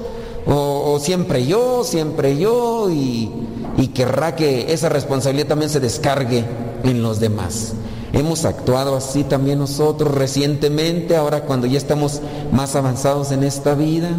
[0.45, 2.89] O, siempre yo, siempre yo.
[2.89, 6.45] Y querrá que esa responsabilidad también se descargue
[6.85, 7.73] en los demás.
[8.13, 12.21] Hemos actuado así también nosotros recientemente, ahora cuando ya estamos
[12.51, 14.09] más avanzados en esta vida.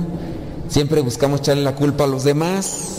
[0.68, 2.98] Siempre buscamos echarle la culpa a los demás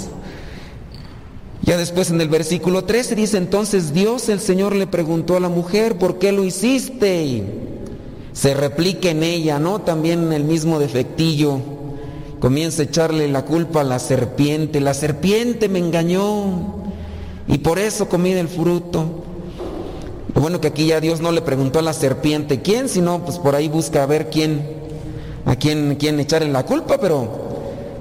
[1.69, 5.49] ya después en el versículo 13 dice entonces Dios el Señor le preguntó a la
[5.49, 7.23] mujer, ¿por qué lo hiciste?
[7.23, 7.43] Y
[8.33, 9.79] se replica en ella, ¿no?
[9.81, 11.59] También el mismo defectillo.
[12.39, 14.79] Comienza a echarle la culpa a la serpiente.
[14.79, 16.75] La serpiente me engañó
[17.47, 19.25] y por eso comí del fruto.
[20.35, 23.55] Bueno que aquí ya Dios no le preguntó a la serpiente quién, sino pues por
[23.55, 24.61] ahí busca a ver quién,
[25.45, 27.49] a quién, quién echarle la culpa, pero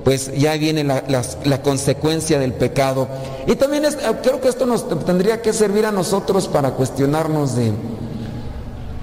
[0.05, 3.09] pues ya viene la, consecuencia del pecado.
[3.47, 7.73] Y también es, creo que esto nos tendría que servir a nosotros para cuestionarnos de,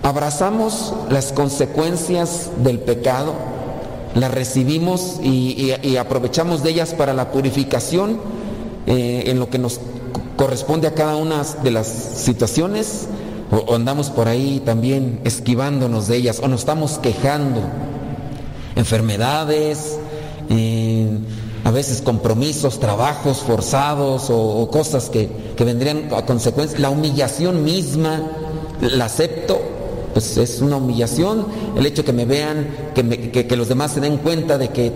[0.02, 3.34] abrazamos las consecuencias del pecado,
[4.14, 8.20] las recibimos y, aprovechamos de ellas para la purificación
[8.88, 9.80] eh, en lo que nos
[10.36, 13.08] corresponde a cada una de las situaciones,
[13.52, 17.62] o andamos por ahí también esquivándonos de ellas, o nos estamos quejando.
[18.76, 19.98] Enfermedades,
[21.66, 25.28] a veces compromisos, trabajos forzados o, cosas que,
[25.58, 26.78] vendrían a consecuencia.
[26.80, 28.22] La humillación misma,
[28.82, 29.60] la acepto,
[30.14, 31.48] pues es una humillación.
[31.76, 34.92] El hecho que me vean, que, los demás se den cuenta de que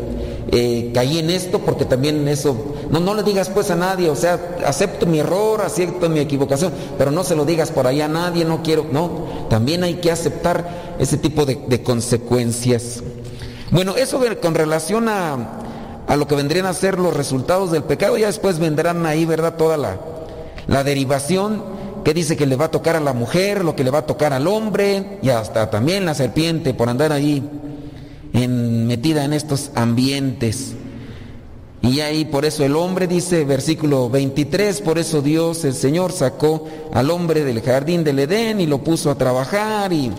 [0.51, 4.15] eh, caí en esto, porque también eso, no, no le digas pues a nadie, o
[4.15, 8.07] sea, acepto mi error, acepto mi equivocación, pero no se lo digas por ahí a
[8.07, 13.03] nadie, no quiero, no, también hay que aceptar ese tipo de consecuencias.
[13.71, 18.25] Bueno, eso con relación a, lo que vendrían a ser los resultados del pecado, ya
[18.25, 19.57] después vendrán ahí, ¿verdad?
[19.57, 19.99] Toda la,
[20.65, 21.63] la derivación
[22.03, 24.05] que dice que le va a tocar a la mujer, lo que le va a
[24.07, 27.47] tocar al hombre y hasta también la serpiente por andar ahí
[28.33, 30.73] en, metida en estos ambientes.
[31.83, 36.67] Y ahí por eso el hombre dice, versículo 23, por eso Dios, el Señor, sacó
[36.91, 40.11] al hombre del jardín del Edén y lo puso a trabajar y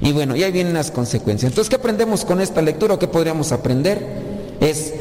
[0.00, 1.52] y bueno, y ahí vienen las consecuencias.
[1.52, 4.04] Entonces, ¿qué aprendemos con esta lectura qué podríamos aprender?
[4.60, 4.92] Es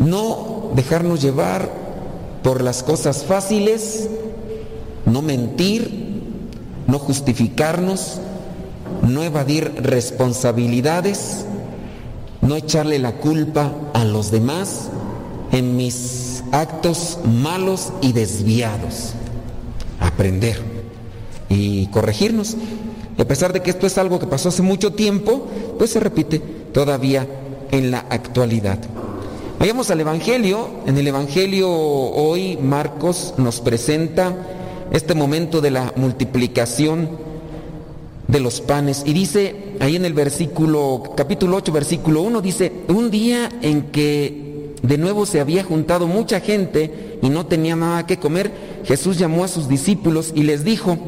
[0.00, 1.70] no dejarnos llevar
[2.42, 4.08] por las cosas fáciles,
[5.06, 6.20] no mentir,
[6.88, 8.18] no justificarnos,
[9.08, 11.46] no evadir responsabilidades,
[12.42, 14.90] no echarle la culpa a los demás
[15.50, 19.14] en mis actos malos y desviados.
[19.98, 20.60] Aprender
[21.48, 22.56] y corregirnos
[23.18, 25.46] a pesar de que esto es algo que pasó hace mucho tiempo,
[25.78, 27.26] pues se repite todavía
[27.70, 28.78] en la actualidad.
[29.58, 30.68] Vayamos al Evangelio.
[30.86, 34.34] En el Evangelio hoy Marcos nos presenta
[34.90, 37.10] este momento de la multiplicación
[38.28, 39.02] de los panes.
[39.06, 44.74] Y dice ahí en el versículo, capítulo 8, versículo 1, dice, un día en que
[44.82, 48.50] de nuevo se había juntado mucha gente y no tenía nada que comer,
[48.84, 50.98] Jesús llamó a sus discípulos y les dijo,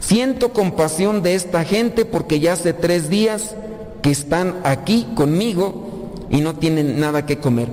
[0.00, 3.54] siento compasión de esta gente porque ya hace tres días
[4.02, 7.68] que están aquí conmigo y no tienen nada que comer.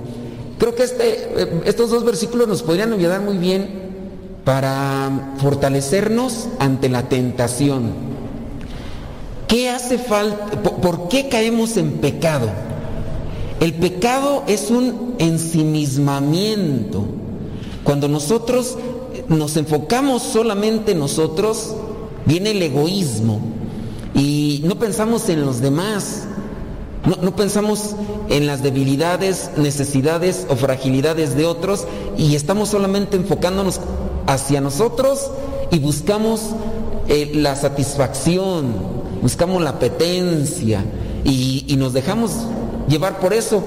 [0.58, 3.86] Creo que este, eh, estos dos versículos nos podrían ayudar muy bien
[4.44, 8.15] para fortalecernos ante la tentación.
[9.48, 10.62] ¿Qué hace falta?
[10.62, 12.48] ¿Por qué caemos en pecado?
[13.60, 17.04] El pecado es un ensimismamiento.
[17.84, 18.76] Cuando nosotros
[19.28, 21.74] nos enfocamos solamente en nosotros,
[22.26, 23.40] viene el egoísmo
[24.14, 26.24] y no pensamos en los demás,
[27.22, 27.94] no, pensamos
[28.28, 31.86] en las debilidades, necesidades o fragilidades de otros
[32.18, 33.80] y estamos solamente enfocándonos
[34.26, 35.30] hacia nosotros
[35.70, 36.40] y buscamos
[37.08, 38.74] eh, la satisfacción,
[39.26, 40.84] buscamos la apetencia
[41.24, 42.30] y, y nos dejamos
[42.86, 43.60] llevar por eso.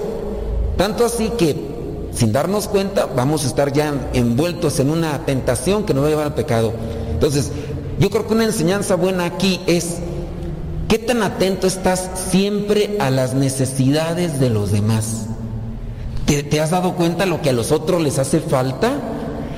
[0.78, 1.54] Tanto así que
[2.14, 6.10] sin darnos cuenta vamos a estar ya envueltos en una tentación que nos va a
[6.12, 6.72] llevar al pecado.
[7.12, 7.52] Entonces,
[8.00, 9.98] yo creo que una enseñanza buena aquí es,
[10.88, 15.26] ¿qué tan atento estás siempre a las necesidades de los demás?
[16.26, 18.94] ¿Te, has dado cuenta lo que a los otros les hace falta?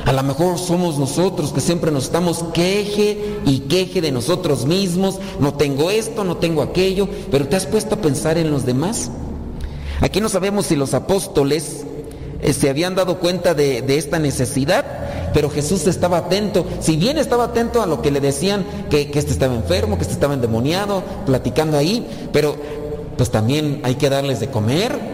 [0.06, 5.20] A lo mejor somos nosotros que siempre nos estamos queje y queje de nosotros mismos,
[5.40, 9.12] no tengo esto, no tengo aquello, pero ¿te has puesto a pensar en los demás?
[10.02, 11.86] Aquí no sabemos si los apóstoles
[12.42, 14.84] eh, se habían dado cuenta de, esta necesidad,
[15.34, 16.66] pero Jesús estaba atento.
[16.80, 20.02] Si bien estaba atento a lo que le decían, que, que este estaba enfermo, que
[20.02, 22.56] este estaba endemoniado, platicando ahí, pero
[23.16, 25.11] pues también hay que darles de comer.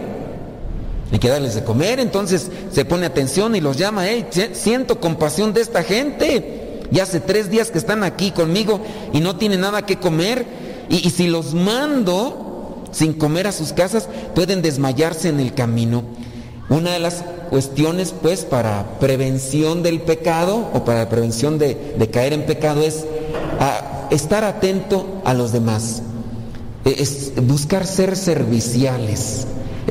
[1.10, 5.54] Hay que darles de comer, entonces se pone atención y los llama, hey, siento compasión
[5.54, 6.82] de esta gente.
[6.90, 8.80] Ya hace tres días que están aquí conmigo
[9.12, 10.46] y no tienen nada que comer.
[10.90, 16.02] Y, si los mando sin comer a sus casas, pueden desmayarse en el camino.
[16.70, 22.46] Una de las cuestiones, pues, para prevención del pecado o para prevención de, caer en
[22.46, 23.04] pecado es
[24.10, 26.02] estar atento a los demás,
[26.84, 29.46] es buscar ser serviciales,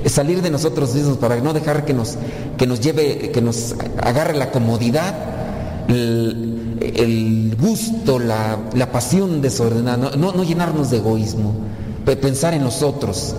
[0.10, 2.18] salir de nosotros mismos para no dejar que nos,
[2.58, 5.16] que nos lleve, que nos agarre la comodidad,
[5.88, 11.54] el, gusto, la, pasión desordenada, no, no llenarnos de egoísmo,
[12.16, 13.36] pensar en los otros.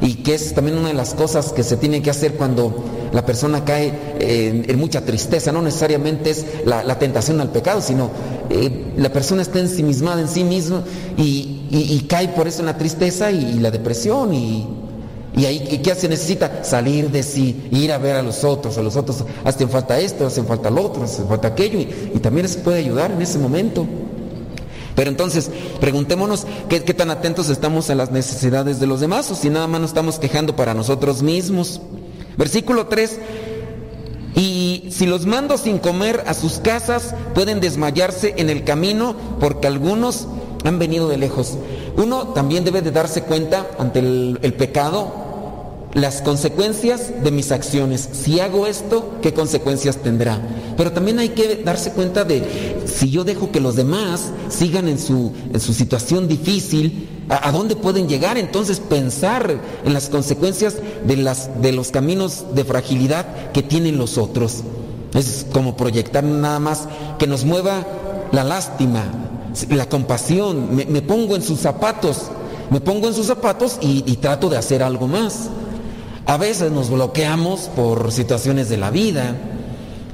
[0.00, 2.74] Y que es también una de las cosas que se tiene que hacer cuando
[3.12, 8.10] la persona cae en, mucha tristeza, no necesariamente es la, tentación al pecado, sino
[8.50, 10.82] eh, la persona está ensimismada en sí misma
[11.16, 14.66] y, cae por eso en la tristeza y, la depresión y,
[15.34, 16.62] y ahí, ¿qué se necesita?
[16.62, 20.26] Salir de sí, ir a ver a los otros, a los otros hacen falta esto,
[20.26, 23.86] hacen falta lo otro, hacen falta aquello, y, también se puede ayudar en ese momento.
[24.94, 25.50] Pero entonces,
[25.80, 29.80] preguntémonos ¿qué, tan atentos estamos a las necesidades de los demás o si nada más
[29.80, 31.80] nos estamos quejando para nosotros mismos.
[32.36, 33.18] Versículo 3.
[34.34, 39.66] Y si los mando sin comer a sus casas, pueden desmayarse en el camino porque
[39.66, 40.26] algunos
[40.62, 41.56] han venido de lejos.
[41.96, 45.21] Uno también debe de darse cuenta ante el pecado
[45.94, 48.08] las consecuencias de mis acciones.
[48.12, 50.40] Si hago esto, ¿qué consecuencias tendrá?
[50.76, 54.98] Pero también hay que darse cuenta de si yo dejo que los demás sigan en
[54.98, 58.38] su, situación difícil, ¿a, dónde pueden llegar?
[58.38, 59.54] Entonces pensar
[59.84, 64.62] en las consecuencias de, los caminos de fragilidad que tienen los otros.
[65.14, 66.88] Es como proyectar nada más
[67.18, 67.86] que nos mueva
[68.32, 69.04] la lástima,
[69.68, 70.74] la compasión.
[70.74, 72.28] Me, pongo en sus zapatos,
[72.70, 75.50] me pongo en sus zapatos y trato de hacer algo más.
[76.26, 79.36] A veces nos bloqueamos por situaciones de la vida.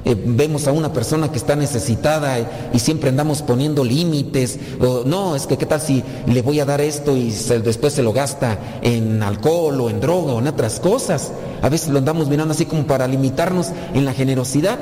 [0.05, 2.39] Eh, vemos a una persona que está necesitada
[2.73, 4.59] y, siempre andamos poniendo límites.
[4.79, 7.31] O, no, es que qué tal si le voy a dar esto y
[7.63, 11.31] después se lo gasta en alcohol o en droga o en otras cosas.
[11.61, 14.79] A veces lo andamos mirando así como para limitarnos en la generosidad.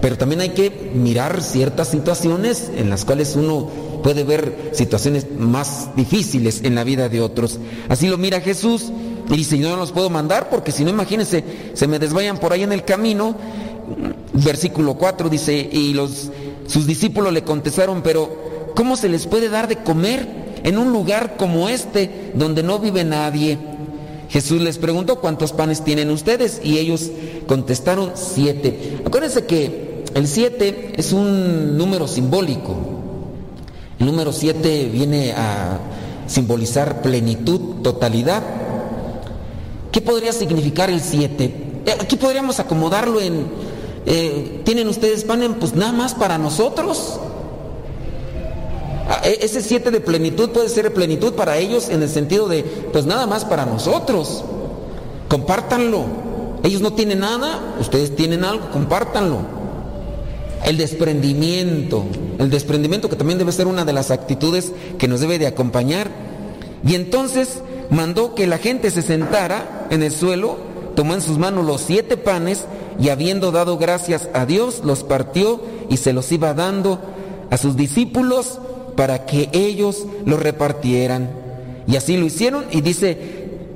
[0.00, 3.68] Pero también hay que mirar ciertas situaciones en las cuales uno
[4.02, 7.58] puede ver situaciones más difíciles en la vida de otros.
[7.88, 8.92] Así lo mira Jesús
[9.30, 11.44] y dice, yo no los puedo mandar porque si no, imagínense,
[11.74, 13.34] se me desvayan por ahí en el camino.
[14.32, 16.30] Versículo 4 dice, y los,
[16.66, 20.26] sus discípulos le contestaron, pero ¿cómo se les puede dar de comer
[20.62, 23.58] en un lugar como este donde no vive nadie?
[24.28, 26.60] Jesús les preguntó, ¿cuántos panes tienen ustedes?
[26.62, 27.10] Y ellos
[27.46, 28.98] contestaron, siete.
[29.04, 32.74] Acuérdense que el siete es un número simbólico.
[33.98, 35.78] El número siete viene a
[36.26, 38.42] simbolizar plenitud, totalidad.
[39.94, 41.44] ¿Qué podría significar el 7?
[41.86, 43.46] Eh, aquí podríamos acomodarlo en,
[44.06, 45.56] eh, ¿tienen ustedes pan?
[45.60, 47.20] Pues nada más para nosotros.
[49.08, 52.64] Ah, e, ese 7 de plenitud puede ser plenitud para ellos en el sentido de,
[52.92, 54.42] pues nada más para nosotros.
[55.28, 56.06] Compártanlo.
[56.64, 59.42] Ellos no tienen nada, ustedes tienen algo, compártanlo.
[60.64, 62.04] El desprendimiento,
[62.40, 66.10] el desprendimiento que también debe ser una de las actitudes que nos debe de acompañar.
[66.84, 70.56] Y entonces mandó que la gente se sentara en el suelo,
[70.94, 72.66] tomó en sus manos los siete panes
[73.00, 77.00] y habiendo dado gracias a Dios, los partió y se los iba dando
[77.50, 78.58] a sus discípulos
[78.96, 81.30] para que ellos los repartieran.
[81.86, 83.18] Y así lo hicieron y dice,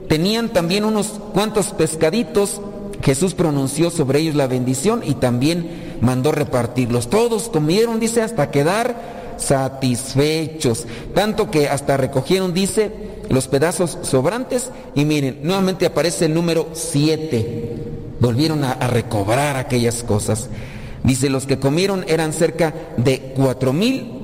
[0.09, 2.61] tenían también unos cuantos pescaditos,
[3.03, 7.11] Jesús pronunció sobre ellos la bendición y también mandó repartirlos.
[7.11, 12.91] Todos comieron, dice, hasta quedar satisfechos, tanto que hasta recogieron, dice,
[13.29, 17.75] los pedazos sobrantes y miren, nuevamente aparece el número 7.
[18.21, 20.49] Volvieron a, a recobrar aquellas cosas.
[21.05, 24.19] Dice, los que comieron eran cerca de cuatro mil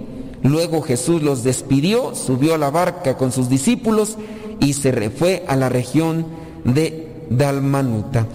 [0.44, 4.18] Luego Jesús los despidió, subió a la barca con sus discípulos
[4.60, 6.26] y se fue a la región
[6.64, 8.26] de Dalmanuta.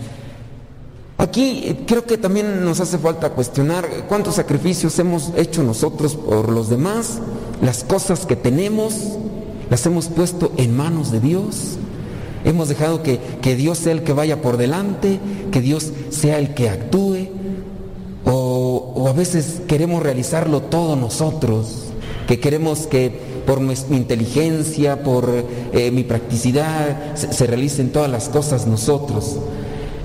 [1.20, 6.50] Aquí eh, creo que también nos hace falta cuestionar cuántos sacrificios hemos hecho nosotros por
[6.50, 7.20] los demás,
[7.62, 8.96] las cosas que tenemos,
[9.70, 11.78] las hemos puesto en manos de Dios.
[12.46, 15.20] Hemos dejado que, que Dios sea el que vaya por delante,
[15.52, 17.28] que Dios sea el que actúe,
[18.26, 21.90] o, o a veces queremos realizarlo todo nosotros
[22.30, 23.12] que queremos que
[23.48, 25.28] por mi inteligencia, por
[25.74, 29.38] eh, mi practicidad, se, realicen todas las cosas nosotros.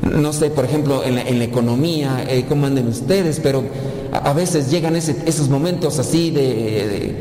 [0.01, 3.63] No sé, por ejemplo, en la, economía, eh, cómo anden ustedes, pero
[4.11, 7.15] a, veces llegan esos momentos así de,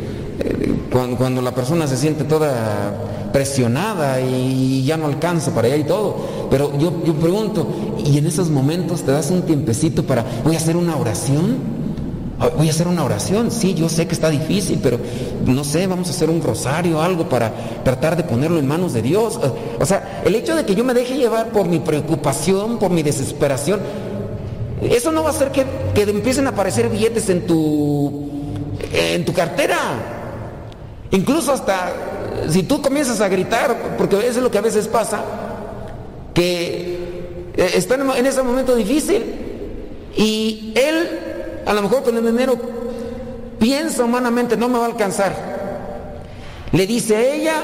[1.17, 6.15] cuando, la persona se siente toda presionada y ya no alcanza para allá y todo.
[6.49, 7.67] Pero yo, yo pregunto,
[8.05, 11.83] ¿y en esos momentos te das un tiempecito para, voy a hacer una oración?
[12.57, 14.99] Voy a hacer una oración, sí, yo sé que está difícil, pero
[15.45, 17.53] no sé, vamos a hacer un rosario, algo para
[17.85, 19.39] tratar de ponerlo en manos de Dios.
[19.79, 23.01] O sea, el hecho de que yo me deje llevar por mi preocupación, por mi
[23.01, 23.79] desesperación,
[24.81, 28.29] eso no va a hacer que, que empiecen a aparecer billetes en tu,
[28.93, 30.21] en tu cartera.
[31.13, 31.93] Incluso hasta
[32.49, 35.23] si tú comienzas a gritar, porque eso es lo que a veces pasa,
[36.33, 39.23] que eh, están en ese momento difícil
[40.17, 41.19] y él
[41.65, 42.57] a lo mejor con el dinero
[43.59, 45.33] piensa humanamente, no me va a alcanzar.
[46.71, 47.61] Le dice ella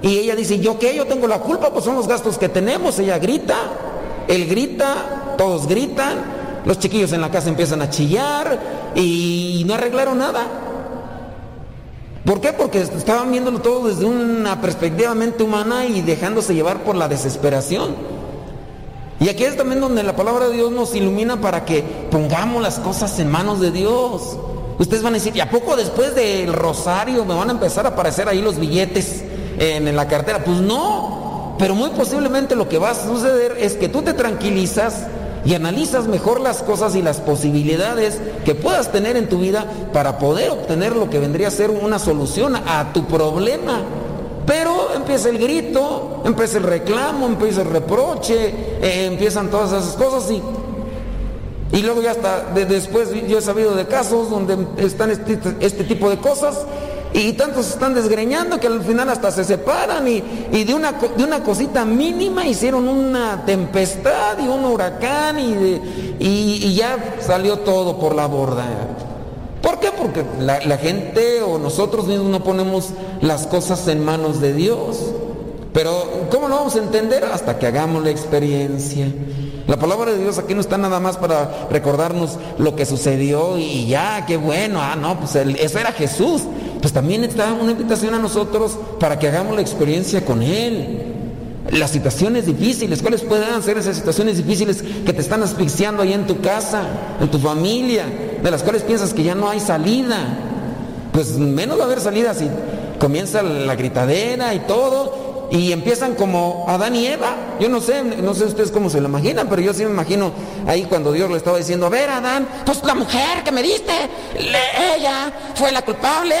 [0.00, 0.96] y ella dice, ¿yo qué?
[0.96, 2.98] Yo tengo la culpa, pues son los gastos que tenemos.
[2.98, 3.56] Ella grita,
[4.26, 6.16] él grita, todos gritan,
[6.64, 8.58] los chiquillos en la casa empiezan a chillar
[8.94, 10.67] y no arreglaron nada.
[12.24, 12.52] ¿Por qué?
[12.52, 17.94] Porque estaban viéndolo todo desde una perspectiva humana y dejándose llevar por la desesperación.
[19.20, 22.78] Y aquí es también donde la palabra de Dios nos ilumina para que pongamos las
[22.78, 24.38] cosas en manos de Dios.
[24.78, 27.90] Ustedes van a decir, ¿y a poco después del rosario me van a empezar a
[27.90, 29.24] aparecer ahí los billetes
[29.58, 30.44] en, la cartera?
[30.44, 35.06] Pues no, pero muy posiblemente lo que va a suceder es que tú te tranquilizas
[35.44, 40.18] y analizas mejor las cosas y las posibilidades que puedas tener en tu vida para
[40.18, 43.82] poder obtener lo que vendría a ser una solución a tu problema.
[44.46, 48.48] Pero empieza el grito, empieza el reclamo, empieza el reproche,
[48.80, 50.40] eh, empiezan todas esas cosas y,
[51.76, 56.08] y luego ya hasta después yo he sabido de casos donde están este, este, tipo
[56.08, 56.64] de cosas
[57.12, 61.42] y tantos están desgreñando que al final hasta se separan y, de, una, de una
[61.42, 65.80] cosita mínima hicieron una tempestad y un huracán y,
[66.18, 68.64] y ya salió todo por la borda.
[69.62, 69.90] ¿Por qué?
[69.90, 72.90] Porque la, gente o nosotros mismos no ponemos
[73.20, 74.98] las cosas en manos de Dios.
[75.72, 77.24] Pero ¿cómo lo vamos a entender?
[77.24, 79.12] Hasta que hagamos la experiencia.
[79.66, 83.86] La palabra de Dios aquí no está nada más para recordarnos lo que sucedió y
[83.86, 86.44] ya, qué bueno, ah, no, pues eso era Jesús.
[86.80, 91.14] Pues también está una invitación a nosotros para que hagamos la experiencia con Él.
[91.70, 96.26] Las situaciones difíciles, ¿cuáles pueden ser esas situaciones difíciles que te están asfixiando ahí en
[96.26, 96.82] tu casa,
[97.20, 98.06] en tu familia,
[98.42, 100.16] de las cuales piensas que ya no hay salida?
[101.12, 102.48] Pues menos va a haber salida si
[102.98, 107.34] comienza la gritadera y todo, y empiezan como Adán y Eva.
[107.60, 110.32] Yo no sé, no sé ustedes cómo se lo imaginan, pero yo sí me imagino
[110.66, 113.92] ahí cuando Dios le estaba diciendo, a ver Adán, pues la mujer que me diste,
[114.96, 116.34] ella fue la culpable.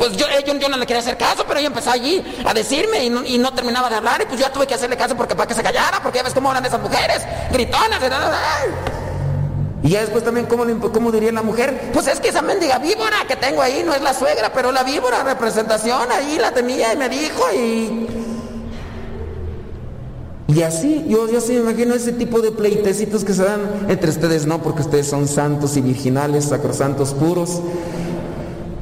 [0.00, 3.10] Pues yo, yo, no le quería hacer caso, pero ella empezó allí a decirme y
[3.10, 5.46] no, y no, terminaba de hablar y pues yo tuve que hacerle caso porque para
[5.46, 7.20] que se callara, porque ya ves cómo hablan esas mujeres,
[7.52, 8.00] gritonas.
[9.82, 11.90] Y ya después también, ¿cómo, ¿cómo, diría la mujer?
[11.92, 14.84] Pues es que esa mendiga víbora que tengo ahí no es la suegra, pero la
[14.84, 18.06] víbora, representación, ahí la tenía y me dijo y...
[20.48, 24.08] Y así, yo, yo sí me imagino ese tipo de pleitecitos que se dan entre
[24.08, 27.60] ustedes, no, porque ustedes son santos y virginales, sacrosantos puros.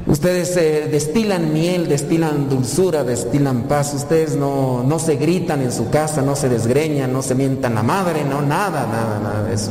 [0.09, 3.93] Ustedes eh, destilan miel, destilan dulzura, destilan paz.
[3.93, 7.83] Ustedes no, no se gritan en su casa, no se desgreñan, no se mientan la
[7.83, 9.69] madre, no, nada, nada, nada de eso.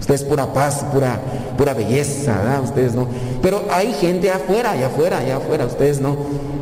[0.00, 1.20] Ustedes pura paz, pura,
[1.58, 2.64] pura belleza, ¿verdad?
[2.64, 3.06] Ustedes no.
[3.42, 6.16] Pero hay gente afuera, allá afuera, allá afuera, ustedes no.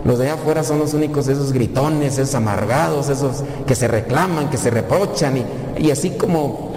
[0.04, 4.50] Los de allá afuera son los únicos, esos gritones, esos amargados, esos que se reclaman,
[4.50, 5.36] que se reprochan.
[5.36, 5.44] Y,
[5.78, 6.72] y así como,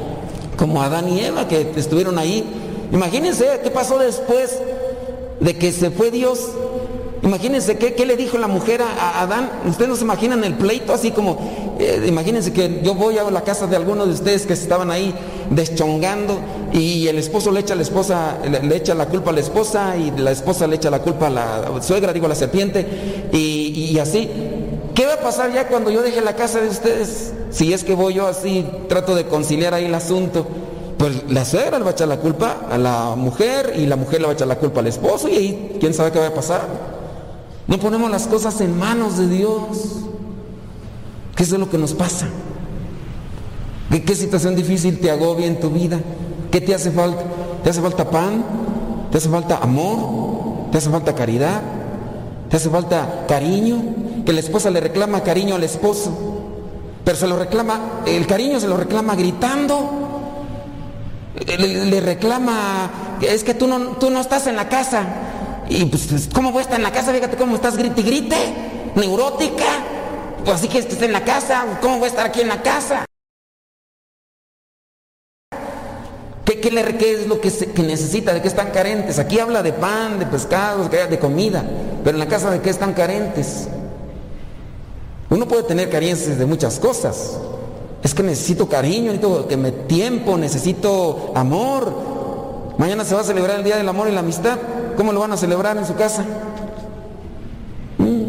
[0.57, 2.87] como Adán y Eva que estuvieron ahí.
[2.91, 4.59] Imagínense qué pasó después
[5.45, 6.49] de que se fue Dios.
[7.21, 9.49] Imagínense qué, qué le dijo la mujer a, Adán.
[9.67, 13.41] Ustedes no se imaginan el pleito así como, eh, imagínense que yo voy a la
[13.41, 15.13] casa de alguno de ustedes que estaban ahí
[15.49, 16.39] deschongando
[16.73, 19.95] y el esposo le echa a la esposa, le, echa la culpa a la esposa
[19.97, 22.85] y la esposa le echa la culpa a la suegra, digo, a la serpiente
[23.31, 24.29] y, y así.
[24.93, 27.33] ¿Qué va a pasar ya cuando yo deje la casa de ustedes?
[27.51, 30.47] Si es que voy yo así, trato de conciliar ahí el asunto
[30.97, 34.21] pues la suegra le va a echar la culpa a la mujer y la mujer
[34.21, 36.33] le va a echar la culpa al esposo y ahí quién sabe qué va a
[36.33, 36.67] pasar.
[37.67, 39.61] No ponemos las cosas en manos de Dios.
[41.35, 42.27] ¿Qué es lo que nos pasa?
[43.91, 45.99] ¿Qué, ¿Qué situación difícil te agobia en tu vida?
[46.51, 47.23] ¿Qué te hace falta?
[47.63, 48.43] ¿Te hace falta pan?
[49.11, 50.69] ¿Te hace falta amor?
[50.71, 51.61] ¿Te hace falta caridad?
[52.49, 53.83] ¿Te hace falta cariño?
[54.25, 56.11] Que la esposa le reclama cariño al esposo,
[57.03, 60.04] pero se lo reclama, el cariño se lo reclama gritando
[61.57, 65.03] le, reclama, es que tú no, tú no estás en la casa.
[65.69, 67.13] Y pues, pues, ¿cómo voy a estar en la casa?
[67.13, 68.37] Fíjate cómo estás grite y grite,
[68.95, 69.65] neurótica.
[70.43, 73.05] Pues así que estés en la casa, ¿cómo voy a estar aquí en la casa?
[76.45, 78.31] ¿Qué, qué, le, qué es lo que, que, necesita?
[78.31, 79.17] ¿De qué están carentes?
[79.17, 81.65] Aquí habla de pan, de pescados, de comida,
[82.03, 83.67] pero en la casa de qué están carentes.
[85.31, 87.39] Uno puede tener carencias de muchas cosas,
[88.05, 91.91] es que necesito cariño, necesito que me tiempo, necesito amor.
[92.77, 94.59] Mañana se va a celebrar el Día del Amor y la Amistad.
[94.95, 96.23] ¿Cómo lo van a celebrar en su casa?
[97.97, 98.25] Mm.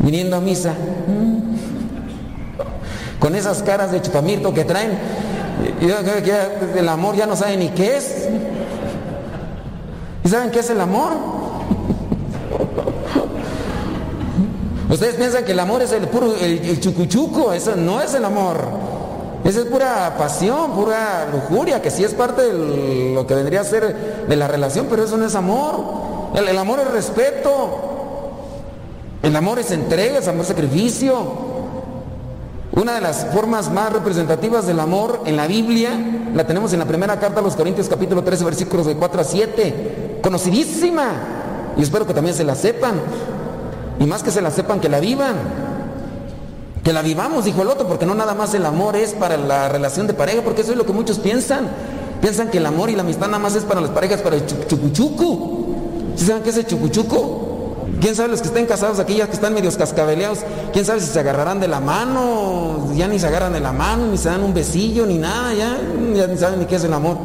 [0.00, 0.74] Viniendo a misa.
[1.06, 1.56] Mm.
[3.20, 4.98] Con esas caras de chupamirto que traen.
[5.80, 8.28] el amor ya no sabe ni qué es.
[10.22, 11.12] ¿Y saben qué es el amor?
[14.88, 18.56] Ustedes piensan que el amor es el puro, el, chucuchuco, eso no es el amor.
[19.42, 23.64] Esa es pura pasión, pura lujuria, que sí es parte de lo que vendría a
[23.64, 26.06] ser de la relación, pero eso no es amor.
[26.34, 27.50] El, amor es respeto.
[29.22, 31.46] El amor es entrega, es amor sacrificio.
[32.72, 35.90] Una de las formas más representativas del amor en la Biblia
[36.34, 39.24] la tenemos en la primera carta a los Corintios capítulo 13 versículos de 4 a
[39.24, 40.18] 7.
[40.22, 41.06] Conocidísima.
[41.76, 43.00] Y espero que también se la sepan.
[43.98, 45.36] Y más que se la sepan, que la vivan.
[46.84, 49.68] Que la vivamos, dijo el otro, porque no nada más el amor es para la
[49.68, 51.68] relación de pareja, porque eso es lo que muchos piensan.
[52.20, 54.46] Piensan que el amor y la amistad nada más es para las parejas, para el
[54.46, 55.66] chucuchucu.
[56.16, 57.46] ¿Sí saben qué es el chucuchucu?
[58.00, 60.40] ¿Quién sabe los que estén casados aquí, ya que están medios cascabeleados?
[60.72, 62.88] ¿Quién sabe si se agarrarán de la mano?
[62.94, 65.78] Ya ni se agarran de la mano, ni se dan un besillo, ni nada, ya,
[66.14, 67.16] ya ni saben ni qué es el amor.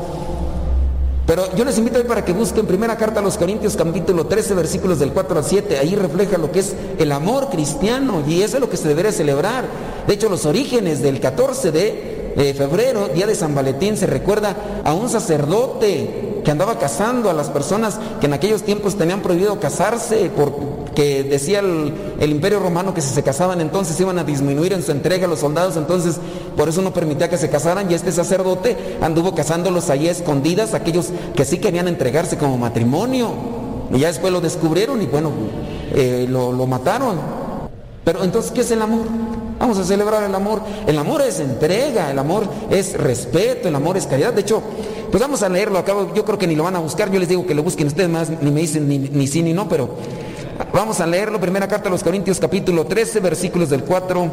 [1.32, 5.00] Pero yo les invito para que busquen primera carta a los Corintios capítulo 13 versículos
[5.00, 5.78] del 4 al 7.
[5.78, 9.14] Ahí refleja lo que es el amor cristiano y eso es lo que se debería
[9.14, 9.64] celebrar.
[10.06, 14.82] De hecho, los orígenes del 14 de eh, febrero, día de San Valentín, se recuerda
[14.84, 19.60] a un sacerdote que andaba casando a las personas que en aquellos tiempos tenían prohibido
[19.60, 24.84] casarse porque decía el, imperio romano que si se casaban entonces iban a disminuir en
[24.84, 26.18] su entrega a los soldados, entonces
[26.56, 31.10] por eso no permitía que se casaran y este sacerdote anduvo casándolos ahí escondidas, aquellos
[31.36, 33.62] que sí querían entregarse como matrimonio.
[33.94, 35.32] Y ya después lo descubrieron y bueno,
[35.94, 37.18] eh, lo, lo mataron.
[38.04, 39.06] Pero entonces, ¿qué es el amor?
[39.60, 40.62] Vamos a celebrar el amor.
[40.88, 44.34] El amor es entrega, el amor es respeto, el amor es caridad.
[44.34, 44.64] De hecho,
[45.12, 45.78] pues vamos a leerlo.
[45.78, 47.12] Acabo, yo creo que ni lo van a buscar.
[47.12, 49.54] Yo les digo que lo busquen ustedes más, ni me dicen ni, ni sí ni
[49.54, 49.96] no, pero
[50.74, 51.40] vamos a leerlo.
[51.40, 54.32] Primera carta a los Corintios, capítulo 13, versículos del 4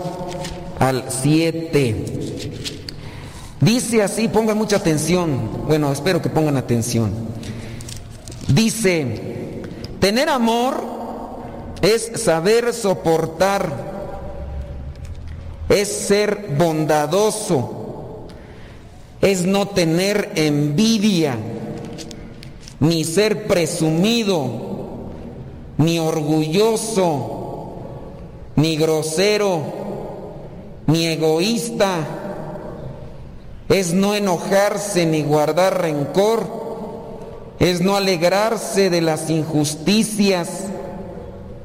[0.79, 2.05] al 7.
[3.61, 5.67] Dice así, pongan mucha atención.
[5.67, 7.13] Bueno, espero que pongan atención.
[8.47, 9.63] Dice,
[10.01, 10.99] tener amor
[11.83, 13.89] es saber soportar
[15.69, 17.78] es ser bondadoso,
[19.21, 21.37] es no tener envidia,
[22.81, 24.49] ni ser presumido,
[25.79, 27.75] ni orgulloso,
[28.57, 29.61] ni grosero,
[30.87, 32.07] ni egoísta,
[33.69, 36.59] es no enojarse ni guardar rencor,
[37.59, 40.65] es no alegrarse de las injusticias,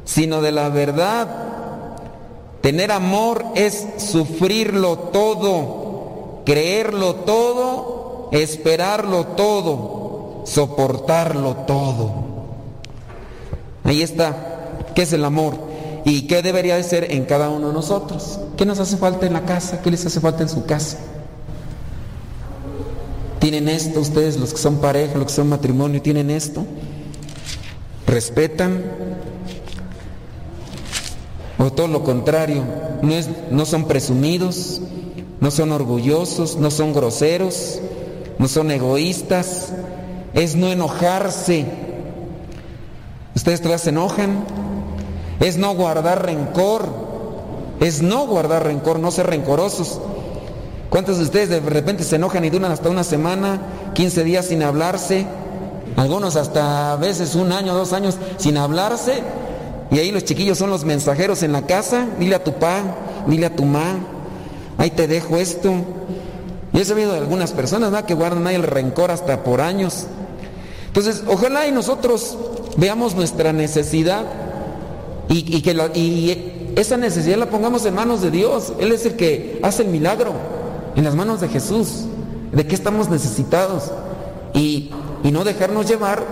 [0.05, 1.27] sino de la verdad.
[2.61, 5.82] Tener amor es sufrirlo todo,
[6.45, 12.11] creerlo todo, esperarlo todo, soportarlo todo.
[13.83, 14.35] Ahí está,
[14.95, 15.55] ¿qué es el amor?
[16.05, 18.39] ¿Y qué debería de ser en cada uno de nosotros?
[18.57, 19.81] ¿Qué nos hace falta en la casa?
[19.81, 20.97] ¿Qué les hace falta en su casa?
[23.39, 26.65] ¿Tienen esto ustedes, los que son pareja, los que son matrimonio, tienen esto?
[28.07, 28.83] ¿Respetan?
[31.57, 32.63] O todo lo contrario,
[33.01, 34.81] no, es, no son presumidos,
[35.43, 37.81] no son orgullosos, no son groseros,
[38.39, 39.73] no son egoístas,
[40.33, 41.65] es no enojarse.
[43.35, 44.45] ¿Ustedes todavía se enojan?
[45.41, 46.87] Es no guardar rencor,
[47.81, 49.99] es no guardar rencor, no ser rencorosos.
[50.89, 53.59] ¿Cuántos de ustedes de repente se enojan y duran hasta una semana,
[53.95, 55.25] 15 días sin hablarse?
[55.97, 59.21] Algunos hasta a veces un año, dos años sin hablarse.
[59.91, 62.07] Y ahí los chiquillos son los mensajeros en la casa.
[62.17, 62.79] Dile a tu pa,
[63.27, 64.12] dile a tu ma,
[64.77, 65.73] ahí te dejo esto.
[66.73, 68.05] Y he sabido de algunas personas ¿verdad?
[68.05, 70.07] que guardan ahí el rencor hasta por años.
[70.87, 72.37] Entonces, ojalá y nosotros
[72.77, 74.25] veamos nuestra necesidad
[75.29, 78.73] y, que y esa necesidad la pongamos en manos de Dios.
[78.79, 80.33] Él es el que hace el milagro
[80.95, 82.05] en las manos de Jesús,
[82.51, 83.91] de qué estamos necesitados
[84.53, 84.91] y,
[85.31, 86.23] no dejarnos llevar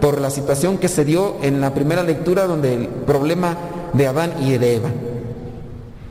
[0.00, 3.56] por la situación que se dio en la primera lectura donde el problema
[3.94, 4.90] de Adán y de Eva.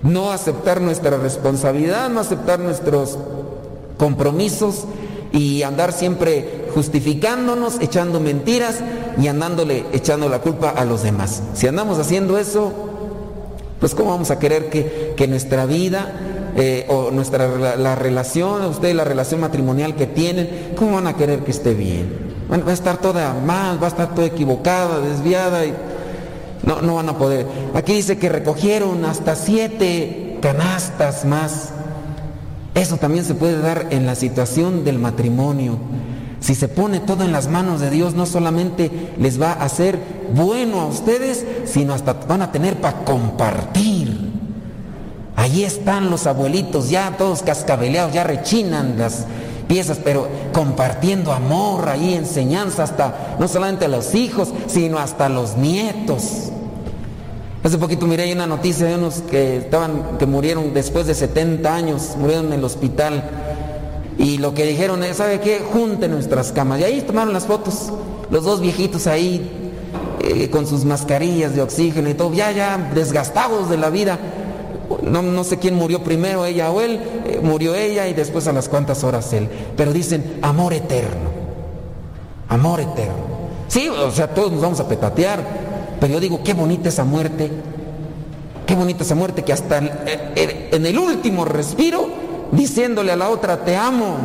[0.03, 3.17] No aceptar nuestra responsabilidad, no aceptar nuestros
[3.97, 4.85] compromisos
[5.31, 8.79] y andar siempre justificándonos, echando mentiras
[9.19, 11.41] y andándole echando la culpa a los demás.
[11.53, 12.71] Si andamos haciendo eso,
[13.79, 16.13] pues ¿cómo vamos a querer que, que nuestra vida
[16.55, 21.39] eh, o nuestra la, relación, ustedes la relación matrimonial que tienen, ¿cómo van a querer
[21.39, 22.33] que esté bien?
[22.51, 25.73] va a estar toda mal, va a estar toda equivocada, desviada y
[26.65, 27.45] no, no van a poder.
[27.73, 31.69] Aquí dice que recogieron hasta siete canastas más.
[32.75, 35.77] Eso también se puede dar en la situación del matrimonio.
[36.39, 39.99] Si se pone todo en las manos de Dios, no solamente les va a hacer
[40.33, 44.31] bueno a ustedes, sino hasta van a tener para compartir.
[45.35, 49.25] Allí están los abuelitos ya todos cascabeleados, ya rechinan las
[49.67, 55.29] piezas, pero compartiendo amor, ahí enseñanza hasta no solamente a los hijos, sino hasta a
[55.29, 56.52] los nietos.
[57.63, 62.15] Hace poquito miré una noticia de unos que estaban, que murieron después de 70 años,
[62.17, 63.23] murieron en el hospital.
[64.17, 65.59] Y lo que dijeron es, ¿sabe qué?
[65.59, 66.81] Junten nuestras camas.
[66.81, 67.91] Y ahí tomaron las fotos,
[68.29, 69.49] los dos viejitos ahí,
[70.21, 74.19] eh, con sus mascarillas de oxígeno y todo, ya, ya desgastados de la vida
[75.01, 78.69] no, sé quién murió primero, ella o él, eh, murió ella y después a las
[78.69, 79.49] cuantas horas él.
[79.75, 81.29] Pero dicen amor eterno,
[82.49, 83.33] amor eterno.
[83.67, 85.43] Sí, o sea, todos nos vamos a petatear,
[86.03, 87.49] pero yo digo, qué bonita esa muerte,
[88.67, 92.09] qué bonita esa muerte que hasta en el último respiro,
[92.51, 94.17] diciéndole a la otra, te amo.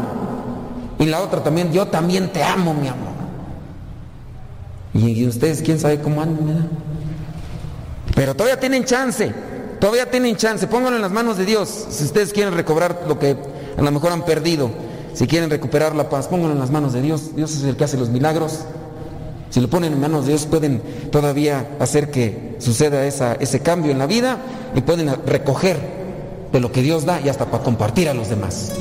[0.98, 3.12] Y la otra también, yo también te amo, mi amor.
[4.92, 6.68] Y, ustedes, quién sabe cómo andan,
[8.12, 9.32] Pero todavía tienen chance.
[9.78, 11.86] Todavía tienen chance, pónganlo en las manos de Dios.
[11.90, 13.36] Si ustedes quieren recobrar lo que
[13.76, 14.68] a lo mejor han perdido,
[15.14, 17.36] si quieren recuperar la paz, pónganlo en las manos de Dios.
[17.36, 18.64] Dios es el que hace los milagros.
[19.50, 23.98] Si lo ponen en manos de Dios, pueden todavía hacer que suceda ese cambio en
[23.98, 24.38] la vida
[24.74, 25.78] y pueden recoger
[26.52, 28.72] de lo que Dios da y hasta para compartir a los demás.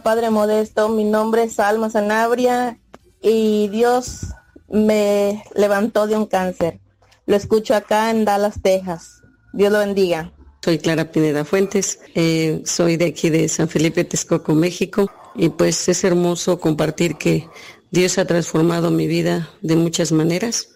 [0.00, 2.78] Padre Modesto, mi nombre es Alma Sanabria
[3.20, 4.28] y Dios
[4.68, 6.80] me levantó de un cáncer.
[7.26, 9.20] Lo escucho acá en Dallas, Texas.
[9.52, 10.32] Dios lo bendiga.
[10.64, 15.88] Soy Clara Pineda Fuentes, eh, soy de aquí de San Felipe, Texcoco, México, y pues
[15.88, 17.48] es hermoso compartir que
[17.90, 20.68] Dios ha transformado mi vida de muchas maneras.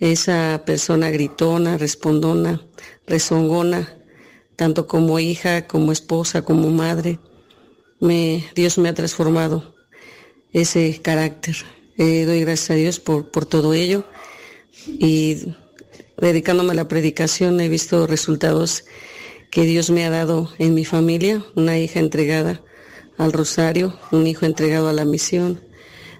[0.00, 2.60] Esa persona gritona, respondona,
[3.06, 3.94] rezongona,
[4.56, 7.20] tanto como hija, como esposa, como madre,
[8.00, 9.74] Dios me ha transformado
[10.52, 11.56] ese carácter.
[11.96, 14.04] Eh, doy gracias a Dios por, por todo ello
[14.86, 15.54] y
[16.16, 18.84] dedicándome a la predicación he visto resultados
[19.50, 22.60] que Dios me ha dado en mi familia, una hija entregada
[23.16, 25.60] al rosario, un hijo entregado a la misión,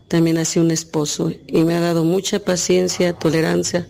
[0.08, 3.86] también sido un esposo y me ha dado mucha paciencia, tolerancia,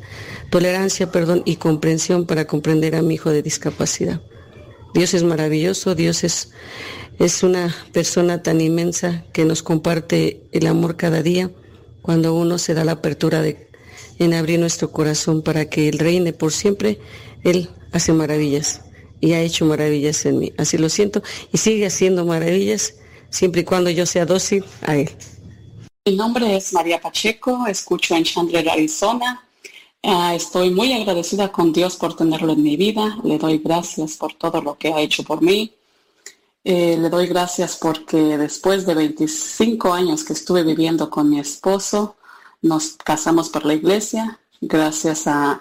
[0.51, 4.21] tolerancia, perdón, y comprensión para comprender a mi hijo de discapacidad.
[4.99, 6.51] Dios es maravilloso, Dios es,
[7.21, 11.53] es una persona tan inmensa que nos comparte el amor cada día
[12.03, 13.71] cuando uno se da la apertura de,
[14.19, 16.99] en abrir nuestro corazón para que Él reine por siempre,
[17.45, 18.81] Él hace maravillas
[19.21, 20.53] y ha hecho maravillas en mí.
[20.59, 22.95] Así lo siento y sigue haciendo maravillas
[23.31, 25.13] siempre y cuando yo sea dócil a Él.
[26.07, 29.48] Mi nombre es María Pacheco, escucho en Chandler, Arizona.
[30.03, 33.19] Ah, estoy muy agradecida con Dios por tenerlo en mi vida.
[33.25, 35.75] Le doy gracias por todo lo que ha hecho por mí.
[36.65, 42.17] Eh, le doy gracias porque después de 25 años que estuve viviendo con mi esposo,
[42.63, 45.61] nos casamos por la iglesia, gracias a,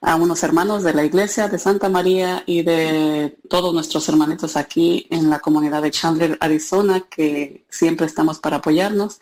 [0.00, 5.06] a unos hermanos de la iglesia de Santa María y de todos nuestros hermanitos aquí
[5.10, 9.20] en la comunidad de Chandler, Arizona, que siempre estamos para apoyarnos.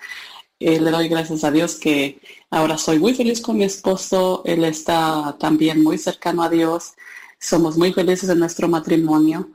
[0.65, 4.43] Eh, le doy gracias a Dios que ahora soy muy feliz con mi esposo.
[4.45, 6.93] Él está también muy cercano a Dios.
[7.41, 9.51] Somos muy felices en nuestro matrimonio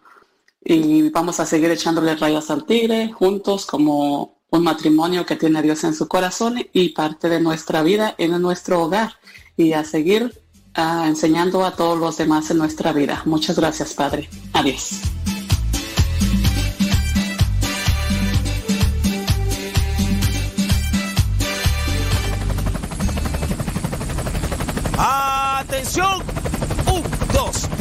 [0.64, 5.62] y vamos a seguir echándole rayas al tigre juntos como un matrimonio que tiene a
[5.62, 9.14] Dios en su corazón y parte de nuestra vida en nuestro hogar
[9.56, 10.42] y a seguir
[10.76, 13.22] enseñando a todos los demás en nuestra vida.
[13.26, 14.30] Muchas gracias, Padre.
[14.54, 15.17] Adiós.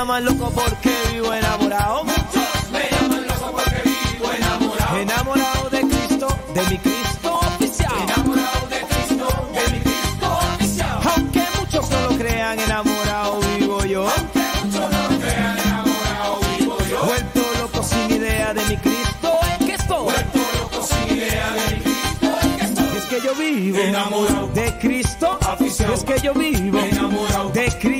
[0.00, 2.04] Llaman loco porque vivo enamorado.
[2.04, 4.96] Muchos me llaman loco porque vivo enamorado.
[4.98, 7.92] Enamorado de Cristo, de mi Cristo oficial.
[8.04, 11.00] Enamorado de Cristo, de mi Cristo oficial.
[11.14, 14.08] Aunque muchos no lo crean, enamorado vivo yo.
[14.08, 17.04] Aunque muchos no lo crean, enamorado vivo yo.
[17.04, 20.04] Vuelto loco sin idea de mi Cristo en que estoy.
[20.04, 22.96] Vuelto loco sin idea de mi Cristo en que estoy.
[22.96, 24.46] Es que yo vivo Enamorado.
[24.54, 25.38] de Cristo.
[25.46, 25.92] Afición.
[25.92, 27.50] Es que yo vivo Enamorado.
[27.50, 27.99] de Cristo.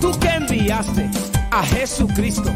[0.00, 1.08] Tú que enviaste
[1.52, 2.50] a Jesucristo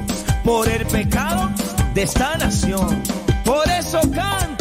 [0.44, 1.48] por el pecado
[1.94, 3.00] de esta nación.
[3.44, 4.53] Por eso canto,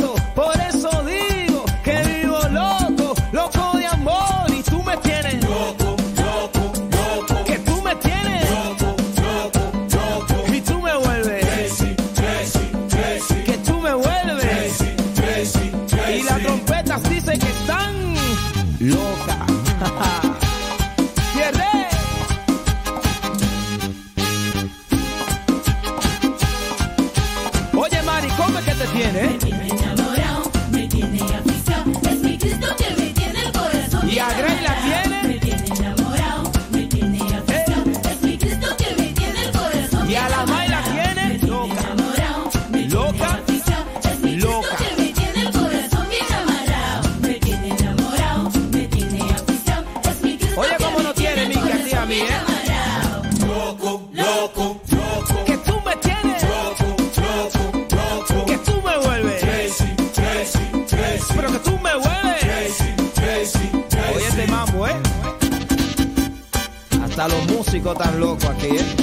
[28.94, 29.33] tiene?
[67.96, 69.03] Tan locos aquí, ¿eh?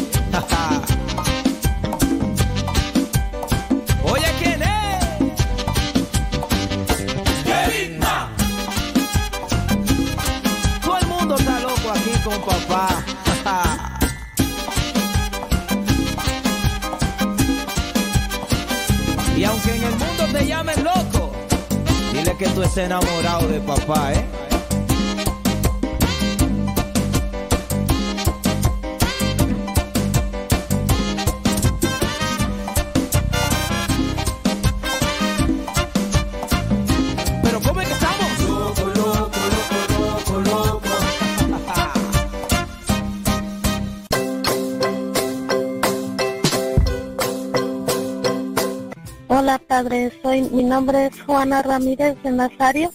[50.81, 52.91] Nombre es Juana Ramírez de Nazario.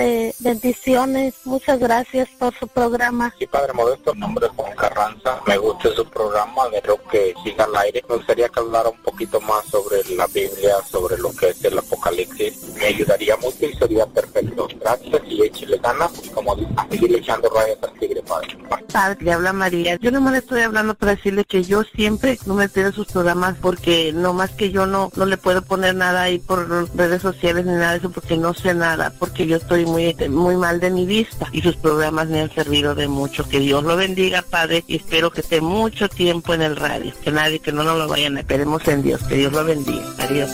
[0.00, 3.34] Este, bendiciones, muchas gracias por su programa.
[3.38, 5.40] Sí, Padre Modesto, mi nombre es Juan Carranza.
[5.46, 8.02] Me gusta su programa, espero que siga al aire.
[8.08, 11.78] Me gustaría que hablara un poquito más sobre la Biblia, sobre lo que es el
[11.78, 12.74] Apocalipsis.
[12.76, 14.68] Me ayudaría mucho y sería perfecto.
[14.80, 18.56] Gracias y échale ganas, como dice, seguir echando rayas al tigre, Padre.
[18.90, 19.96] Padre, le habla María.
[19.96, 23.56] Yo nomás le estoy hablando para decirle que yo siempre no me pierdo sus programas
[23.60, 27.66] porque no más que yo no, no le puedo poner nada ahí por redes sociales
[27.66, 30.90] ni nada de eso porque no sé nada, porque yo estoy muy, muy mal de
[30.90, 33.48] mi vista y sus programas me han servido de mucho.
[33.48, 37.12] Que Dios lo bendiga, Padre, y espero que esté mucho tiempo en el radio.
[37.22, 39.22] Que nadie, que no nos lo vayan esperemos en Dios.
[39.24, 40.04] Que Dios lo bendiga.
[40.18, 40.50] Adiós.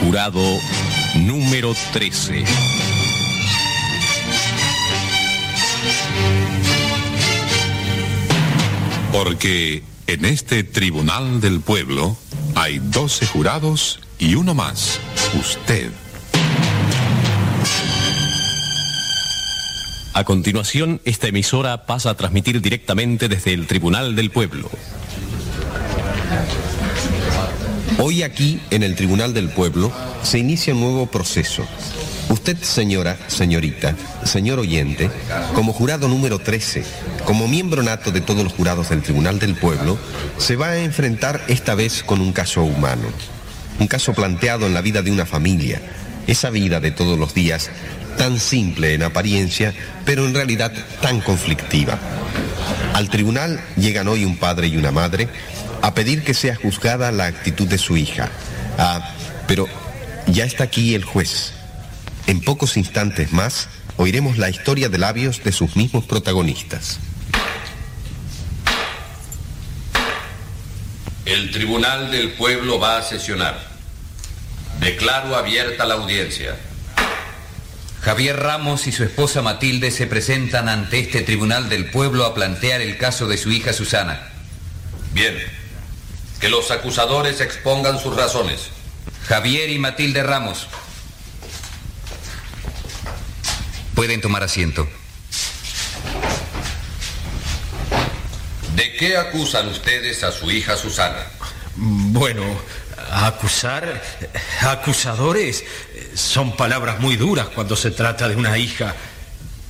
[0.00, 0.40] Jurado
[1.18, 2.44] número 13.
[9.12, 12.16] Porque en este tribunal del pueblo
[12.54, 15.00] hay 12 jurados y uno más,
[15.38, 15.90] usted.
[20.16, 24.70] A continuación, esta emisora pasa a transmitir directamente desde el Tribunal del Pueblo.
[27.98, 29.90] Hoy aquí, en el Tribunal del Pueblo,
[30.22, 31.66] se inicia un nuevo proceso.
[32.28, 35.10] Usted, señora, señorita, señor oyente,
[35.54, 36.84] como jurado número 13,
[37.24, 39.96] como miembro nato de todos los jurados del Tribunal del Pueblo,
[40.36, 43.08] se va a enfrentar esta vez con un caso humano.
[43.80, 45.80] Un caso planteado en la vida de una familia,
[46.26, 47.70] esa vida de todos los días,
[48.18, 49.72] tan simple en apariencia,
[50.04, 51.98] pero en realidad tan conflictiva.
[52.92, 55.28] Al tribunal llegan hoy un padre y una madre
[55.82, 58.30] a pedir que sea juzgada la actitud de su hija.
[58.78, 59.14] Ah,
[59.46, 59.66] pero
[60.26, 61.52] ya está aquí el juez.
[62.26, 66.98] En pocos instantes más oiremos la historia de labios de sus mismos protagonistas.
[71.24, 73.60] El Tribunal del Pueblo va a sesionar.
[74.80, 76.56] Declaro abierta la audiencia.
[78.00, 82.80] Javier Ramos y su esposa Matilde se presentan ante este Tribunal del Pueblo a plantear
[82.80, 84.28] el caso de su hija Susana.
[85.12, 85.34] Bien.
[86.40, 88.68] Que los acusadores expongan sus razones.
[89.26, 90.66] Javier y Matilde Ramos.
[93.94, 94.86] Pueden tomar asiento.
[98.74, 101.26] ¿De qué acusan ustedes a su hija Susana?
[101.76, 102.42] Bueno,
[103.10, 104.02] acusar,
[104.60, 105.64] acusadores,
[106.14, 108.94] son palabras muy duras cuando se trata de una hija.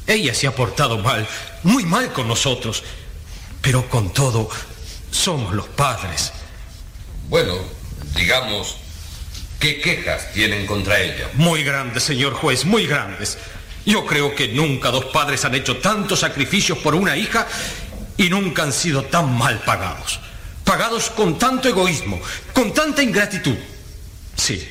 [0.06, 1.26] Ella se ha portado mal,
[1.62, 2.82] muy mal con nosotros,
[3.60, 4.48] pero con todo,
[5.10, 6.32] somos los padres.
[7.28, 7.54] Bueno,
[8.14, 8.76] digamos,
[9.58, 11.28] ¿qué quejas tienen contra ella?
[11.34, 13.36] Muy grandes, señor juez, muy grandes.
[13.84, 17.46] Yo creo que nunca dos padres han hecho tantos sacrificios por una hija
[18.16, 20.20] y nunca han sido tan mal pagados.
[20.64, 22.20] Pagados con tanto egoísmo,
[22.52, 23.56] con tanta ingratitud.
[24.36, 24.68] Sí,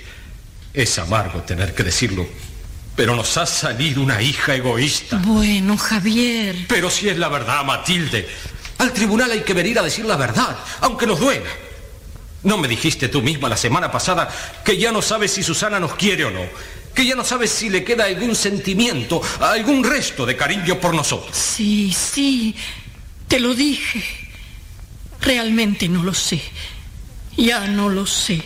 [0.74, 2.26] es amargo tener que decirlo,
[2.96, 5.18] pero nos ha salido una hija egoísta.
[5.24, 6.66] Bueno, Javier.
[6.68, 8.28] Pero si es la verdad, Matilde,
[8.78, 11.50] al tribunal hay que venir a decir la verdad, aunque nos duela.
[12.46, 14.30] ¿No me dijiste tú misma la semana pasada
[14.64, 16.42] que ya no sabes si Susana nos quiere o no?
[16.94, 21.36] Que ya no sabes si le queda algún sentimiento, algún resto de cariño por nosotros.
[21.36, 22.56] Sí, sí,
[23.28, 24.04] te lo dije.
[25.22, 26.40] Realmente no lo sé.
[27.36, 28.42] Ya no lo sé.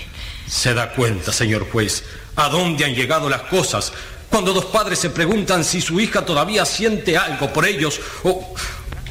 [0.47, 2.05] Se da cuenta, señor juez,
[2.37, 3.91] a dónde han llegado las cosas
[4.29, 8.53] cuando dos padres se preguntan si su hija todavía siente algo por ellos o,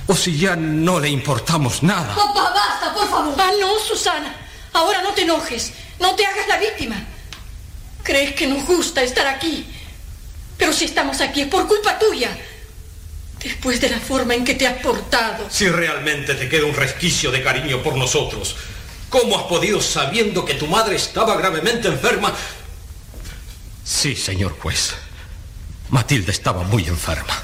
[0.06, 2.14] o si ya no le importamos nada.
[2.14, 3.34] Papá, basta, por favor.
[3.38, 4.47] Ah, no, Susana.
[4.72, 5.72] Ahora no te enojes.
[6.00, 6.96] No te hagas la víctima.
[8.02, 9.66] Crees que nos gusta estar aquí.
[10.56, 12.36] Pero si estamos aquí es por culpa tuya.
[13.42, 15.46] Después de la forma en que te has portado.
[15.50, 18.56] Si realmente te queda un resquicio de cariño por nosotros,
[19.08, 22.34] ¿cómo has podido sabiendo que tu madre estaba gravemente enferma?
[23.84, 24.94] Sí, señor juez.
[25.90, 27.34] Matilde estaba muy enferma,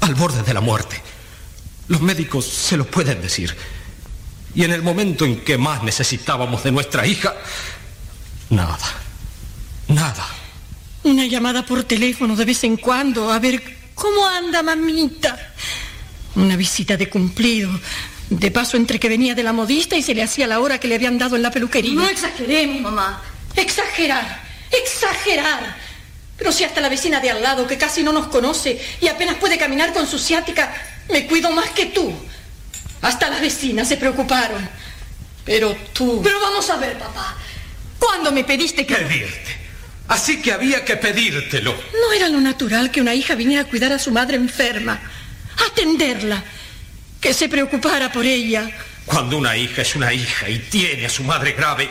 [0.00, 1.02] al borde de la muerte.
[1.88, 3.54] Los médicos se lo pueden decir.
[4.56, 7.34] Y en el momento en que más necesitábamos de nuestra hija,
[8.50, 8.78] nada,
[9.88, 10.26] Nada.
[11.04, 13.62] Una llamada por teléfono de vez en cuando a ver
[13.94, 15.54] cómo anda mamita.
[16.34, 17.70] Una visita de cumplido.
[18.28, 20.88] De paso entre que venía de la modista y se le hacía la hora que
[20.88, 21.94] le habían dado en la peluquería.
[21.94, 23.22] No exageremos, mamá.
[23.54, 24.42] Exagerar.
[24.72, 25.76] Exagerar.
[26.36, 29.36] Pero si hasta la vecina de al lado, que casi no nos conoce y apenas
[29.36, 30.74] puede caminar con su ciática,
[31.08, 32.12] me cuido más que tú.
[33.06, 34.68] Hasta las vecinas se preocuparon.
[35.44, 36.20] Pero tú...
[36.24, 37.36] Pero vamos a ver, papá.
[38.00, 38.96] ¿Cuándo me pediste que...
[38.96, 39.56] Pedirte.
[40.08, 41.72] Así que había que pedírtelo.
[41.72, 45.00] No era lo natural que una hija viniera a cuidar a su madre enferma,
[45.68, 46.42] atenderla,
[47.20, 48.68] que se preocupara por ella.
[49.04, 51.88] Cuando una hija es una hija y tiene a su madre grave,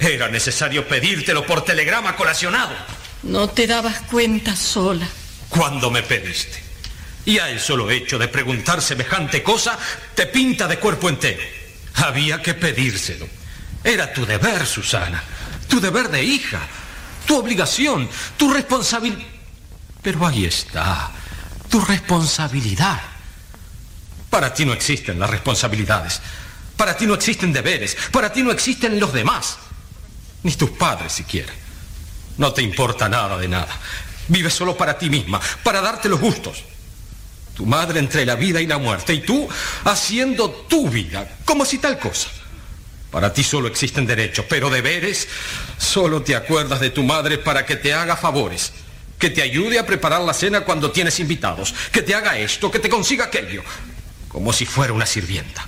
[0.00, 2.74] era necesario pedírtelo por telegrama colacionado.
[3.22, 5.06] No te dabas cuenta sola.
[5.48, 6.63] Cuando me pediste.
[7.26, 9.78] Y a el solo hecho de preguntar semejante cosa
[10.14, 11.42] te pinta de cuerpo entero.
[11.94, 13.26] Había que pedírselo.
[13.82, 15.22] Era tu deber, Susana.
[15.68, 16.60] Tu deber de hija.
[17.26, 18.08] Tu obligación.
[18.36, 19.26] Tu responsabilidad.
[20.02, 21.10] Pero ahí está.
[21.70, 23.00] Tu responsabilidad.
[24.28, 26.20] Para ti no existen las responsabilidades.
[26.76, 27.96] Para ti no existen deberes.
[28.10, 29.56] Para ti no existen los demás.
[30.42, 31.52] Ni tus padres siquiera.
[32.36, 33.78] No te importa nada de nada.
[34.28, 36.64] Vives solo para ti misma, para darte los gustos.
[37.54, 39.48] Tu madre entre la vida y la muerte y tú
[39.84, 42.28] haciendo tu vida, como si tal cosa.
[43.10, 45.28] Para ti solo existen derechos, pero deberes,
[45.78, 48.72] solo te acuerdas de tu madre para que te haga favores,
[49.20, 52.80] que te ayude a preparar la cena cuando tienes invitados, que te haga esto, que
[52.80, 53.62] te consiga aquello,
[54.26, 55.64] como si fuera una sirvienta.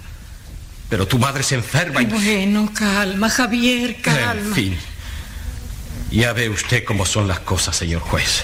[0.89, 2.07] Pero tu madre se enferma y...
[2.07, 4.33] Bueno, calma, Javier, calma.
[4.33, 4.79] En fin.
[6.11, 8.43] Ya ve usted cómo son las cosas, señor juez.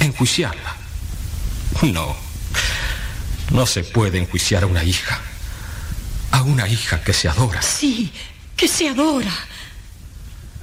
[0.00, 0.76] Enjuiciarla.
[1.82, 2.23] No.
[3.50, 5.20] No se puede enjuiciar a una hija.
[6.30, 7.62] A una hija que se adora.
[7.62, 8.12] Sí,
[8.56, 9.32] que se adora.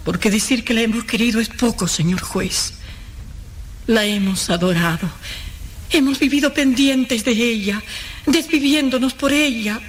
[0.04, 2.74] Porque decir que la hemos querido es poco, señor juez.
[3.88, 5.10] La hemos adorado.
[5.90, 7.82] Hemos vivido pendientes de ella,
[8.26, 9.80] desviviéndonos por ella.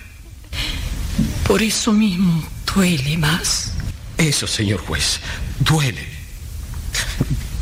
[1.46, 3.72] Por eso mismo duele más.
[4.18, 5.20] Eso, señor juez,
[5.60, 6.06] duele.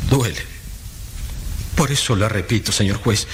[0.09, 0.45] Duele.
[1.75, 3.27] Por eso le repito, señor juez,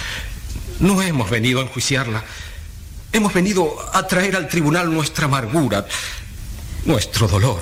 [0.79, 2.23] no hemos venido a enjuiciarla.
[3.11, 5.87] Hemos venido a traer al tribunal nuestra amargura,
[6.85, 7.61] nuestro dolor.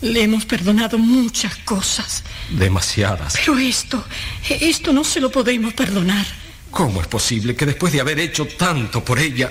[0.00, 2.22] Le hemos perdonado muchas cosas.
[2.50, 3.34] Demasiadas.
[3.36, 4.04] Pero esto,
[4.48, 6.26] esto no se lo podemos perdonar.
[6.70, 9.50] ¿Cómo es posible que después de haber hecho tanto por ella,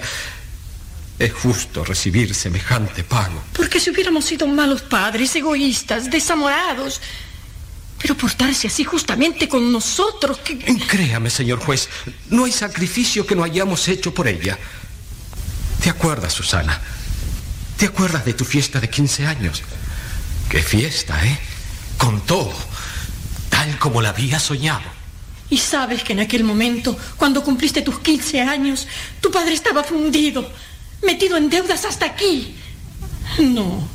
[1.19, 3.43] es justo recibir semejante pago?
[3.53, 7.01] Porque si hubiéramos sido malos padres, egoístas, desamorados,
[7.99, 10.57] pero portarse así justamente con nosotros, que...
[10.57, 11.89] Créame, señor juez,
[12.29, 14.57] no hay sacrificio que no hayamos hecho por ella.
[15.81, 16.79] ¿Te acuerdas, Susana?
[17.77, 19.63] ¿Te acuerdas de tu fiesta de 15 años?
[20.49, 21.39] Qué fiesta, ¿eh?
[21.97, 22.53] Con todo,
[23.49, 24.97] tal como la había soñado.
[25.49, 28.87] Y sabes que en aquel momento, cuando cumpliste tus 15 años,
[29.21, 30.51] tu padre estaba fundido,
[31.03, 32.55] metido en deudas hasta aquí.
[33.39, 33.87] No,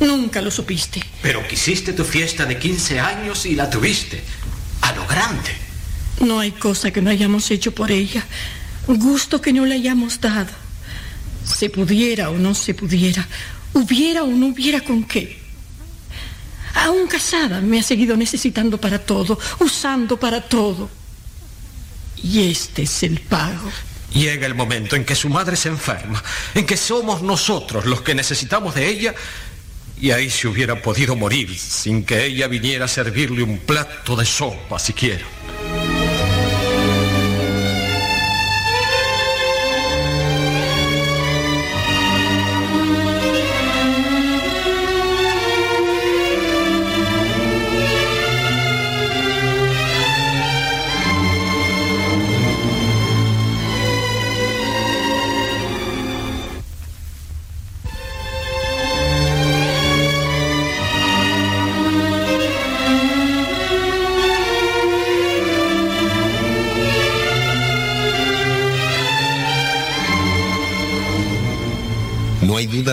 [0.00, 1.02] nunca lo supiste.
[1.22, 4.22] Pero quisiste tu fiesta de 15 años y la tuviste,
[4.82, 5.50] a lo grande.
[6.20, 8.24] No hay cosa que no hayamos hecho por ella,
[8.86, 10.50] gusto que no le hayamos dado.
[11.44, 13.26] Se pudiera o no se pudiera,
[13.72, 15.40] hubiera o no hubiera con qué.
[16.74, 20.90] Aún casada me ha seguido necesitando para todo, usando para todo.
[22.22, 23.70] Y este es el pago.
[24.12, 26.22] Llega el momento en que su madre se enferma,
[26.54, 29.14] en que somos nosotros los que necesitamos de ella,
[30.00, 34.24] y ahí se hubiera podido morir sin que ella viniera a servirle un plato de
[34.24, 35.24] sopa siquiera.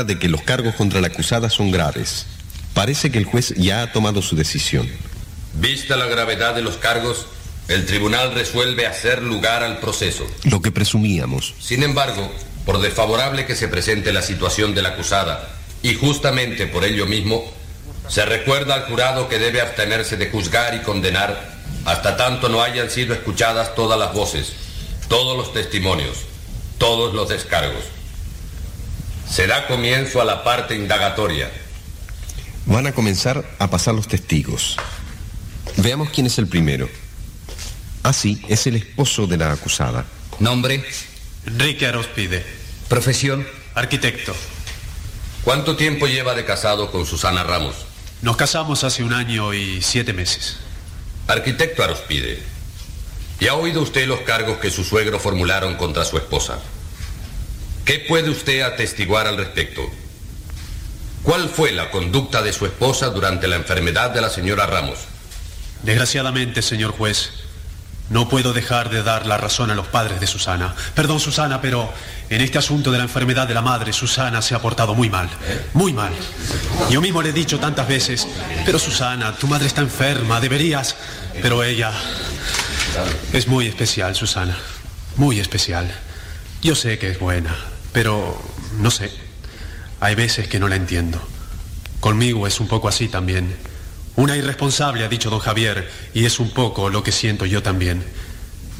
[0.03, 2.25] De que los cargos contra la acusada son graves.
[2.73, 4.89] Parece que el juez ya ha tomado su decisión.
[5.53, 7.27] Vista la gravedad de los cargos,
[7.67, 10.25] el tribunal resuelve hacer lugar al proceso.
[10.43, 11.53] Lo que presumíamos.
[11.59, 12.31] Sin embargo,
[12.65, 15.49] por desfavorable que se presente la situación de la acusada,
[15.81, 17.43] y justamente por ello mismo,
[18.07, 21.53] se recuerda al jurado que debe abstenerse de juzgar y condenar
[21.85, 24.53] hasta tanto no hayan sido escuchadas todas las voces,
[25.09, 26.17] todos los testimonios,
[26.77, 27.83] todos los descargos.
[29.33, 31.49] Se da comienzo a la parte indagatoria.
[32.67, 34.77] Van a comenzar a pasar los testigos.
[35.77, 36.87] Veamos quién es el primero.
[38.03, 40.05] Ah, sí, es el esposo de la acusada.
[40.37, 40.85] ¿Nombre?
[41.47, 42.45] Enrique Arospide.
[42.87, 43.47] ¿Profesión?
[43.73, 44.35] Arquitecto.
[45.43, 47.73] ¿Cuánto tiempo lleva de casado con Susana Ramos?
[48.21, 50.57] Nos casamos hace un año y siete meses.
[51.27, 52.37] Arquitecto Arospide,
[53.39, 56.59] ¿y ha oído usted los cargos que su suegro formularon contra su esposa?
[57.85, 59.81] ¿Qué puede usted atestiguar al respecto?
[61.23, 64.99] ¿Cuál fue la conducta de su esposa durante la enfermedad de la señora Ramos?
[65.83, 67.31] Desgraciadamente, señor juez,
[68.09, 70.75] no puedo dejar de dar la razón a los padres de Susana.
[70.95, 71.91] Perdón, Susana, pero
[72.29, 75.29] en este asunto de la enfermedad de la madre, Susana se ha portado muy mal.
[75.73, 76.13] Muy mal.
[76.89, 78.27] Yo mismo le he dicho tantas veces,
[78.65, 80.95] pero Susana, tu madre está enferma, deberías...
[81.41, 81.91] Pero ella
[83.33, 84.57] es muy especial, Susana.
[85.15, 85.91] Muy especial.
[86.61, 87.55] Yo sé que es buena,
[87.93, 88.37] pero
[88.79, 89.11] no sé.
[89.99, 91.21] Hay veces que no la entiendo.
[91.99, 93.55] Conmigo es un poco así también.
[94.15, 98.03] Una irresponsable, ha dicho don Javier, y es un poco lo que siento yo también.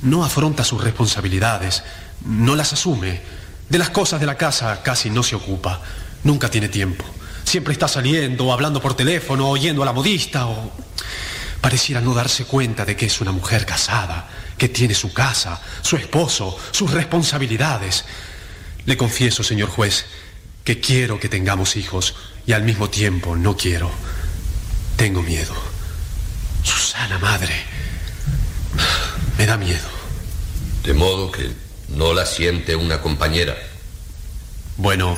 [0.01, 1.83] No afronta sus responsabilidades,
[2.25, 3.21] no las asume.
[3.69, 5.81] De las cosas de la casa casi no se ocupa.
[6.23, 7.05] Nunca tiene tiempo.
[7.45, 10.71] Siempre está saliendo, hablando por teléfono, oyendo a la modista, o...
[11.61, 14.27] Pareciera no darse cuenta de que es una mujer casada,
[14.57, 18.03] que tiene su casa, su esposo, sus responsabilidades.
[18.85, 20.05] Le confieso, señor juez,
[20.63, 23.91] que quiero que tengamos hijos y al mismo tiempo no quiero.
[24.97, 25.53] Tengo miedo.
[26.63, 27.53] Susana, madre.
[29.37, 29.87] Me da miedo.
[30.83, 31.49] De modo que
[31.89, 33.55] no la siente una compañera.
[34.77, 35.17] Bueno,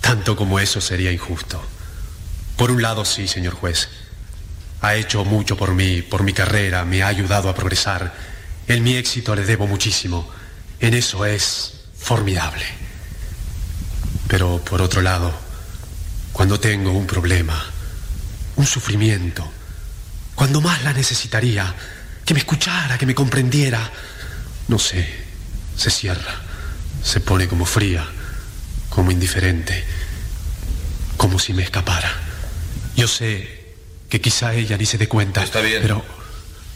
[0.00, 1.62] tanto como eso sería injusto.
[2.56, 3.88] Por un lado, sí, señor juez.
[4.80, 8.14] Ha hecho mucho por mí, por mi carrera, me ha ayudado a progresar.
[8.66, 10.28] En mi éxito le debo muchísimo.
[10.80, 12.64] En eso es formidable.
[14.28, 15.32] Pero por otro lado,
[16.32, 17.64] cuando tengo un problema,
[18.56, 19.50] un sufrimiento,
[20.34, 21.74] cuando más la necesitaría,
[22.24, 23.90] que me escuchara, que me comprendiera,
[24.68, 25.08] no sé,
[25.76, 26.34] se cierra,
[27.02, 28.06] se pone como fría,
[28.88, 29.84] como indiferente,
[31.16, 32.12] como si me escapara.
[32.96, 33.74] Yo sé
[34.08, 35.42] que quizá ella ni se dé cuenta.
[35.42, 35.82] Está bien.
[35.82, 36.04] Pero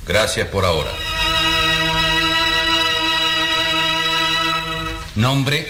[0.07, 0.91] Gracias por ahora.
[5.15, 5.67] ¿Nombre?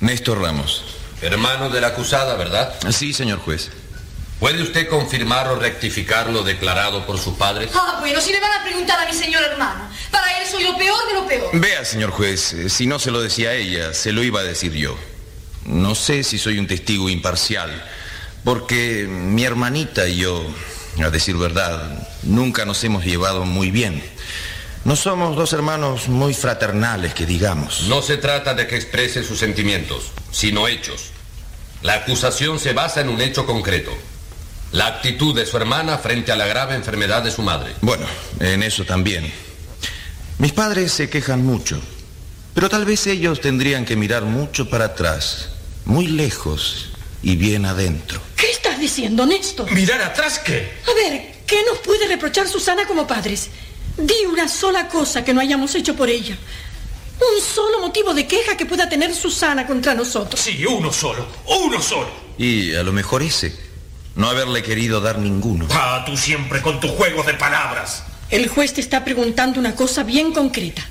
[0.00, 0.84] Néstor Ramos.
[1.22, 2.74] Hermano de la acusada, ¿verdad?
[2.90, 3.70] Sí, señor juez.
[4.40, 7.70] ¿Puede usted confirmar o rectificar lo declarado por sus padres?
[7.74, 9.88] Ah, bueno, si le van a preguntar a mi señor hermano.
[10.10, 11.50] Para él soy lo peor de lo peor.
[11.52, 14.72] Vea, señor juez, eh, si no se lo decía ella, se lo iba a decir
[14.72, 14.96] yo.
[15.64, 17.84] No sé si soy un testigo imparcial,
[18.44, 20.44] porque mi hermanita y yo,
[21.04, 24.02] a decir verdad, nunca nos hemos llevado muy bien.
[24.88, 27.82] No somos dos hermanos muy fraternales, que digamos.
[27.88, 31.10] No se trata de que exprese sus sentimientos, sino hechos.
[31.82, 33.92] La acusación se basa en un hecho concreto.
[34.72, 37.74] La actitud de su hermana frente a la grave enfermedad de su madre.
[37.82, 38.06] Bueno,
[38.40, 39.30] en eso también.
[40.38, 41.78] Mis padres se quejan mucho,
[42.54, 45.50] pero tal vez ellos tendrían que mirar mucho para atrás,
[45.84, 46.92] muy lejos
[47.22, 48.22] y bien adentro.
[48.36, 49.70] ¿Qué estás diciendo, Néstor?
[49.70, 50.72] ¿Mirar atrás qué?
[50.90, 53.50] A ver, ¿qué nos puede reprochar Susana como padres?
[53.98, 56.36] Di una sola cosa que no hayamos hecho por ella.
[57.20, 60.40] Un solo motivo de queja que pueda tener Susana contra nosotros.
[60.40, 62.08] Sí, uno solo, uno solo.
[62.38, 63.56] Y a lo mejor ese,
[64.14, 65.66] no haberle querido dar ninguno.
[65.70, 68.04] Ah, tú siempre con tus juegos de palabras.
[68.30, 70.86] El juez te está preguntando una cosa bien concreta.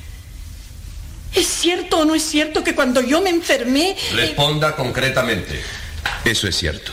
[1.33, 3.91] ¿Es cierto o no es cierto que cuando yo me enfermé...
[3.91, 5.61] eh, Responda concretamente.
[6.25, 6.91] Eso es cierto.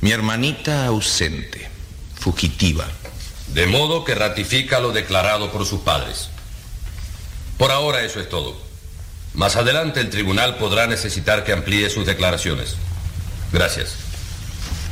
[0.00, 1.68] Mi hermanita ausente,
[2.18, 2.86] fugitiva.
[3.54, 6.28] De modo que ratifica lo declarado por sus padres.
[7.56, 8.56] Por ahora eso es todo.
[9.32, 12.74] Más adelante el tribunal podrá necesitar que amplíe sus declaraciones.
[13.52, 13.94] Gracias.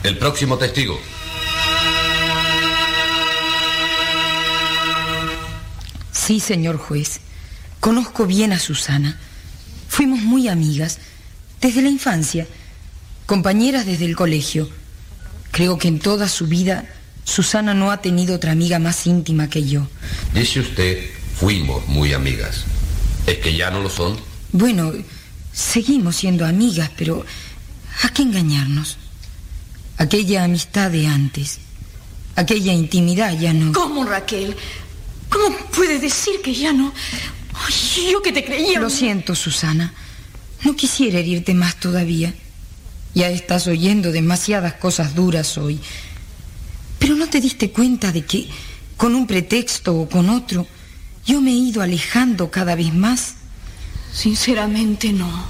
[0.04, 1.00] El próximo testigo.
[6.12, 7.20] Sí, señor juez.
[7.80, 9.18] Conozco bien a Susana.
[9.88, 10.98] Fuimos muy amigas
[11.60, 12.46] desde la infancia,
[13.26, 14.70] compañeras desde el colegio.
[15.50, 16.84] Creo que en toda su vida
[17.24, 19.88] Susana no ha tenido otra amiga más íntima que yo.
[20.34, 22.64] Dice usted, fuimos muy amigas.
[23.26, 24.18] ¿Es que ya no lo son?
[24.52, 24.92] Bueno,
[25.52, 27.24] seguimos siendo amigas, pero
[28.02, 28.98] ¿a qué engañarnos?
[29.98, 31.58] Aquella amistad de antes,
[32.34, 33.72] aquella intimidad ya no.
[33.72, 34.56] ¿Cómo, Raquel?
[35.28, 36.92] ¿Cómo puedes decir que ya no?
[37.54, 38.80] Ay, yo que te creía.
[38.80, 39.94] Lo siento, Susana.
[40.64, 42.34] No quisiera herirte más todavía.
[43.14, 45.80] Ya estás oyendo demasiadas cosas duras hoy.
[47.02, 48.46] Pero no te diste cuenta de que,
[48.96, 50.68] con un pretexto o con otro,
[51.26, 53.34] yo me he ido alejando cada vez más.
[54.12, 55.48] Sinceramente no.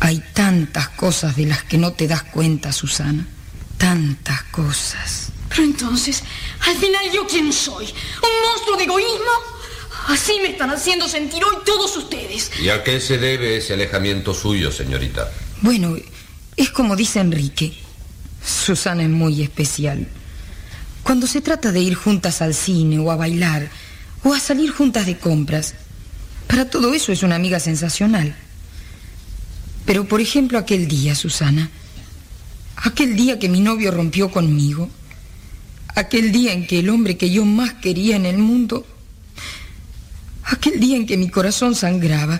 [0.00, 3.28] Hay tantas cosas de las que no te das cuenta, Susana.
[3.76, 5.28] Tantas cosas.
[5.48, 6.24] Pero entonces,
[6.66, 7.84] al final yo quién soy?
[7.84, 9.34] ¿Un monstruo de egoísmo?
[10.08, 12.50] Así me están haciendo sentir hoy todos ustedes.
[12.60, 15.30] ¿Y a qué se debe ese alejamiento suyo, señorita?
[15.62, 15.94] Bueno,
[16.56, 17.72] es como dice Enrique.
[18.44, 20.08] Susana es muy especial.
[21.08, 23.70] Cuando se trata de ir juntas al cine o a bailar
[24.24, 25.74] o a salir juntas de compras,
[26.46, 28.36] para todo eso es una amiga sensacional.
[29.86, 31.70] Pero por ejemplo aquel día, Susana,
[32.76, 34.90] aquel día que mi novio rompió conmigo,
[35.94, 38.86] aquel día en que el hombre que yo más quería en el mundo,
[40.44, 42.38] aquel día en que mi corazón sangraba,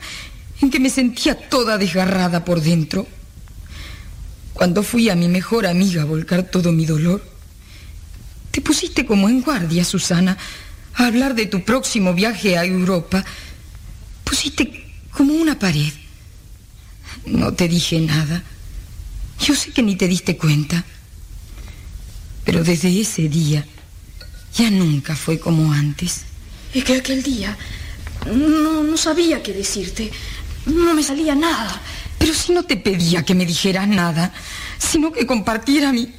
[0.60, 3.06] en que me sentía toda desgarrada por dentro,
[4.52, 7.37] cuando fui a mi mejor amiga a volcar todo mi dolor,
[8.58, 10.36] te pusiste como en guardia, Susana,
[10.96, 13.24] a hablar de tu próximo viaje a Europa.
[14.24, 15.92] Pusiste como una pared.
[17.24, 18.42] No te dije nada.
[19.38, 20.84] Yo sé que ni te diste cuenta.
[22.44, 23.64] Pero desde ese día
[24.56, 26.22] ya nunca fue como antes.
[26.74, 27.56] Es que aquel día
[28.26, 30.10] no, no sabía qué decirte.
[30.66, 31.80] No me salía nada.
[32.18, 34.32] Pero si no te pedía que me dijeras nada,
[34.78, 36.12] sino que compartiera mi...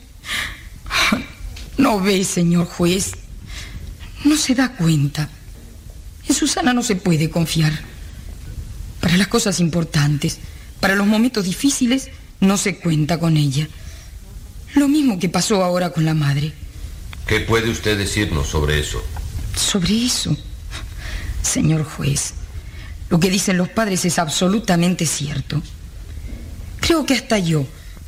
[1.79, 3.13] No ve, señor juez.
[4.25, 5.29] No se da cuenta.
[6.27, 7.71] En Susana no se puede confiar.
[8.99, 10.39] Para las cosas importantes,
[10.81, 12.09] para los momentos difíciles,
[12.41, 13.69] no se cuenta con ella.
[14.75, 16.51] Lo mismo que pasó ahora con la madre.
[17.25, 19.01] ¿Qué puede usted decirnos sobre eso?
[19.55, 20.35] Sobre eso,
[21.41, 22.33] señor juez,
[23.09, 25.61] lo que dicen los padres es absolutamente cierto.
[26.81, 27.65] Creo que hasta yo,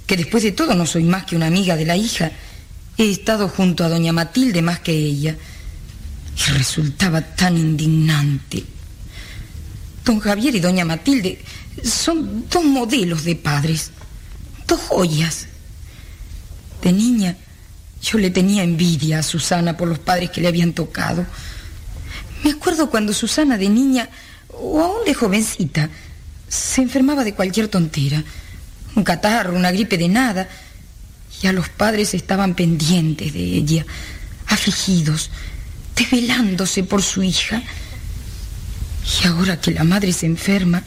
[0.08, 2.32] que después de todo no soy más que una amiga de la hija,
[3.04, 5.36] he estado junto a doña Matilde más que ella.
[6.38, 8.64] Y resultaba tan indignante.
[10.06, 11.40] Don Javier y doña Matilde
[11.84, 13.92] son dos modelos de padres,
[14.68, 15.48] dos joyas.
[16.82, 17.36] De niña
[18.02, 21.26] yo le tenía envidia a Susana por los padres que le habían tocado.
[22.44, 24.10] Me acuerdo cuando Susana de niña,
[24.50, 25.90] o aún de jovencita,
[26.48, 28.24] se enfermaba de cualquier tontera,
[28.96, 30.50] un catarro, una gripe de nada,
[31.42, 33.86] y a los padres estaban pendientes de ella,
[34.48, 35.32] afligidos,
[35.96, 37.62] desvelándose por su hija.
[39.24, 40.84] Y ahora que la madre se enferma,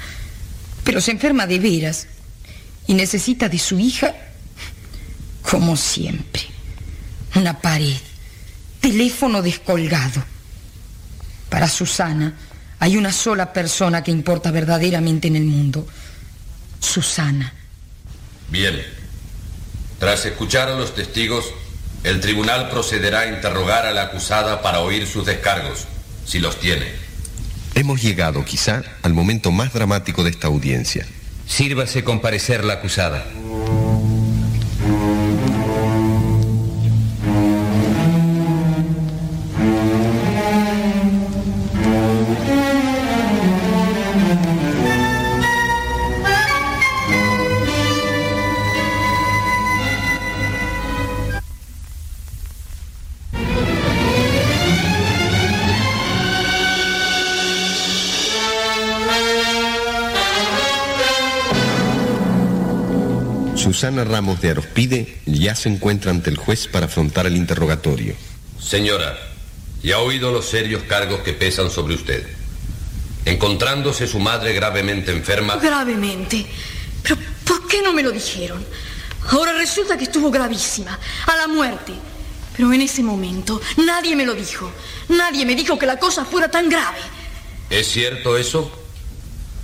[0.84, 2.06] pero se enferma de veras,
[2.86, 4.14] y necesita de su hija,
[5.42, 6.42] como siempre,
[7.34, 7.96] una pared,
[8.80, 10.22] teléfono descolgado.
[11.48, 12.34] Para Susana
[12.78, 15.86] hay una sola persona que importa verdaderamente en el mundo,
[16.80, 17.52] Susana.
[18.50, 19.03] Bien.
[19.98, 21.46] Tras escuchar a los testigos,
[22.02, 25.86] el tribunal procederá a interrogar a la acusada para oír sus descargos,
[26.26, 26.86] si los tiene.
[27.74, 31.06] Hemos llegado quizá al momento más dramático de esta audiencia.
[31.46, 33.26] Sírvase comparecer la acusada.
[63.74, 68.14] Susana Ramos de Arospide ya se encuentra ante el juez para afrontar el interrogatorio.
[68.62, 69.18] Señora,
[69.82, 72.24] ya ha oído los serios cargos que pesan sobre usted.
[73.24, 76.46] Encontrándose su madre gravemente enferma, Gravemente.
[77.02, 78.64] Pero ¿por qué no me lo dijeron?
[79.30, 80.96] Ahora resulta que estuvo gravísima,
[81.26, 81.94] a la muerte.
[82.56, 84.70] Pero en ese momento nadie me lo dijo.
[85.08, 87.00] Nadie me dijo que la cosa fuera tan grave.
[87.70, 88.70] ¿es cierto eso?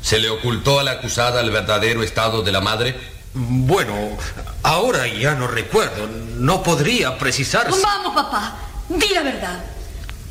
[0.02, 3.09] ¿Se le ocultó a la acusada el verdadero estado de la madre?
[3.32, 3.94] Bueno,
[4.62, 6.08] ahora ya no recuerdo.
[6.36, 7.70] No podría precisar.
[7.70, 8.56] Vamos, papá.
[8.88, 9.64] Di la verdad.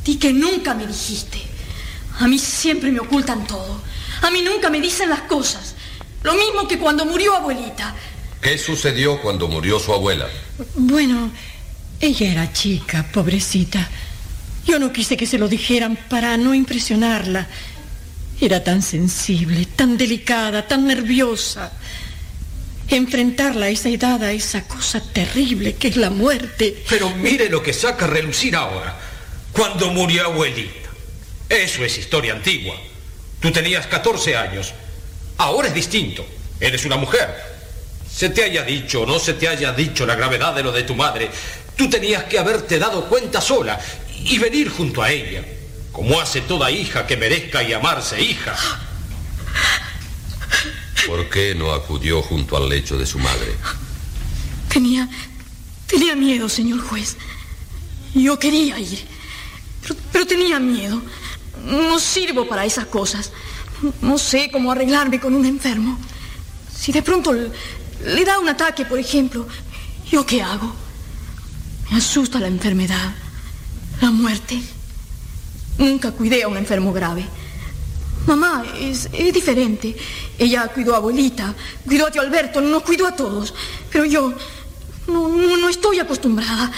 [0.04, 1.40] Di que nunca me dijiste.
[2.18, 3.80] A mí siempre me ocultan todo.
[4.22, 5.74] A mí nunca me dicen las cosas.
[6.22, 7.94] Lo mismo que cuando murió abuelita.
[8.42, 10.26] ¿Qué sucedió cuando murió su abuela?
[10.74, 11.30] Bueno,
[12.00, 13.86] Ella era chica, pobrecita.
[14.66, 17.46] Yo no quise que se lo dijeran para no impresionarla.
[18.40, 21.70] Era tan sensible, tan delicada, tan nerviosa.
[22.90, 26.82] Enfrentarla a esa edad, a esa cosa terrible que es la muerte.
[26.88, 28.98] Pero mire lo que saca a relucir ahora.
[29.52, 30.90] Cuando murió abuelita.
[31.48, 32.74] Eso es historia antigua.
[33.40, 34.72] Tú tenías 14 años.
[35.38, 36.26] Ahora es distinto.
[36.58, 37.28] Eres una mujer.
[38.12, 40.82] Se te haya dicho o no se te haya dicho la gravedad de lo de
[40.82, 41.30] tu madre,
[41.76, 43.80] tú tenías que haberte dado cuenta sola
[44.24, 45.42] y venir junto a ella,
[45.92, 48.56] como hace toda hija que merezca llamarse hija.
[51.06, 53.56] ¿Por qué no acudió junto al lecho de su madre?
[54.68, 55.08] tenía.
[55.86, 57.16] tenía miedo, señor juez.
[58.14, 59.00] Yo quería ir,
[59.82, 61.02] pero, pero tenía miedo.
[61.64, 63.32] No sirvo para esas cosas.
[64.00, 65.98] No sé cómo arreglarme con un enfermo.
[66.74, 69.46] Si de pronto le, da un ataque, por ejemplo,
[70.10, 70.72] ¿yo qué hago?
[71.90, 73.14] Me asusta la enfermedad,
[74.00, 74.60] la muerte.
[75.78, 77.24] Nunca cuidé a un enfermo grave.
[78.26, 79.96] Mamá es, es diferente.
[80.40, 81.54] Ella cuidó a abuelita,
[81.86, 83.52] cuidó a tío Alberto, nos cuidó a todos.
[83.92, 84.32] Pero yo
[85.06, 86.72] no, no, no estoy acostumbrada.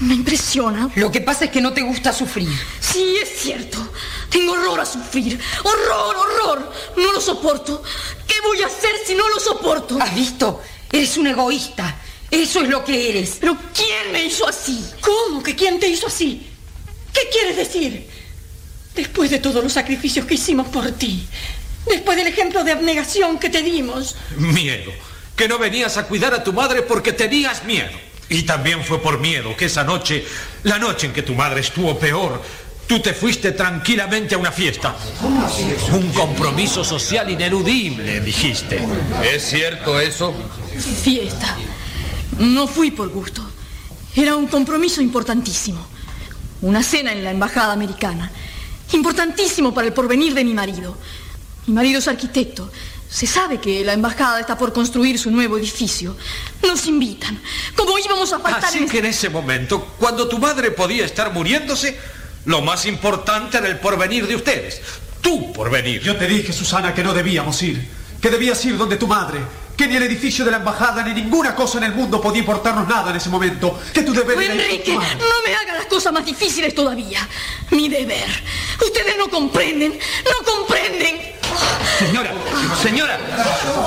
[0.00, 0.88] Me impresiona.
[0.94, 2.48] Lo que pasa es que no te gusta sufrir.
[2.80, 3.76] Sí, es cierto.
[4.30, 5.38] Tengo horror a sufrir.
[5.62, 6.72] Horror, horror.
[6.96, 7.82] No lo soporto.
[8.26, 9.98] ¿Qué voy a hacer si no lo soporto?
[10.00, 10.62] ¿Has visto?
[10.90, 11.96] Eres un egoísta.
[12.30, 13.36] Eso es lo que eres.
[13.38, 14.82] Pero ¿quién me hizo así?
[15.02, 16.48] ¿Cómo que quién te hizo así?
[17.12, 18.08] ¿Qué quieres decir?
[18.94, 21.28] Después de todos los sacrificios que hicimos por ti,
[21.86, 24.16] después del ejemplo de abnegación que te dimos.
[24.36, 24.92] Miedo.
[25.36, 27.90] Que no venías a cuidar a tu madre porque tenías miedo.
[28.28, 30.24] Y también fue por miedo que esa noche,
[30.62, 32.40] la noche en que tu madre estuvo peor,
[32.86, 34.96] tú te fuiste tranquilamente a una fiesta.
[35.92, 38.80] Un compromiso social ineludible, dijiste.
[39.22, 40.34] ¿Es cierto eso?
[41.02, 41.56] Fiesta.
[42.38, 43.44] No fui por gusto.
[44.16, 45.84] Era un compromiso importantísimo.
[46.62, 48.30] Una cena en la embajada americana.
[48.92, 50.96] Importantísimo para el porvenir de mi marido.
[51.66, 52.70] Mi marido es arquitecto.
[53.08, 56.16] Se sabe que la embajada está por construir su nuevo edificio.
[56.62, 57.40] Nos invitan.
[57.76, 61.32] ¿Cómo íbamos a faltar Así en que en ese momento, cuando tu madre podía estar
[61.32, 61.96] muriéndose,
[62.46, 64.80] lo más importante era el porvenir de ustedes.
[65.20, 66.02] Tu porvenir.
[66.02, 67.88] Yo te dije, Susana, que no debíamos ir.
[68.20, 69.40] Que debías ir donde tu madre.
[69.76, 72.86] Que ni el edificio de la embajada ni ninguna cosa en el mundo podía importarnos
[72.86, 73.80] nada en ese momento.
[73.92, 77.28] Que tu deber era Enrique, no me hagas las cosas más difíciles todavía.
[77.70, 78.28] Mi deber.
[78.84, 79.98] Ustedes no comprenden.
[80.24, 81.33] No comprenden.
[81.98, 82.32] Señora,
[82.82, 83.18] señora,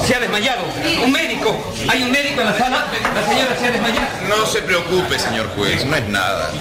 [0.06, 0.64] se ha desmayado.
[1.04, 1.74] Un médico.
[1.90, 2.86] Hay un médico en la sala.
[3.14, 4.08] La señora se ha desmayado.
[4.30, 6.52] No se preocupe, señor juez, no es nada.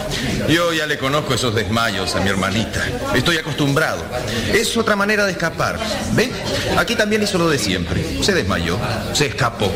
[0.49, 2.85] Yo ya le conozco esos desmayos a mi hermanita.
[3.15, 4.03] Estoy acostumbrado.
[4.53, 5.79] Es otra manera de escapar.
[6.13, 6.31] ¿Ve?
[6.77, 8.23] Aquí también hizo lo de siempre.
[8.23, 8.79] Se desmayó,
[9.13, 9.73] se escapó.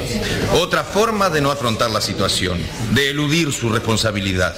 [0.54, 2.58] Otra forma de no afrontar la situación,
[2.92, 4.54] de eludir su responsabilidad.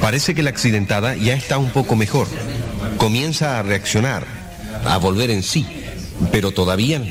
[0.00, 2.28] Parece que la accidentada ya está un poco mejor.
[2.96, 4.24] Comienza a reaccionar,
[4.86, 5.83] a volver en sí,
[6.30, 7.02] pero todavía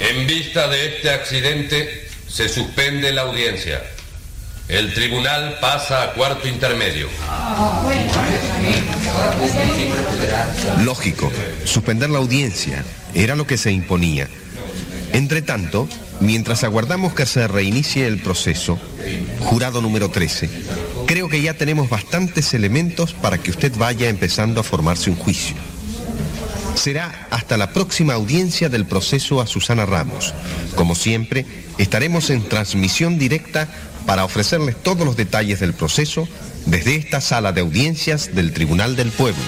[0.00, 3.82] En vista de este accidente, se suspende la audiencia.
[4.68, 7.08] El tribunal pasa a cuarto intermedio.
[10.82, 11.30] Lógico,
[11.64, 14.28] suspender la audiencia era lo que se imponía.
[15.12, 15.88] Entre tanto,
[16.20, 18.78] mientras aguardamos que se reinicie el proceso,
[19.40, 20.48] jurado número 13,
[21.06, 25.56] creo que ya tenemos bastantes elementos para que usted vaya empezando a formarse un juicio.
[26.74, 30.34] Será hasta la próxima audiencia del proceso a Susana Ramos.
[30.74, 31.46] Como siempre,
[31.78, 33.68] estaremos en transmisión directa
[34.06, 36.28] para ofrecerles todos los detalles del proceso
[36.66, 39.42] desde esta sala de audiencias del Tribunal del Pueblo.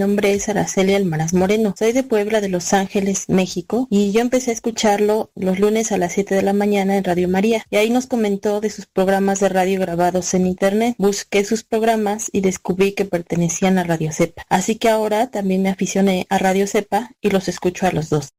[0.00, 1.74] Nombre es Araceli Almaraz Moreno.
[1.78, 5.98] Soy de Puebla de Los Ángeles, México, y yo empecé a escucharlo los lunes a
[5.98, 7.66] las 7 de la mañana en Radio María.
[7.70, 10.94] Y ahí nos comentó de sus programas de radio grabados en internet.
[10.96, 14.42] Busqué sus programas y descubrí que pertenecían a Radio Cepa.
[14.48, 18.30] Así que ahora también me aficioné a Radio Cepa y los escucho a los dos.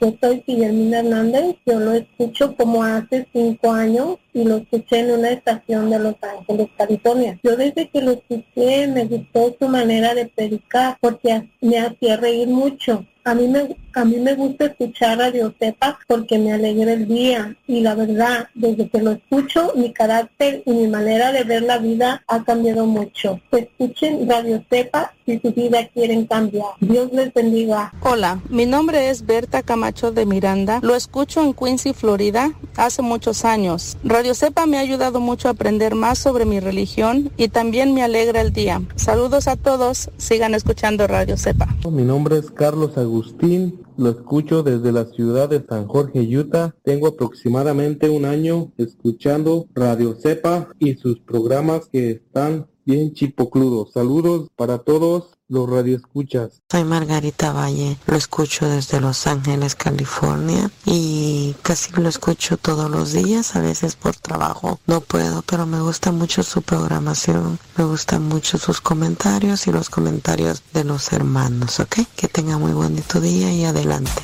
[0.00, 5.12] Yo soy Guillermina Hernández, yo lo escucho como hace cinco años y lo escuché en
[5.12, 7.38] una estación de Los Ángeles, California.
[7.42, 12.48] Yo desde que lo escuché me gustó su manera de predicar porque me hacía reír
[12.48, 13.06] mucho.
[13.26, 17.56] A mí me, a mí me gusta escuchar Radio Cepa porque me alegra el día
[17.66, 21.78] y la verdad, desde que lo escucho, mi carácter y mi manera de ver la
[21.78, 23.40] vida ha cambiado mucho.
[23.50, 26.68] Escuchen Radio Cepa si su vida quieren cambiar.
[26.80, 27.94] Dios les bendiga.
[28.02, 30.80] Hola, mi nombre es Berta Camacho de Miranda.
[30.82, 33.96] Lo escucho en Quincy, Florida, hace muchos años.
[34.32, 38.40] Cepa me ha ayudado mucho a aprender más sobre mi religión y también me alegra
[38.40, 38.80] el día.
[38.94, 41.68] Saludos a todos, sigan escuchando Radio Cepa.
[41.90, 46.74] Mi nombre es Carlos Agustín, lo escucho desde la ciudad de San Jorge, Utah.
[46.82, 53.92] Tengo aproximadamente un año escuchando Radio Cepa y sus programas que están bien chipocludos.
[53.92, 56.62] Saludos para todos los radioescuchas.
[56.70, 63.12] Soy Margarita Valle, lo escucho desde Los Ángeles, California y casi lo escucho todos los
[63.12, 68.26] días, a veces por trabajo no puedo, pero me gusta mucho su programación, me gustan
[68.26, 72.00] mucho sus comentarios y los comentarios de los hermanos, ¿ok?
[72.16, 74.22] Que tenga muy bonito día y adelante.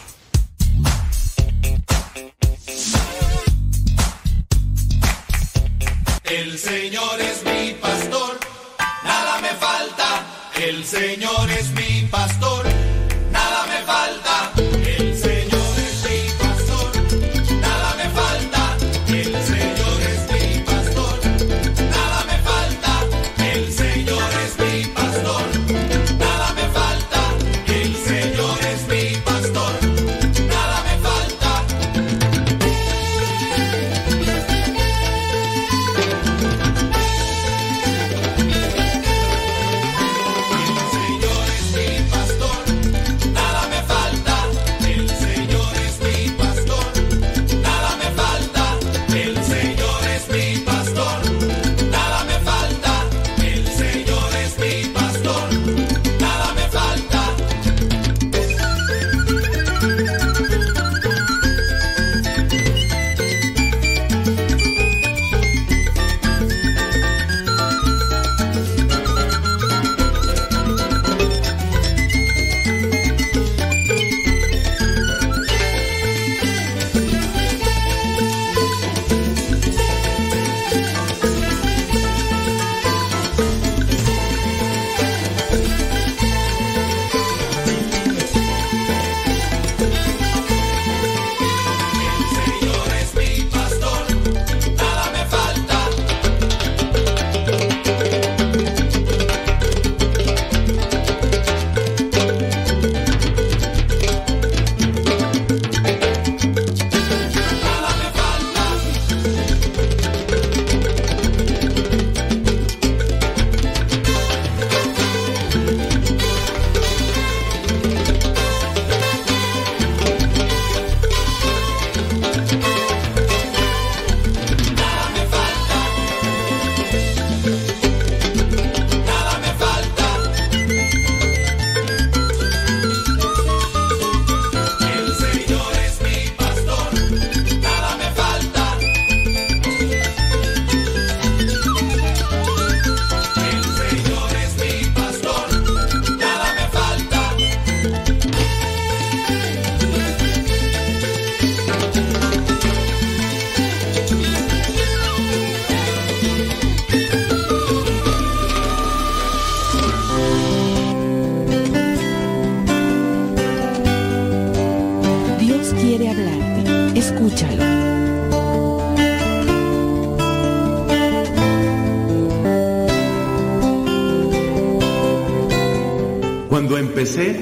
[6.61, 7.50] Señor es
[10.71, 12.65] El Señor es mi pastor,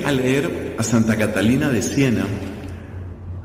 [0.09, 2.25] a leer a Santa Catalina de Siena,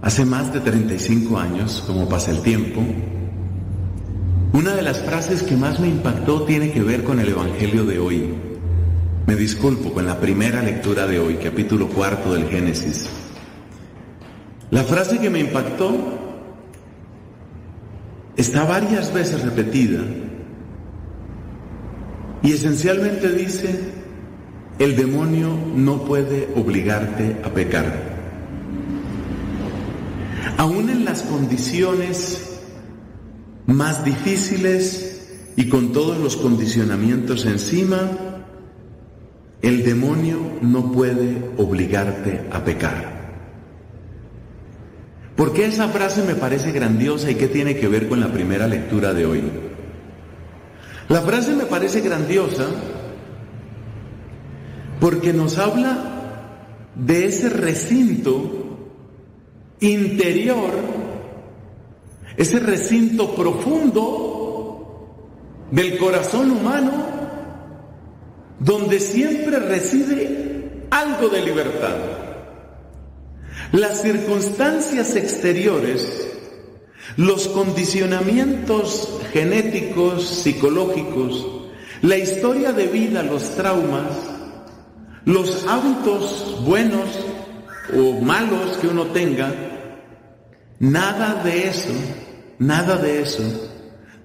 [0.01, 2.82] hace más de 35 años, como pasa el tiempo,
[4.53, 8.00] una de las frases que más me impactó tiene que ver con el Evangelio de
[8.00, 8.33] hoy.
[9.27, 13.09] Me disculpo con la primera lectura de hoy, capítulo cuarto del Génesis.
[14.72, 15.92] La frase que me impactó
[18.38, 20.01] está varias veces repetida
[22.42, 23.92] y esencialmente dice,
[24.83, 28.13] el demonio no puede obligarte a pecar.
[30.57, 32.59] Aún en las condiciones
[33.65, 38.11] más difíciles y con todos los condicionamientos encima,
[39.61, 43.13] el demonio no puede obligarte a pecar.
[45.37, 48.67] ¿Por qué esa frase me parece grandiosa y qué tiene que ver con la primera
[48.67, 49.43] lectura de hoy?
[51.07, 52.65] La frase me parece grandiosa
[55.03, 55.98] porque nos habla
[56.95, 58.77] de ese recinto
[59.82, 60.72] interior,
[62.38, 65.09] ese recinto profundo
[65.72, 66.93] del corazón humano,
[68.59, 71.98] donde siempre reside algo de libertad.
[73.73, 76.30] Las circunstancias exteriores,
[77.17, 81.45] los condicionamientos genéticos, psicológicos,
[82.01, 84.32] la historia de vida, los traumas,
[85.25, 87.09] los hábitos buenos
[87.95, 89.53] o malos que uno tenga,
[90.79, 91.93] nada de eso,
[92.59, 93.43] nada de eso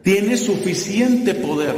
[0.02, 1.76] tiene suficiente poder.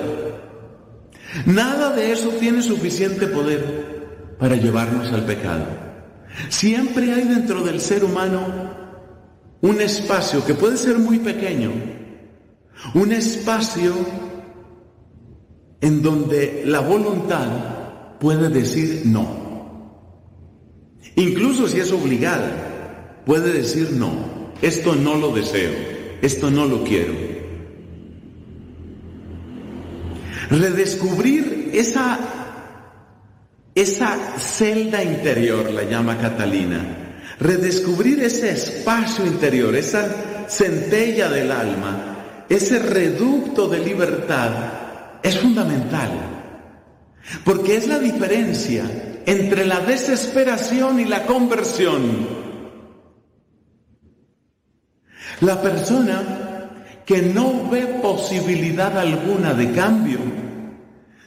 [1.46, 5.66] Nada de eso tiene suficiente poder para llevarnos al pecado.
[6.48, 8.70] Siempre hay dentro del ser humano
[9.60, 11.72] un espacio que puede ser muy pequeño,
[12.94, 13.94] un espacio
[15.80, 17.48] en donde la voluntad
[18.20, 19.40] puede decir no.
[21.16, 24.50] Incluso si es obligada, puede decir no.
[24.62, 25.72] Esto no lo deseo,
[26.22, 27.30] esto no lo quiero.
[30.50, 32.18] redescubrir esa,
[33.74, 42.80] esa celda interior, la llama Catalina, redescubrir ese espacio interior, esa centella del alma, ese
[42.80, 44.50] reducto de libertad,
[45.22, 46.39] es fundamental.
[47.44, 48.84] Porque es la diferencia
[49.26, 52.40] entre la desesperación y la conversión.
[55.40, 56.50] La persona
[57.06, 60.18] que no ve posibilidad alguna de cambio,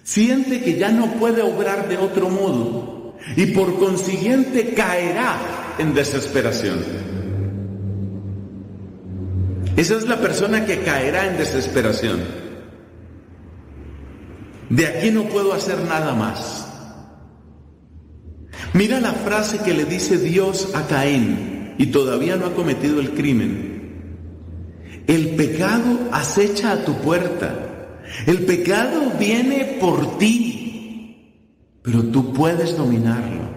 [0.04, 6.80] siente que ya no puede obrar de otro modo y por consiguiente caerá en desesperación.
[9.76, 12.43] Esa es la persona que caerá en desesperación.
[14.70, 16.68] De aquí no puedo hacer nada más.
[18.74, 23.12] Mira la frase que le dice Dios a Caín y todavía no ha cometido el
[23.12, 23.74] crimen.
[25.08, 28.02] El pecado acecha a tu puerta.
[28.26, 31.40] El pecado viene por ti,
[31.84, 33.54] pero tú puedes dominarlo.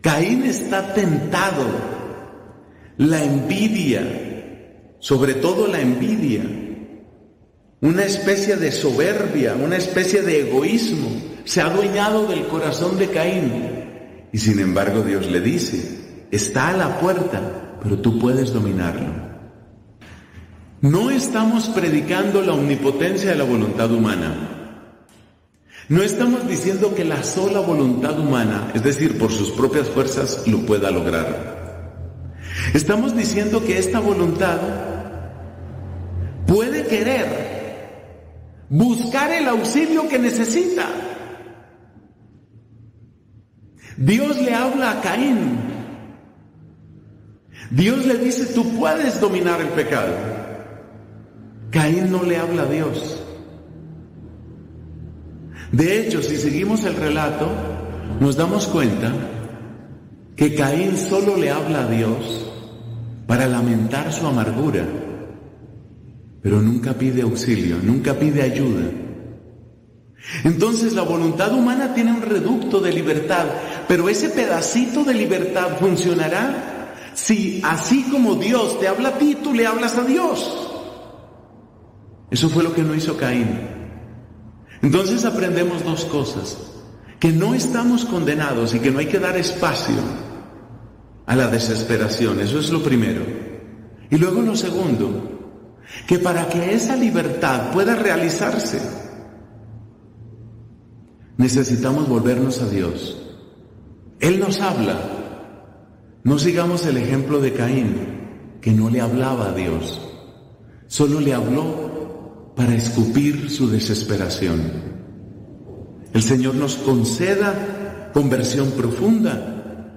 [0.00, 1.66] Caín está tentado.
[2.98, 6.42] La envidia, sobre todo la envidia,
[7.82, 11.08] una especie de soberbia, una especie de egoísmo,
[11.44, 14.28] se ha adueñado del corazón de Caín.
[14.32, 19.30] Y sin embargo Dios le dice, está a la puerta, pero tú puedes dominarlo.
[20.82, 24.58] No estamos predicando la omnipotencia de la voluntad humana.
[25.88, 30.60] No estamos diciendo que la sola voluntad humana, es decir, por sus propias fuerzas, lo
[30.60, 31.58] pueda lograr.
[32.74, 34.58] Estamos diciendo que esta voluntad
[36.46, 37.49] puede querer
[38.70, 40.86] buscar el auxilio que necesita.
[43.98, 45.70] Dios le habla a Caín
[47.70, 50.12] Dios le dice, tú puedes dominar el pecado.
[51.70, 53.22] Caín no le habla a Dios.
[55.70, 57.48] De hecho, si seguimos el relato,
[58.18, 59.12] nos damos cuenta
[60.34, 62.50] que Caín solo le habla a Dios
[63.28, 64.84] para lamentar su amargura,
[66.42, 68.90] pero nunca pide auxilio, nunca pide ayuda.
[70.44, 73.46] Entonces la voluntad humana tiene un reducto de libertad,
[73.88, 76.70] pero ese pedacito de libertad funcionará
[77.14, 80.68] si así como Dios te habla a ti, tú le hablas a Dios.
[82.30, 83.60] Eso fue lo que no hizo Caín.
[84.82, 86.56] Entonces aprendemos dos cosas.
[87.18, 89.96] Que no estamos condenados y que no hay que dar espacio
[91.26, 92.40] a la desesperación.
[92.40, 93.22] Eso es lo primero.
[94.08, 95.39] Y luego lo segundo,
[96.06, 98.80] que para que esa libertad pueda realizarse,
[101.36, 103.16] necesitamos volvernos a Dios.
[104.20, 105.00] Él nos habla,
[106.22, 110.00] no sigamos el ejemplo de Caín, que no le hablaba a Dios,
[110.86, 114.60] solo le habló para escupir su desesperación.
[116.12, 119.94] El Señor nos conceda conversión profunda,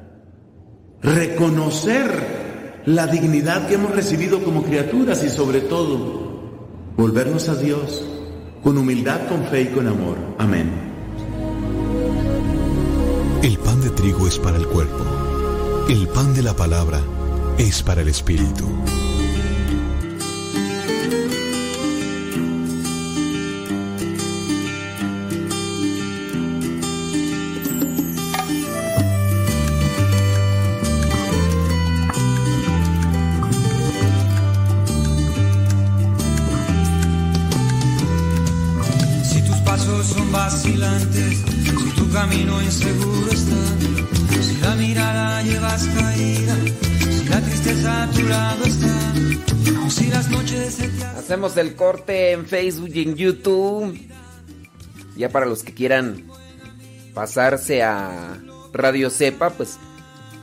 [1.01, 2.42] reconocer
[2.86, 6.24] la dignidad que hemos recibido como criaturas y sobre todo
[6.98, 8.03] volvernos a Dios
[8.64, 10.18] con humildad, con fe y con amor.
[10.38, 10.72] Amén.
[13.42, 15.03] El pan de trigo es para el cuerpo
[15.90, 17.02] el pan de la palabra
[17.58, 18.64] es para el espíritu.
[51.34, 54.00] Hacemos el corte en Facebook y en YouTube.
[55.18, 56.28] Ya para los que quieran
[57.16, 58.38] pasarse a
[58.72, 59.80] Radio Cepa, pues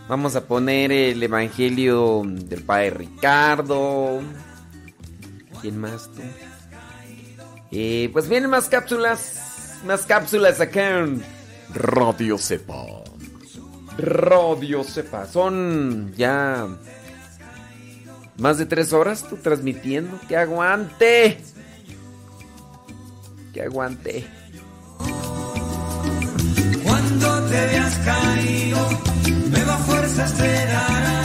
[0.09, 4.20] vamos a poner el Evangelio del Padre Ricardo.
[5.62, 6.23] ¿Quién más tú?
[7.70, 11.23] Eh, pues vienen más cápsulas, más cápsulas acá en
[11.73, 12.85] Radio Cepa.
[13.97, 15.25] Radio Sepa.
[15.28, 16.67] Son ya
[18.41, 20.19] más de tres horas tú transmitiendo.
[20.27, 21.39] ¡Que aguante!
[23.52, 24.27] ¡Que aguante!
[26.83, 28.89] Cuando te veas caído,
[29.51, 31.20] nueva fuerza esperará.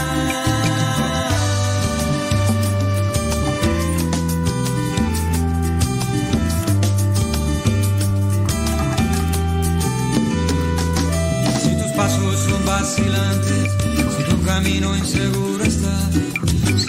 [11.95, 13.71] pasos son vacilantes,
[14.17, 16.09] si tu camino inseguro está,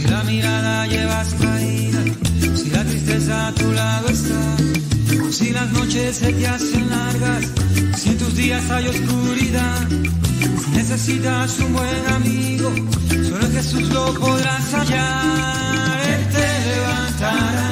[0.07, 2.01] si la mirada llevas caída,
[2.55, 7.45] si la tristeza a tu lado está, si las noches se te hacen largas,
[7.97, 9.89] si en tus días hay oscuridad,
[10.63, 12.73] si necesitas un buen amigo,
[13.29, 17.71] solo Jesús lo podrás hallar, Él te levantará,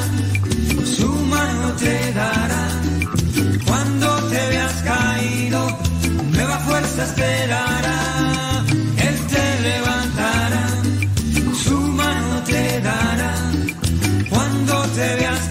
[0.84, 2.68] su mano te dará,
[3.64, 5.78] cuando te veas caído,
[6.32, 8.33] nueva fuerza esperará.
[14.94, 15.48] te veas